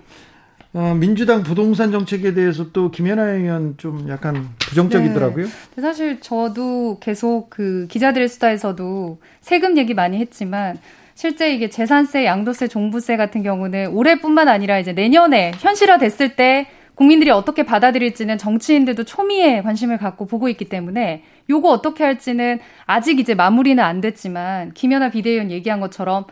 어, 0.73 0.93
민주당 0.93 1.41
부동산 1.41 1.91
정책에 1.91 2.33
대해서 2.33 2.71
또 2.71 2.91
김연아 2.91 3.23
의원 3.23 3.75
좀 3.77 4.07
약간 4.09 4.49
부정적이더라고요. 4.59 5.45
네. 5.45 5.81
사실 5.81 6.19
저도 6.19 6.99
계속 6.99 7.49
그 7.49 7.87
기자들의 7.89 8.27
수다에서도 8.27 9.19
세금 9.41 9.77
얘기 9.77 9.93
많이 9.93 10.17
했지만 10.17 10.77
실제 11.15 11.53
이게 11.53 11.69
재산세, 11.69 12.25
양도세, 12.25 12.67
종부세 12.67 13.17
같은 13.17 13.41
경우는 13.41 13.87
올해뿐만 13.87 14.47
아니라 14.47 14.79
이제 14.79 14.93
내년에 14.93 15.53
현실화 15.57 15.97
됐을 15.97 16.35
때 16.35 16.67
국민들이 16.95 17.31
어떻게 17.31 17.63
받아들일지는 17.63 18.37
정치인들도 18.37 19.05
초미에 19.05 19.61
관심을 19.61 19.97
갖고 19.97 20.27
보고 20.27 20.49
있기 20.49 20.65
때문에 20.65 21.23
요거 21.49 21.69
어떻게 21.69 22.03
할지는 22.03 22.59
아직 22.85 23.19
이제 23.19 23.33
마무리는 23.33 23.83
안 23.83 24.01
됐지만 24.01 24.71
김연아 24.73 25.09
비대위원 25.09 25.51
얘기한 25.51 25.79
것처럼 25.79 26.25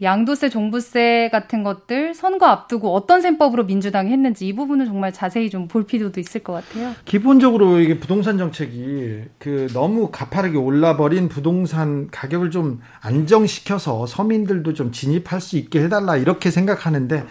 양도세, 0.00 0.48
종부세 0.48 1.28
같은 1.30 1.62
것들 1.62 2.12
선거 2.14 2.46
앞두고 2.46 2.92
어떤 2.92 3.20
셈법으로 3.20 3.64
민주당이 3.66 4.10
했는지 4.10 4.48
이 4.48 4.52
부분은 4.52 4.86
정말 4.86 5.12
자세히 5.12 5.48
좀 5.48 5.68
볼 5.68 5.84
필요도 5.86 6.18
있을 6.18 6.42
것 6.42 6.54
같아요. 6.54 6.92
기본적으로 7.04 7.78
이게 7.78 8.00
부동산 8.00 8.36
정책이 8.36 9.22
그 9.38 9.68
너무 9.72 10.08
가파르게 10.10 10.58
올라버린 10.58 11.28
부동산 11.28 12.08
가격을 12.10 12.50
좀 12.50 12.80
안정시켜서 13.00 14.06
서민들도 14.06 14.74
좀 14.74 14.90
진입할 14.90 15.40
수 15.40 15.56
있게 15.56 15.84
해달라 15.84 16.16
이렇게 16.16 16.50
생각하는데 16.50 17.24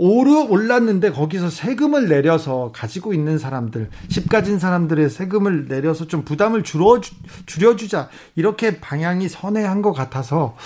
오르 0.00 0.44
올랐는데 0.48 1.10
거기서 1.10 1.50
세금을 1.50 2.08
내려서 2.08 2.70
가지고 2.72 3.12
있는 3.12 3.36
사람들, 3.36 3.90
집 4.08 4.28
가진 4.28 4.60
사람들의 4.60 5.10
세금을 5.10 5.66
내려서 5.66 6.06
좀 6.06 6.22
부담을 6.24 6.62
줄여 6.62 7.00
줄여주자 7.46 8.08
이렇게 8.36 8.78
방향이 8.78 9.28
선회한 9.28 9.82
것 9.82 9.92
같아서 9.92 10.56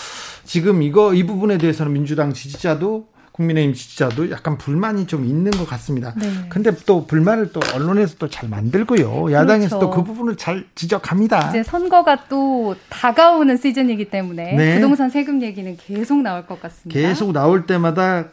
지금 0.45 0.83
이거 0.83 1.15
이 1.15 1.25
부분에 1.25 1.57
대해서는 1.57 1.95
민주당 1.95 2.35
지지자도 2.35 3.11
국민의힘 3.33 3.73
지지자도 3.73 4.31
약간 4.31 4.59
불만이 4.59 5.07
좀 5.07 5.25
있는 5.25 5.51
것 5.53 5.67
같습니다. 5.67 6.13
네. 6.19 6.27
근데 6.51 6.71
또 6.85 7.07
불만을 7.07 7.53
또 7.55 7.61
언론에서 7.75 8.17
또 8.19 8.29
잘 8.29 8.51
만들고요. 8.51 9.33
야당에서 9.33 9.79
그렇죠. 9.79 9.97
또그 9.97 10.05
부분을 10.05 10.37
잘 10.37 10.67
지적합니다. 10.75 11.49
이제 11.49 11.63
선거가 11.63 12.25
또 12.29 12.77
다가오는 12.91 13.57
시즌이기 13.57 14.11
때문에 14.11 14.55
네. 14.55 14.75
부동산 14.75 15.09
세금 15.09 15.41
얘기는 15.41 15.75
계속 15.79 16.19
나올 16.19 16.47
것 16.47 16.61
같습니다. 16.61 17.01
계속 17.01 17.33
나올 17.33 17.65
때마다 17.65 18.27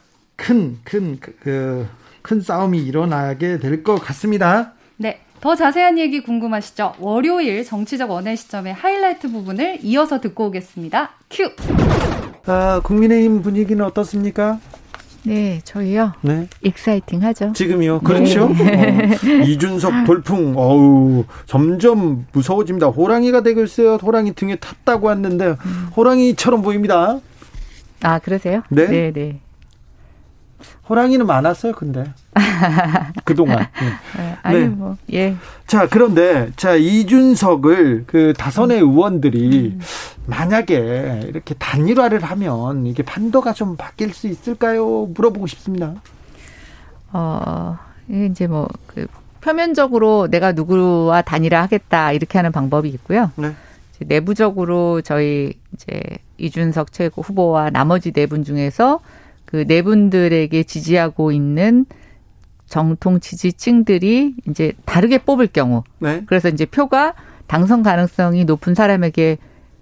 큰, 0.43 0.77
큰, 0.85 1.19
그, 1.41 1.85
큰 2.21 2.39
싸움이 2.41 2.79
일어나게 2.79 3.59
될 3.59 3.83
것 3.83 3.95
같습니다. 3.95 4.71
네. 4.97 5.19
더 5.41 5.55
자세한 5.55 5.97
얘기 5.99 6.21
궁금하시죠? 6.21 6.93
월요일 6.99 7.63
정치적 7.63 8.09
원의 8.09 8.35
시점의 8.37 8.73
하이라이트 8.73 9.31
부분을 9.31 9.79
이어서 9.83 10.19
듣고 10.19 10.47
오겠습니다. 10.47 11.11
큐! 11.29 11.49
아, 12.45 12.81
국민의힘 12.83 13.41
분위기는 13.41 13.83
어떻습니까? 13.85 14.59
네, 15.23 15.59
저희요. 15.65 16.13
네. 16.21 16.47
exciting 16.61 17.21
하죠. 17.23 17.51
지금이요. 17.53 17.99
그렇죠. 18.01 18.47
네. 18.49 19.11
어, 19.13 19.43
이준석 19.45 20.05
돌풍, 20.05 20.53
어우, 20.57 21.25
점점 21.45 22.25
무서워집니다. 22.31 22.87
호랑이가 22.87 23.41
되고 23.43 23.61
있어요. 23.63 23.95
호랑이 23.95 24.33
등에 24.33 24.55
탔다고 24.55 25.11
했는데, 25.11 25.55
음. 25.65 25.89
호랑이처럼 25.95 26.61
보입니다. 26.61 27.19
아, 28.01 28.19
그러세요? 28.19 28.63
네. 28.69 28.87
네, 28.87 29.11
네. 29.13 29.39
호랑이는 30.89 31.25
많았어요, 31.27 31.73
근데. 31.73 32.11
그동안. 33.25 33.59
네. 33.59 34.37
아니, 34.41 34.59
네. 34.61 34.65
뭐, 34.67 34.97
예. 35.13 35.35
자, 35.67 35.87
그런데, 35.87 36.49
자, 36.55 36.75
이준석을 36.75 38.05
그 38.07 38.33
다선의 38.37 38.81
음. 38.81 38.89
의원들이 38.89 39.75
음. 39.75 39.79
만약에 40.25 41.25
이렇게 41.27 41.53
단일화를 41.55 42.23
하면 42.23 42.85
이게 42.87 43.03
판도가 43.03 43.53
좀 43.53 43.77
바뀔 43.77 44.13
수 44.13 44.27
있을까요? 44.27 45.05
물어보고 45.13 45.45
싶습니다. 45.47 45.93
어, 47.11 47.77
이제 48.09 48.47
뭐, 48.47 48.67
그, 48.87 49.05
표면적으로 49.41 50.27
내가 50.29 50.51
누구와 50.51 51.21
단일화 51.21 51.61
하겠다, 51.61 52.11
이렇게 52.11 52.37
하는 52.37 52.51
방법이 52.51 52.89
있고요. 52.89 53.31
네. 53.35 53.53
내부적으로 54.01 55.01
저희 55.01 55.53
이제 55.73 56.01
이준석 56.37 56.93
최고 56.93 57.21
후보와 57.21 57.69
나머지 57.69 58.11
네 58.11 58.25
분 58.27 58.43
중에서 58.45 58.99
그네 59.49 59.81
분들에게 59.81 60.61
지지하고 60.61 61.31
있는 61.31 61.87
정통 62.67 63.19
지지층들이 63.19 64.35
이제 64.47 64.73
다르게 64.85 65.17
뽑을 65.17 65.47
경우, 65.47 65.83
네. 65.97 66.21
그래서 66.27 66.49
이제 66.49 66.65
표가 66.65 67.15
당선 67.47 67.81
가능성이 67.81 68.45
높은 68.45 68.75
사람에게 68.75 69.39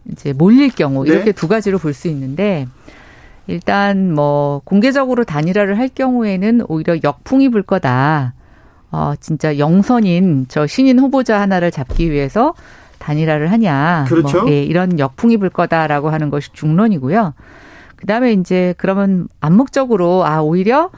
이제 0.10 0.32
몰릴 0.32 0.70
경우 0.70 1.04
네. 1.04 1.12
이렇게 1.12 1.34
두 1.34 1.50
가지로 1.50 1.80
볼 1.80 1.94
수 1.94 2.08
있는데 2.08 2.66
일단 3.48 4.14
뭐 4.14 4.62
공개적으로 4.64 5.26
단일화를 5.26 5.78
할 5.78 5.90
경우에는 5.90 6.62
오히려 6.70 6.96
역풍이 7.04 7.50
불 7.50 7.62
거다. 7.62 8.34
어 8.90 9.14
진짜 9.20 9.58
영선인 9.58 10.46
저 10.48 10.66
신인 10.66 10.98
후보자 10.98 11.42
하나를 11.42 11.72
잡기 11.72 12.10
위해서 12.10 12.54
단일화를 13.00 13.52
하냐. 13.52 14.06
그렇죠. 14.08 14.44
뭐, 14.44 14.52
예, 14.52 14.64
이런 14.64 14.98
역풍이 14.98 15.36
불 15.36 15.50
거다라고 15.50 16.10
하는 16.10 16.30
것이 16.30 16.54
중론이고요. 16.54 17.34
그다음에 17.98 18.34
이제 18.34 18.74
그러면 18.78 19.28
암묵적으로 19.42 20.26
아 20.26 20.42
오히려 20.42 20.90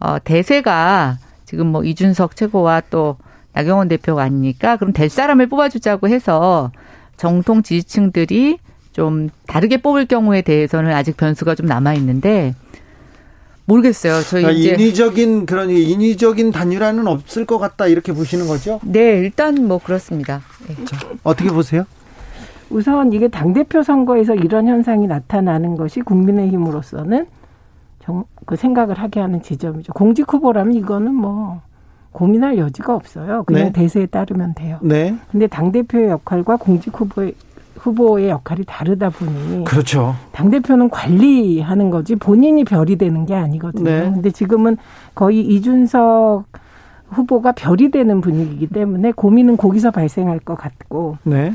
어 0.00 0.18
대세가 0.22 1.18
지금 1.44 1.66
뭐 1.66 1.84
이준석 1.84 2.36
최고와 2.36 2.82
또 2.90 3.16
나경원 3.52 3.88
대표가 3.88 4.22
아니니까 4.22 4.76
그럼 4.76 4.92
될 4.92 5.08
사람을 5.08 5.48
뽑아주자고 5.48 6.08
해서 6.08 6.72
정통 7.16 7.62
지지층들이 7.62 8.58
좀 8.92 9.28
다르게 9.46 9.78
뽑을 9.78 10.06
경우에 10.06 10.42
대해서는 10.42 10.92
아직 10.92 11.16
변수가 11.16 11.54
좀 11.54 11.66
남아 11.66 11.94
있는데 11.94 12.54
모르겠어요. 13.66 14.22
저희 14.22 14.42
그러니까 14.42 14.60
이제 14.60 14.74
인위적인 14.74 15.46
그런 15.46 15.70
인위적인 15.70 16.52
단일화는 16.52 17.06
없을 17.06 17.46
것 17.46 17.58
같다 17.58 17.86
이렇게 17.86 18.12
보시는 18.12 18.46
거죠? 18.46 18.80
네, 18.82 19.18
일단 19.18 19.66
뭐 19.66 19.78
그렇습니다. 19.78 20.42
네. 20.66 20.84
자, 20.84 20.98
어떻게 21.22 21.50
보세요? 21.50 21.86
우선 22.74 23.12
이게 23.12 23.28
당대표 23.28 23.84
선거에서 23.84 24.34
이런 24.34 24.66
현상이 24.66 25.06
나타나는 25.06 25.76
것이 25.76 26.00
국민의힘으로서는 26.00 27.26
정, 28.00 28.24
그 28.44 28.56
생각을 28.56 28.98
하게 28.98 29.20
하는 29.20 29.40
지점이죠. 29.42 29.92
공직 29.92 30.30
후보라면 30.30 30.74
이거는 30.74 31.14
뭐 31.14 31.60
고민할 32.10 32.58
여지가 32.58 32.94
없어요. 32.94 33.44
그냥 33.44 33.66
네. 33.66 33.72
대세에 33.72 34.06
따르면 34.06 34.54
돼요. 34.54 34.78
네. 34.82 35.14
근데 35.30 35.46
당대표의 35.46 36.08
역할과 36.08 36.56
공직 36.56 37.00
후보의 37.00 37.34
후보의 37.76 38.30
역할이 38.30 38.64
다르다 38.66 39.10
보니 39.10 39.64
그렇죠. 39.64 40.16
당 40.32 40.50
대표는 40.50 40.90
관리하는 40.90 41.90
거지 41.90 42.16
본인이 42.16 42.64
별이 42.64 42.96
되는 42.96 43.24
게 43.24 43.34
아니거든요. 43.34 43.84
네. 43.84 44.10
근데 44.12 44.30
지금은 44.30 44.78
거의 45.14 45.40
이준석 45.40 46.44
후보가 47.10 47.52
별이 47.52 47.90
되는 47.92 48.20
분위기이기 48.20 48.66
때문에 48.68 49.12
고민은 49.12 49.58
거기서 49.58 49.92
발생할 49.92 50.40
것 50.40 50.56
같고 50.56 51.18
네. 51.22 51.52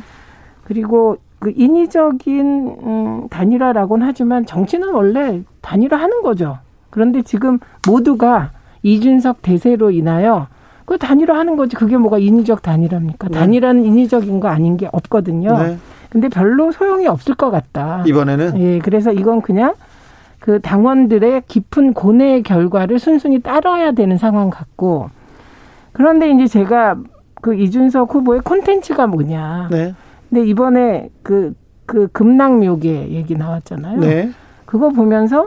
그리고 0.70 1.18
그 1.40 1.52
인위적인 1.56 2.78
음, 2.84 3.28
단일화라고는 3.30 4.06
하지만 4.06 4.46
정치는 4.46 4.94
원래 4.94 5.42
단일화하는 5.62 6.22
거죠. 6.22 6.60
그런데 6.92 7.24
지금 7.24 7.58
모두가 7.88 8.52
이준석 8.84 9.42
대세로 9.42 9.90
인하여 9.90 10.46
그 10.86 11.00
단일화하는 11.00 11.56
거지 11.56 11.76
그게 11.76 11.98
뭐가 11.98 12.20
인위적 12.20 12.62
단일화입니까? 12.62 13.30
네. 13.30 13.40
단일화는 13.40 13.84
인위적인 13.84 14.40
거 14.40 14.48
아닌 14.50 14.78
게 14.78 14.88
없거든요. 14.92 15.58
네. 15.58 15.78
근데 16.12 16.30
별로 16.30 16.72
소용이 16.72 17.08
없을 17.08 17.34
것 17.34 17.50
같다. 17.50 18.04
이번에는 18.06 18.60
예, 18.60 18.78
그래서 18.78 19.12
이건 19.12 19.42
그냥 19.42 19.74
그 20.40 20.60
당원들의 20.62 21.44
깊은 21.48 21.94
고뇌의 21.94 22.44
결과를 22.44 23.00
순순히 23.00 23.40
따라야 23.40 23.94
되는 23.94 24.20
상황 24.20 24.52
같고 24.52 25.10
그런데 25.94 26.30
이제 26.30 26.46
제가 26.46 26.98
그 27.42 27.56
이준석 27.56 28.14
후보의 28.14 28.42
콘텐츠가 28.42 29.08
뭐냐. 29.08 29.70
네. 29.72 29.96
근데 30.30 30.46
이번에 30.48 31.10
그, 31.24 31.54
그 31.86 32.08
금낭묘계 32.12 33.10
얘기 33.10 33.36
나왔잖아요. 33.36 34.00
네. 34.00 34.32
그거 34.66 34.90
보면서, 34.90 35.44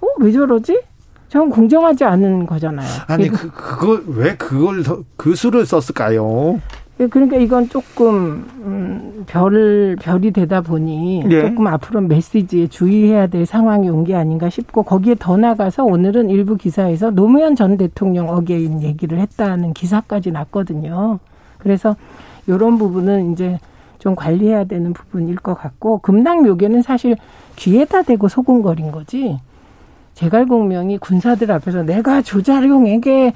어, 0.00 0.06
왜 0.18 0.32
저러지? 0.32 0.80
전 1.28 1.50
공정하지 1.50 2.04
않은 2.04 2.46
거잖아요. 2.46 2.88
아니, 3.06 3.28
그, 3.28 3.50
그걸, 3.50 4.02
왜 4.08 4.36
그걸, 4.36 4.82
그 5.16 5.34
수를 5.34 5.66
썼을까요? 5.66 6.60
예, 7.00 7.06
그러니까 7.06 7.36
이건 7.36 7.68
조금, 7.68 8.44
음, 8.64 9.24
별, 9.28 9.94
별이 10.00 10.32
되다 10.32 10.62
보니 10.62 11.22
네. 11.28 11.42
조금 11.42 11.68
앞으로 11.68 12.00
메시지에 12.00 12.66
주의해야 12.66 13.28
될 13.28 13.46
상황이 13.46 13.88
온 13.88 14.02
게 14.04 14.16
아닌가 14.16 14.50
싶고 14.50 14.82
거기에 14.82 15.14
더 15.16 15.36
나가서 15.36 15.84
오늘은 15.84 16.28
일부 16.30 16.56
기사에서 16.56 17.10
노무현 17.10 17.54
전 17.54 17.76
대통령 17.76 18.30
again 18.30 18.82
얘기를 18.82 19.20
했다는 19.20 19.74
기사까지 19.74 20.32
났거든요. 20.32 21.20
그래서 21.58 21.94
이런 22.48 22.78
부분은 22.78 23.32
이제 23.32 23.60
좀 23.98 24.14
관리해야 24.14 24.64
되는 24.64 24.92
부분일 24.92 25.36
것 25.36 25.54
같고 25.54 25.98
금낭묘계는 25.98 26.82
사실 26.82 27.16
귀에다 27.56 28.02
대고 28.02 28.28
소금거린 28.28 28.92
거지. 28.92 29.40
제갈공명이 30.14 30.98
군사들 30.98 31.50
앞에서 31.52 31.82
내가 31.82 32.22
조자룡에게 32.22 33.32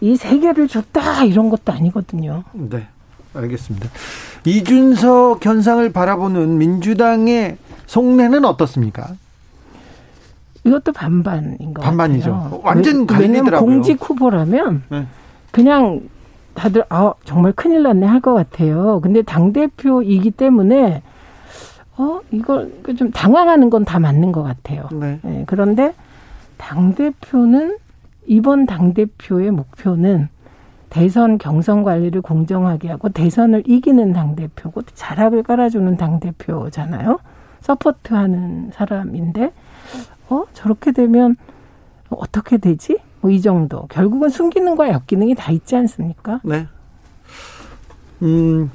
이 0.00 0.16
세계를 0.16 0.68
줬다 0.68 1.24
이런 1.24 1.50
것도 1.50 1.72
아니거든요. 1.72 2.44
네. 2.52 2.86
알겠습니다. 3.34 3.88
이준석 4.44 5.44
현상을 5.44 5.90
바라보는 5.92 6.58
민주당의 6.58 7.56
속내는 7.86 8.44
어떻습니까? 8.44 9.12
이것도 10.64 10.92
반반인 10.92 11.72
것 11.74 11.82
반반이죠. 11.82 12.30
같아요. 12.32 12.60
완전 12.62 13.06
갈리더라고요. 13.06 13.60
공직 13.60 13.98
후보라면 14.00 14.82
네. 14.90 15.06
그냥 15.50 16.00
다들 16.54 16.84
아 16.88 17.14
정말 17.24 17.52
큰일 17.52 17.82
났네 17.82 18.06
할 18.06 18.20
것 18.20 18.34
같아요. 18.34 19.00
근데 19.02 19.22
당 19.22 19.52
대표이기 19.52 20.30
때문에 20.32 21.02
어 21.96 22.20
이걸 22.30 22.72
좀 22.96 23.10
당황하는 23.10 23.68
건 23.70 23.84
다 23.84 23.98
맞는 23.98 24.32
것 24.32 24.42
같아요. 24.42 24.88
네. 24.92 25.18
네. 25.22 25.44
그런데 25.46 25.94
당 26.58 26.94
대표는 26.94 27.78
이번 28.26 28.66
당 28.66 28.94
대표의 28.94 29.50
목표는 29.50 30.28
대선 30.90 31.38
경선 31.38 31.82
관리를 31.84 32.20
공정하게 32.22 32.90
하고 32.90 33.08
대선을 33.08 33.64
이기는 33.66 34.12
당 34.12 34.36
대표고 34.36 34.82
자락을 34.94 35.42
깔아주는 35.42 35.96
당 35.96 36.20
대표잖아요. 36.20 37.18
서포트하는 37.60 38.70
사람인데 38.74 39.52
어 40.28 40.44
저렇게 40.52 40.92
되면 40.92 41.36
어떻게 42.10 42.58
되지? 42.58 42.98
뭐 43.22 43.30
이 43.30 43.40
정도. 43.40 43.86
결국은 43.88 44.28
순기능과 44.28 44.90
역기능이 44.90 45.34
다 45.34 45.50
있지 45.52 45.74
않습니까? 45.76 46.40
네. 46.44 46.66
음. 48.22 48.70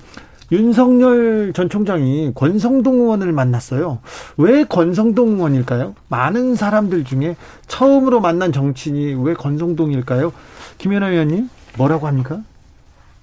윤석열 0.50 1.52
전 1.54 1.70
총장이 1.70 2.32
권성동 2.34 2.96
의원을 3.02 3.34
만났어요. 3.34 4.00
왜 4.38 4.64
권성동 4.64 5.32
의원일까요? 5.34 5.94
많은 6.08 6.56
사람들 6.56 7.04
중에 7.04 7.36
처음으로 7.68 8.22
만난 8.22 8.54
정치인이 8.54 9.16
왜 9.26 9.34
권성동일까요? 9.34 10.32
김연아 10.78 11.10
의원님 11.10 11.50
뭐라고 11.78 12.08
합니까? 12.08 12.42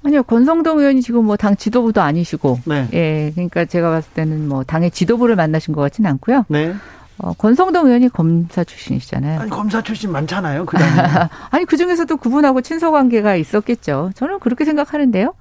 아니요, 0.05 0.23
권성동 0.25 0.81
의원이 0.81 1.01
지금 1.01 1.25
뭐 1.25 1.37
당 1.39 1.57
지도부도 1.57 2.03
아니시고, 2.03 2.59
네. 2.67 2.89
예, 2.93 3.33
그러니까 3.35 3.65
제가 3.65 3.89
봤을 3.89 4.13
때는 4.13 4.47
뭐 4.47 4.63
당의 4.63 4.91
지도부를 4.91 5.35
만나신 5.35 5.73
것 5.73 5.81
같지는 5.81 6.11
않고요. 6.11 6.45
네. 6.49 6.75
어, 7.19 7.33
권성동 7.35 7.87
의원이 7.87 8.09
검사 8.09 8.65
출신이시잖아요. 8.65 9.41
아니, 9.41 9.51
검사 9.51 9.81
출신 9.83 10.11
많잖아요, 10.13 10.67
그 10.67 10.77
아니, 11.51 11.65
그 11.65 11.77
중에서도 11.77 12.17
그분하고 12.17 12.61
친소 12.61 12.91
관계가 12.93 13.37
있었겠죠. 13.37 14.11
저는 14.15 14.41
그렇게 14.41 14.65
생각하는데요. 14.65 15.35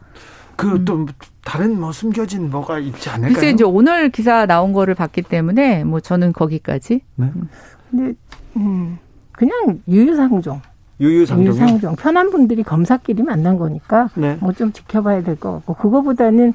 그또 0.55 0.93
음. 0.93 1.07
다른 1.43 1.80
뭐 1.80 1.91
숨겨진 1.91 2.51
뭐가 2.51 2.78
있지 2.78 3.09
않을까요? 3.09 3.34
글쎄 3.34 3.49
이제 3.49 3.63
오늘 3.63 4.09
기사 4.11 4.45
나온 4.45 4.71
거를 4.71 4.93
봤기 4.93 5.24
때문에 5.24 5.84
뭐 5.84 5.99
저는 5.99 6.32
거기까지. 6.32 7.01
네. 7.15 7.26
음. 7.36 7.49
근데 7.89 8.13
음 8.57 8.99
그냥 9.32 9.80
유유상종. 9.88 10.61
유유상종. 11.01 11.43
유유상종. 11.43 11.95
편한 11.95 12.30
분들이 12.30 12.61
검사끼리 12.61 13.24
만난 13.24 13.57
거니까 13.57 14.09
네. 14.13 14.38
뭐 14.41 14.53
좀 14.53 14.71
지켜봐야 14.71 15.24
될 15.24 15.36
것 15.38 15.51
같고 15.53 15.74
그거보다는 15.74 16.53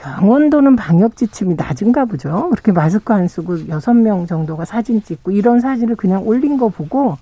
강원도는 0.00 0.76
방역 0.76 1.16
지침이 1.16 1.54
낮은가 1.56 2.06
보죠. 2.06 2.48
그렇게 2.50 2.72
마스크 2.72 3.12
안 3.12 3.28
쓰고 3.28 3.68
여섯 3.68 3.92
명 3.94 4.26
정도가 4.26 4.64
사진 4.64 5.02
찍고 5.02 5.30
이런 5.32 5.60
사진을 5.60 5.96
그냥 5.96 6.26
올린 6.26 6.56
거 6.56 6.68
보고 6.68 7.18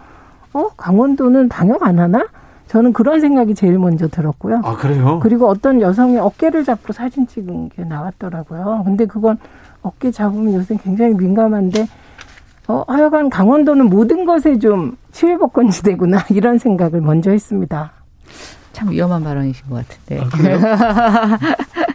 어 0.53 0.69
강원도는 0.77 1.49
방역 1.49 1.83
안 1.83 1.99
하나? 1.99 2.27
저는 2.69 2.93
그런 2.93 3.21
생각이 3.21 3.55
제일 3.55 3.79
먼저 3.79 4.09
들었고요. 4.09 4.61
아, 4.63 4.77
그래요? 4.77 5.19
그리고 5.23 5.49
어떤 5.49 5.81
여성의 5.81 6.19
어깨를 6.19 6.65
잡고 6.65 6.93
사진 6.93 7.27
찍은 7.27 7.71
게 7.71 7.83
나왔더라고요. 7.85 8.83
근데 8.85 9.07
그건 9.07 9.39
어깨 9.81 10.11
잡으면 10.11 10.53
요새 10.55 10.77
굉장히 10.77 11.15
민감한데, 11.15 11.89
어, 12.69 12.85
하여간 12.87 13.31
강원도는 13.31 13.87
모든 13.87 14.27
것에 14.27 14.59
좀 14.59 14.99
치외복권지대구나, 15.13 16.27
이런 16.31 16.59
생각을 16.59 17.01
먼저 17.01 17.31
했습니다. 17.31 17.93
참 18.73 18.91
위험한 18.91 19.25
발언이신 19.25 19.71
것 19.71 19.89
같은데. 19.89 20.21
아, 20.21 21.39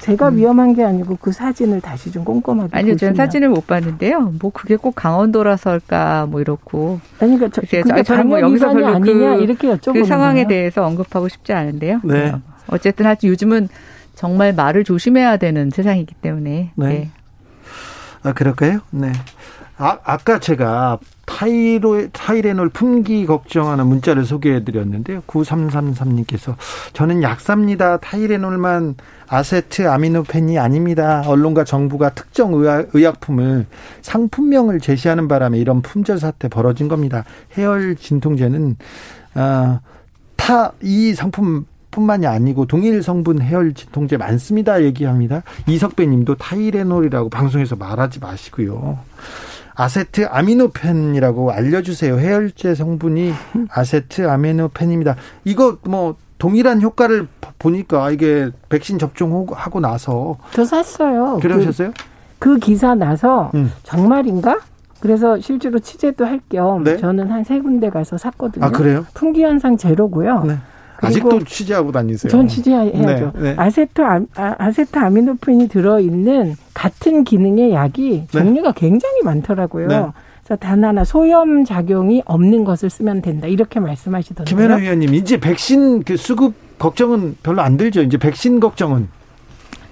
제가 0.00 0.28
음. 0.28 0.36
위험한 0.36 0.74
게 0.74 0.84
아니고 0.84 1.16
그 1.20 1.32
사진을 1.32 1.80
다시 1.80 2.10
좀 2.10 2.24
꼼꼼하게 2.24 2.76
아니요, 2.76 2.96
전 2.96 3.14
사진을 3.14 3.48
못 3.48 3.66
봤는데요. 3.66 4.34
뭐 4.40 4.50
그게 4.52 4.76
꼭 4.76 4.94
강원도라서일까 4.94 6.26
뭐 6.26 6.40
이렇고. 6.40 7.00
아니 7.20 7.36
그러니까 7.36 7.48
저, 7.54 7.60
그게 7.62 8.02
저는 8.02 8.28
뭐 8.28 8.40
여기서 8.40 8.72
별로 8.72 8.86
아니냐 8.88 9.36
그, 9.36 9.42
이렇게 9.42 9.68
여쭤보는 9.68 9.92
그 9.92 10.04
상황에 10.04 10.44
거예요. 10.44 10.48
대해서 10.48 10.84
언급하고 10.84 11.28
싶지 11.28 11.52
않은데요. 11.52 12.00
네. 12.04 12.30
어, 12.30 12.40
어쨌든 12.68 13.06
하여튼 13.06 13.28
요즘은 13.30 13.68
정말 14.14 14.52
말을 14.52 14.84
조심해야 14.84 15.36
되는 15.36 15.70
세상이기 15.70 16.14
때문에. 16.16 16.72
네. 16.74 16.86
네. 16.86 17.10
아 18.22 18.32
그럴까요? 18.32 18.80
네. 18.90 19.12
아, 19.76 19.98
아까 20.04 20.40
제가 20.40 20.98
타이로, 21.38 22.08
타이레놀 22.08 22.68
품귀 22.68 23.24
걱정하는 23.26 23.86
문자를 23.86 24.24
소개해 24.24 24.64
드렸는데요. 24.64 25.22
9333님께서 25.28 26.56
저는 26.94 27.22
약사입니다. 27.22 27.98
타이레놀만 27.98 28.96
아세트 29.28 29.88
아미노펜이 29.88 30.58
아닙니다. 30.58 31.22
언론과 31.24 31.62
정부가 31.62 32.10
특정 32.10 32.54
의약, 32.54 32.88
의약품을 32.92 33.66
상품명을 34.02 34.80
제시하는 34.80 35.28
바람에 35.28 35.58
이런 35.58 35.80
품절 35.80 36.18
사태 36.18 36.48
벌어진 36.48 36.88
겁니다. 36.88 37.24
해열 37.56 37.94
진통제는 37.94 38.76
어, 39.36 39.80
타이 40.34 41.14
상품 41.14 41.66
뿐만이 41.92 42.26
아니고 42.26 42.66
동일 42.66 43.00
성분 43.00 43.40
해열 43.40 43.74
진통제 43.74 44.16
많습니다. 44.16 44.82
얘기합니다. 44.82 45.44
이석배 45.68 46.04
님도 46.04 46.34
타이레놀이라고 46.34 47.28
방송에서 47.28 47.76
말하지 47.76 48.18
마시고요. 48.18 48.98
아세트아미노펜이라고 49.82 51.52
알려주세요. 51.52 52.18
해열제 52.18 52.74
성분이 52.74 53.32
아세트아미노펜입니다. 53.70 55.14
이거 55.44 55.78
뭐 55.84 56.16
동일한 56.38 56.82
효과를 56.82 57.28
보니까 57.60 58.10
이게 58.10 58.50
백신 58.68 58.98
접종하고 58.98 59.78
나서 59.78 60.36
저 60.52 60.64
샀어요. 60.64 61.38
그러셨어요? 61.40 61.92
그, 62.40 62.54
그 62.54 62.58
기사 62.58 62.96
나서 62.96 63.52
음. 63.54 63.72
정말인가? 63.84 64.58
그래서 65.00 65.38
실제로 65.40 65.78
취재도 65.78 66.26
할겸 66.26 66.82
네? 66.82 66.96
저는 66.96 67.30
한 67.30 67.44
세 67.44 67.60
군데 67.60 67.88
가서 67.88 68.18
샀거든요. 68.18 68.64
아 68.64 68.70
그래요? 68.70 69.06
품귀 69.14 69.44
현상 69.44 69.76
제로고요. 69.76 70.42
네. 70.44 70.56
아직도 71.00 71.44
취재하고 71.44 71.92
다니세요? 71.92 72.30
전 72.30 72.48
취재해야죠. 72.48 73.32
네, 73.36 73.40
네. 73.40 73.54
아세토 73.56 74.04
아, 74.04 74.20
아세트아미노펜이 74.34 75.68
들어 75.68 76.00
있는 76.00 76.56
같은 76.74 77.24
기능의 77.24 77.72
약이 77.72 78.10
네. 78.10 78.26
종류가 78.30 78.72
굉장히 78.72 79.22
많더라고요. 79.22 79.86
네. 79.86 80.06
그래서 80.44 80.58
단 80.58 80.82
하나 80.82 81.04
소염 81.04 81.64
작용이 81.64 82.22
없는 82.24 82.64
것을 82.64 82.90
쓰면 82.90 83.22
된다 83.22 83.46
이렇게 83.46 83.80
말씀하시던데요. 83.80 84.56
김현아 84.56 84.76
위원님 84.76 85.14
이제 85.14 85.38
백신 85.38 86.02
그 86.04 86.16
수급 86.16 86.54
걱정은 86.78 87.36
별로 87.42 87.62
안 87.62 87.76
들죠. 87.76 88.02
이제 88.02 88.16
백신 88.16 88.60
걱정은 88.60 89.08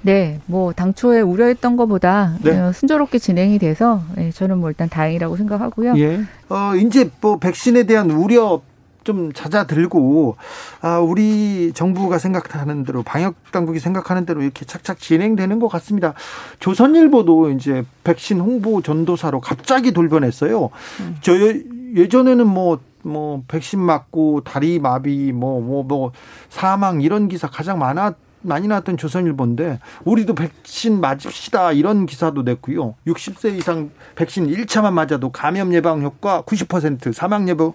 네, 0.03 0.39
뭐 0.47 0.73
당초에 0.73 1.21
우려했던 1.21 1.77
것보다 1.77 2.37
네. 2.41 2.59
어, 2.59 2.73
순조롭게 2.73 3.19
진행이 3.19 3.59
돼서 3.59 4.03
네, 4.15 4.31
저는 4.31 4.59
뭐 4.59 4.71
일단 4.71 4.89
다행이라고 4.89 5.37
생각하고요. 5.37 5.99
예. 5.99 6.21
어 6.49 6.77
이제 6.77 7.11
뭐 7.21 7.39
백신에 7.39 7.85
대한 7.85 8.11
우려 8.13 8.63
좀 9.07 9.33
잦아들고 9.33 10.37
아 10.83 10.99
우리 10.99 11.73
정부가 11.73 12.19
생각하는 12.19 12.85
대로 12.85 13.05
방역 13.05 13.37
당국이 13.53 13.79
생각하는 13.79 14.27
대로 14.27 14.43
이렇게 14.43 14.67
착착 14.67 14.99
진행되는 14.99 15.61
것 15.61 15.69
같습니다. 15.69 16.13
조선일보도 16.59 17.51
이제 17.51 17.85
백신 18.03 18.41
홍보 18.41 18.83
전도사로 18.83 19.41
갑자기 19.41 19.93
돌변했어요. 19.93 20.71
음. 21.01 21.17
저 21.21 21.33
예전에는 21.95 22.47
뭐뭐 22.49 22.81
뭐 23.03 23.43
백신 23.47 23.81
맞고 23.81 24.43
다리 24.43 24.81
마비 24.81 25.33
뭐 25.33 25.61
뭐뭐 25.61 25.85
뭐, 25.85 25.99
뭐 25.99 26.13
사망 26.49 27.01
이런 27.01 27.29
기사 27.29 27.49
가장 27.49 27.79
많았 27.79 28.17
많이 28.43 28.67
나왔던 28.69 28.97
조선일보인데 28.97 29.79
우리도 30.05 30.35
백신 30.35 31.01
맞읍시다 31.01 31.73
이런 31.73 32.07
기사도 32.07 32.43
냈고요. 32.43 32.95
60세 33.07 33.57
이상 33.57 33.91
백신 34.17 34.49
1차만 34.49 34.93
맞아도 34.93 35.31
감염 35.31 35.73
예방 35.75 36.03
효과 36.03 36.43
90% 36.43 37.13
사망 37.13 37.49
예방 37.49 37.73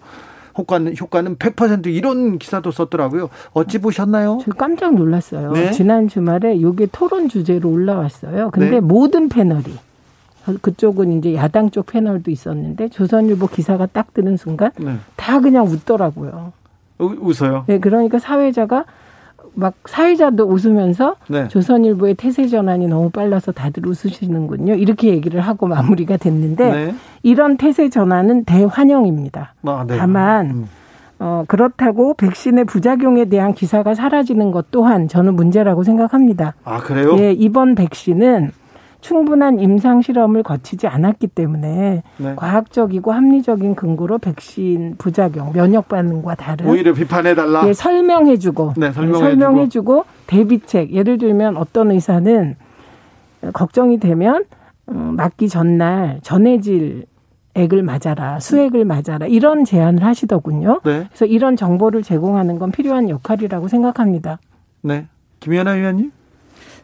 효과는 0.57 0.95
효과는 0.99 1.37
100% 1.37 1.87
이런 1.87 2.37
기사도 2.37 2.71
썼더라고요. 2.71 3.29
어찌 3.53 3.79
보셨나요? 3.79 4.39
저 4.43 4.51
깜짝 4.51 4.95
놀랐어요. 4.95 5.51
네? 5.53 5.71
지난 5.71 6.07
주말에 6.07 6.55
이게 6.55 6.87
토론 6.91 7.29
주제로 7.29 7.69
올라왔어요. 7.69 8.51
근데 8.51 8.71
네? 8.71 8.79
모든 8.79 9.29
패널이 9.29 9.73
그쪽은 10.61 11.19
이제 11.19 11.35
야당 11.35 11.69
쪽 11.69 11.85
패널도 11.87 12.31
있었는데 12.31 12.89
조선일보 12.89 13.47
기사가 13.47 13.85
딱 13.87 14.13
뜨는 14.13 14.37
순간 14.37 14.71
네. 14.77 14.95
다 15.15 15.39
그냥 15.39 15.65
웃더라고요. 15.67 16.53
웃어요? 16.99 17.63
네, 17.67 17.79
그러니까 17.79 18.19
사회자가 18.19 18.85
막 19.53 19.73
사회자도 19.85 20.45
웃으면서 20.45 21.15
네. 21.27 21.47
조선일보의 21.47 22.15
태세 22.15 22.47
전환이 22.47 22.87
너무 22.87 23.09
빨라서 23.09 23.51
다들 23.51 23.85
웃으시는군요. 23.85 24.75
이렇게 24.75 25.09
얘기를 25.09 25.41
하고 25.41 25.67
마무리가 25.67 26.17
됐는데 26.17 26.71
네. 26.71 26.95
이런 27.23 27.57
태세 27.57 27.89
전환은 27.89 28.45
대환영입니다. 28.45 29.53
아, 29.63 29.85
네. 29.87 29.97
다만 29.97 30.45
음. 30.49 30.69
어, 31.19 31.43
그렇다고 31.47 32.15
백신의 32.15 32.65
부작용에 32.65 33.25
대한 33.25 33.53
기사가 33.53 33.93
사라지는 33.93 34.51
것 34.51 34.71
또한 34.71 35.07
저는 35.07 35.35
문제라고 35.35 35.83
생각합니다. 35.83 36.55
아, 36.63 36.79
그래요? 36.79 37.15
예, 37.19 37.31
이번 37.31 37.75
백신은 37.75 38.51
충분한 39.01 39.59
임상 39.59 40.01
실험을 40.01 40.43
거치지 40.43 40.87
않았기 40.87 41.27
때문에 41.27 42.03
네. 42.17 42.35
과학적이고 42.35 43.11
합리적인 43.11 43.75
근거로 43.75 44.19
백신 44.19 44.95
부작용, 44.97 45.51
면역 45.53 45.89
반응과 45.89 46.35
다른 46.35 46.67
오히려 46.67 46.93
비판해 46.93 47.35
달라. 47.35 47.67
예, 47.67 47.73
설명해 47.73 48.37
주고 48.37 48.73
네, 48.77 48.91
설명해 48.91 49.13
주고. 49.13 49.25
설명해주고 49.25 50.05
대비책. 50.27 50.93
예를 50.93 51.17
들면 51.17 51.57
어떤 51.57 51.91
의사는 51.91 52.55
걱정이 53.53 53.99
되면 53.99 54.45
음, 54.89 55.15
맞기 55.15 55.49
전날 55.49 56.19
전해질 56.21 57.05
액을 57.53 57.83
맞아라, 57.83 58.39
수액을 58.39 58.85
맞아라 58.85 59.25
이런 59.27 59.65
제안을 59.65 60.03
하시더군요. 60.03 60.79
네. 60.85 61.05
그래서 61.09 61.25
이런 61.25 61.55
정보를 61.57 62.01
제공하는 62.01 62.59
건 62.59 62.71
필요한 62.71 63.09
역할이라고 63.09 63.67
생각합니다. 63.67 64.39
네, 64.83 65.07
김연아 65.41 65.75
의원님. 65.75 66.11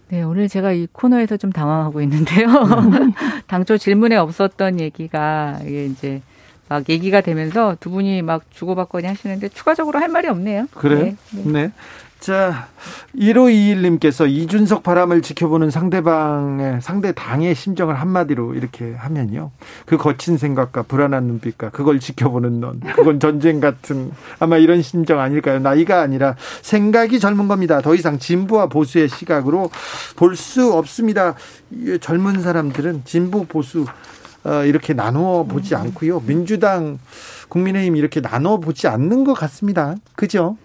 네, 0.10 0.24
오늘 0.24 0.48
제가 0.48 0.72
이 0.72 0.88
코너에서 0.92 1.36
좀 1.38 1.52
당황하고 1.52 2.02
있는데요. 2.02 2.48
당초 3.48 3.78
질문에 3.78 4.16
없었던 4.16 4.80
얘기가 4.80 5.60
이게 5.64 5.86
이제 5.86 6.22
막 6.70 6.88
얘기가 6.90 7.22
되면서 7.22 7.76
두 7.80 7.90
분이 7.90 8.22
막 8.22 8.44
주고받거니 8.52 9.06
하시는데 9.06 9.50
추가적으로 9.50 10.00
할 10.00 10.08
말이 10.08 10.28
없네요. 10.28 10.68
그래요? 10.74 11.14
네. 11.32 11.44
네. 11.44 11.72
자, 12.20 12.68
1521님께서 13.16 14.30
이준석 14.30 14.84
바람을 14.84 15.22
지켜보는 15.22 15.70
상대방의, 15.70 16.82
상대 16.82 17.12
당의 17.12 17.54
심정을 17.54 17.96
한마디로 17.96 18.56
이렇게 18.56 18.94
하면요. 18.96 19.52
그 19.86 19.98
거친 19.98 20.38
생각과 20.38 20.84
불안한 20.84 21.24
눈빛과 21.26 21.70
그걸 21.70 22.00
지켜보는 22.00 22.60
넌. 22.60 22.80
그건 22.96 23.20
전쟁 23.20 23.60
같은 23.60 24.12
아마 24.40 24.58
이런 24.58 24.82
심정 24.82 25.20
아닐까요? 25.20 25.60
나이가 25.60 26.02
아니라 26.02 26.36
생각이 26.64 27.20
젊은 27.20 27.48
겁니다. 27.48 27.82
더 27.82 27.94
이상 27.96 28.18
진보와 28.20 28.68
보수의 28.68 29.10
시각으로 29.10 29.70
볼 30.16 30.36
수 30.36 30.72
없습니다. 30.74 31.36
젊은 32.00 32.42
사람들은 32.42 33.02
진보, 33.06 33.46
보수, 33.46 33.86
어, 34.44 34.64
이렇게 34.64 34.94
나누어 34.94 35.44
보지 35.44 35.76
않고요. 35.76 36.22
민주당, 36.22 37.00
국민의힘 37.50 37.96
이렇게 37.96 38.22
나누어 38.22 38.58
보지 38.58 38.88
않는 38.88 39.24
것 39.24 39.34
같습니다. 39.34 39.96
그죠? 40.16 40.58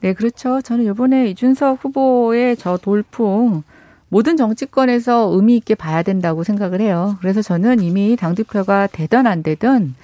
네, 0.00 0.12
그렇죠. 0.12 0.60
저는 0.60 0.84
이번에 0.86 1.28
이준석 1.30 1.84
후보의 1.84 2.56
저 2.56 2.76
돌풍 2.76 3.62
모든 4.08 4.36
정치권에서 4.36 5.30
의미 5.32 5.56
있게 5.56 5.74
봐야 5.74 6.02
된다고 6.02 6.44
생각을 6.44 6.80
해요. 6.80 7.16
그래서 7.20 7.42
저는 7.42 7.80
이미 7.80 8.16
당대표가 8.16 8.86
되든 8.86 9.26
안 9.26 9.42
되든 9.42 9.94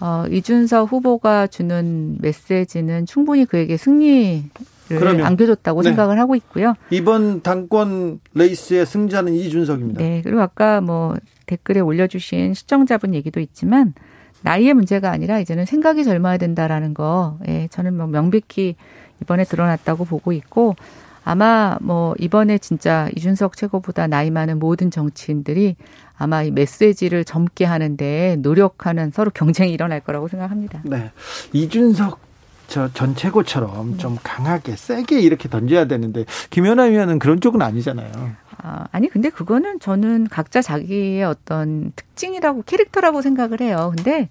어, 0.00 0.24
이준석 0.30 0.90
후보가 0.90 1.46
주는 1.46 2.18
메시지는 2.20 3.06
충분히 3.06 3.44
그에게 3.44 3.76
승리를 3.76 4.50
그러면, 4.88 5.24
안겨줬다고 5.24 5.82
네. 5.82 5.90
생각을 5.90 6.18
하고 6.18 6.34
있고요. 6.34 6.74
이번 6.90 7.42
당권 7.42 8.20
레이스의 8.34 8.86
승자는 8.86 9.34
이준석입니다. 9.34 10.00
네, 10.00 10.20
그리고 10.24 10.40
아까 10.40 10.80
뭐 10.80 11.14
댓글에 11.46 11.80
올려주신 11.80 12.54
시청자분 12.54 13.14
얘기도 13.14 13.40
있지만 13.40 13.94
나이의 14.42 14.74
문제가 14.74 15.10
아니라 15.10 15.38
이제는 15.38 15.64
생각이 15.64 16.04
젊어야 16.04 16.36
된다라는 16.36 16.92
거, 16.92 17.38
예, 17.48 17.68
저는 17.70 17.96
뭐 17.96 18.06
명백히 18.06 18.76
이번에 19.22 19.44
드러났다고 19.44 20.04
보고 20.04 20.32
있고 20.32 20.76
아마 21.24 21.78
뭐 21.80 22.14
이번에 22.18 22.58
진짜 22.58 23.08
이준석 23.16 23.56
최고보다 23.56 24.06
나이 24.06 24.30
많은 24.30 24.58
모든 24.58 24.90
정치인들이 24.90 25.76
아마 26.16 26.42
이 26.42 26.50
메시지를 26.50 27.24
젊게 27.24 27.64
하는데 27.64 28.36
노력하는 28.40 29.10
서로 29.10 29.30
경쟁이 29.30 29.72
일어날 29.72 30.00
거라고 30.00 30.28
생각합니다. 30.28 30.82
네. 30.84 31.10
이준석 31.52 32.20
저 32.68 32.88
전 32.94 33.14
최고처럼 33.14 33.92
네. 33.92 33.96
좀 33.98 34.16
강하게 34.22 34.76
세게 34.76 35.20
이렇게 35.20 35.48
던져야 35.48 35.86
되는데 35.86 36.24
김연아 36.50 36.84
위원은 36.84 37.18
그런 37.18 37.40
쪽은 37.40 37.62
아니잖아요. 37.62 38.10
아, 38.58 38.86
아니 38.90 39.08
근데 39.08 39.30
그거는 39.30 39.80
저는 39.80 40.28
각자 40.28 40.62
자기의 40.62 41.24
어떤 41.24 41.92
특징이라고 41.94 42.62
캐릭터라고 42.62 43.22
생각을 43.22 43.60
해요. 43.60 43.92
근데 43.96 44.28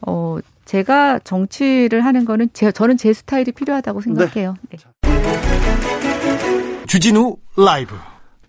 어 0.00 0.38
제가 0.66 1.20
정치를 1.20 2.04
하는 2.04 2.24
거는 2.26 2.50
제, 2.52 2.70
저는 2.70 2.98
제 2.98 3.12
스타일이 3.12 3.52
필요하다고 3.52 4.02
생각해요. 4.02 4.56
네. 4.68 4.76
네. 4.76 4.84
주진우 6.86 7.36
라이브. 7.56 7.94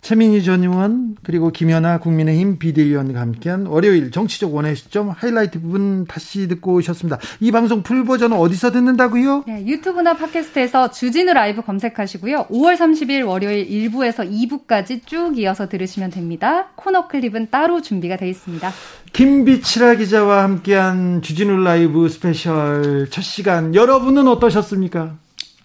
최민희 0.01 0.43
전 0.43 0.63
의원 0.63 1.17
그리고 1.23 1.51
김현아 1.51 1.99
국민의힘 1.99 2.59
비대위원과 2.59 3.19
함께한 3.19 3.65
월요일 3.65 4.11
정치적 4.11 4.53
원의 4.53 4.75
시점 4.75 5.09
하이라이트 5.09 5.61
부분 5.61 6.05
다시 6.05 6.47
듣고 6.47 6.75
오셨습니다. 6.75 7.19
이 7.39 7.51
방송 7.51 7.83
full 7.83 8.05
버전은 8.05 8.37
어디서 8.37 8.71
듣는다고요? 8.71 9.43
네, 9.47 9.65
유튜브나 9.65 10.15
팟캐스트에서 10.15 10.91
주진우 10.91 11.33
라이브 11.33 11.61
검색하시고요. 11.61 12.47
5월 12.49 12.75
30일 12.75 13.27
월요일 13.27 13.67
1부에서 13.67 14.29
2부까지 14.29 15.05
쭉 15.05 15.37
이어서 15.37 15.67
들으시면 15.67 16.11
됩니다. 16.11 16.69
코너 16.75 17.07
클립은 17.07 17.49
따로 17.51 17.81
준비가 17.81 18.17
되어 18.17 18.29
있습니다. 18.29 18.71
김빛이라 19.13 19.95
기자와 19.95 20.43
함께한 20.43 21.21
주진우 21.21 21.63
라이브 21.63 22.07
스페셜 22.09 23.07
첫 23.09 23.21
시간 23.21 23.75
여러분은 23.75 24.27
어떠셨습니까? 24.27 25.15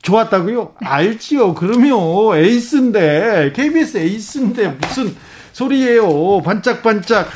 좋았다고요? 0.03 0.75
알지요. 0.81 1.55
그러면 1.55 2.37
에이스인데 2.37 3.53
KBS 3.55 3.99
에이스인데 3.99 4.77
무슨 4.81 5.15
소리예요? 5.53 6.43
반짝반짝. 6.43 7.29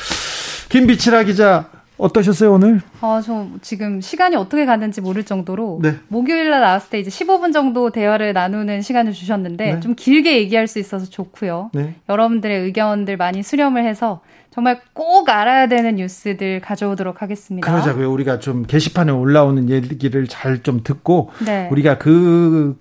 김빛이라 0.68 1.22
기자 1.22 1.70
어떠셨어요 1.96 2.52
오늘? 2.52 2.82
아, 3.00 3.22
저 3.24 3.46
지금 3.62 4.00
시간이 4.00 4.36
어떻게 4.36 4.66
갔는지 4.66 5.00
모를 5.00 5.24
정도로 5.24 5.78
네. 5.82 5.94
목요일 6.08 6.50
날 6.50 6.60
나왔을 6.60 6.90
때 6.90 6.98
이제 7.00 7.08
15분 7.08 7.52
정도 7.52 7.90
대화를 7.90 8.32
나누는 8.32 8.82
시간을 8.82 9.12
주셨는데 9.12 9.74
네. 9.74 9.80
좀 9.80 9.94
길게 9.94 10.36
얘기할 10.38 10.66
수 10.66 10.78
있어서 10.78 11.06
좋고요. 11.06 11.70
네. 11.72 11.94
여러분들의 12.08 12.60
의견들 12.64 13.16
많이 13.16 13.42
수렴을 13.42 13.86
해서 13.86 14.20
정말 14.56 14.80
꼭 14.94 15.28
알아야 15.28 15.68
되는 15.68 15.96
뉴스들 15.96 16.60
가져오도록 16.60 17.20
하겠습니다. 17.20 17.70
그러자고요. 17.70 18.10
우리가 18.10 18.38
좀 18.38 18.64
게시판에 18.64 19.12
올라오는 19.12 19.68
얘기를 19.68 20.26
잘 20.26 20.62
좀 20.62 20.80
듣고 20.82 21.30
네. 21.44 21.68
우리가 21.70 21.98
그 21.98 22.80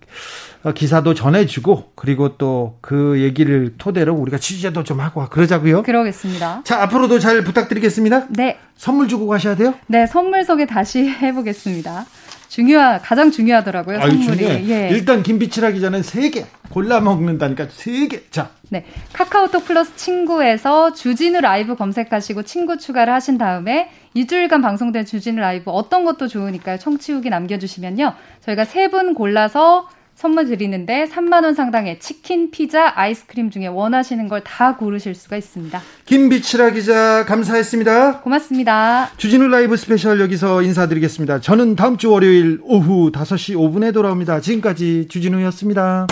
기사도 0.74 1.14
전해주고 1.14 1.92
그리고 1.96 2.38
또 2.38 2.78
그 2.82 3.20
얘기를 3.20 3.74
토대로 3.78 4.14
우리가 4.16 4.38
취재도 4.38 4.86
좀 4.86 5.02
하고 5.02 5.28
그러자고요. 5.28 5.84
그러겠습니다. 5.84 6.62
자 6.64 6.82
앞으로도 6.84 7.20
잘 7.20 7.44
부탁드리겠습니다. 7.44 8.28
네. 8.30 8.58
선물 8.78 9.10
주고 9.10 9.28
가셔야 9.28 9.56
돼요. 9.58 9.74
네, 9.88 10.08
선물 10.08 10.46
소개 10.46 10.66
다시 10.66 11.06
해보겠습니다. 11.10 12.06
중요하 12.48 13.00
가장 13.00 13.32
중요하더라고요. 13.32 14.00
아유, 14.00 14.12
선물이. 14.12 14.70
예. 14.70 14.90
일단 14.92 15.24
김비치라기 15.24 15.82
전에 15.82 16.02
세 16.04 16.30
개 16.30 16.46
골라 16.70 17.02
먹는다니까 17.02 17.68
세 17.70 18.08
개. 18.08 18.22
자. 18.32 18.52
네. 18.70 18.86
카카오톡 19.14 19.66
플러스 19.66 19.96
친구에서 19.96 20.94
주진우 20.94 21.42
라이브 21.42 21.76
검색하시고 21.76 22.44
친구 22.44 22.78
추가를 22.78 23.14
하신 23.14 23.38
다음에 23.38 23.90
일주일간 24.14 24.62
방송된 24.62 25.06
주진우 25.06 25.40
라이브 25.40 25.72
어떤 25.72 26.06
것도 26.06 26.28
좋으니까요. 26.28 26.78
청취 26.80 27.12
후기 27.14 27.30
남겨주시면요. 27.30 28.14
저희가 28.46 28.66
세 28.66 28.88
분 28.90 29.14
골라서 29.14 29.90
선물 30.16 30.46
드리는데 30.46 31.10
3만 31.12 31.44
원 31.44 31.54
상당의 31.56 32.00
치킨, 32.00 32.50
피자, 32.50 32.94
아이스크림 32.96 33.50
중에 33.50 33.68
원하시는 33.68 34.30
걸 34.30 34.42
다 34.46 34.78
고르실 34.78 35.14
수가 35.14 35.36
있습니다. 35.36 35.82
김빛이라 36.06 36.70
기자 36.70 37.26
감사했습니다. 37.26 38.22
고맙습니다. 38.22 39.10
주진우 39.18 39.48
라이브 39.50 39.76
스페셜 39.76 40.22
여기서 40.22 40.62
인사드리겠습니다. 40.62 41.42
저는 41.42 41.76
다음 41.76 41.98
주 41.98 42.12
월요일 42.12 42.60
오후 42.64 43.12
5시 43.12 43.56
5분에 43.58 43.94
돌아옵니다. 43.94 44.40
지금까지 44.40 45.08
주진우였습니다. 45.10 46.08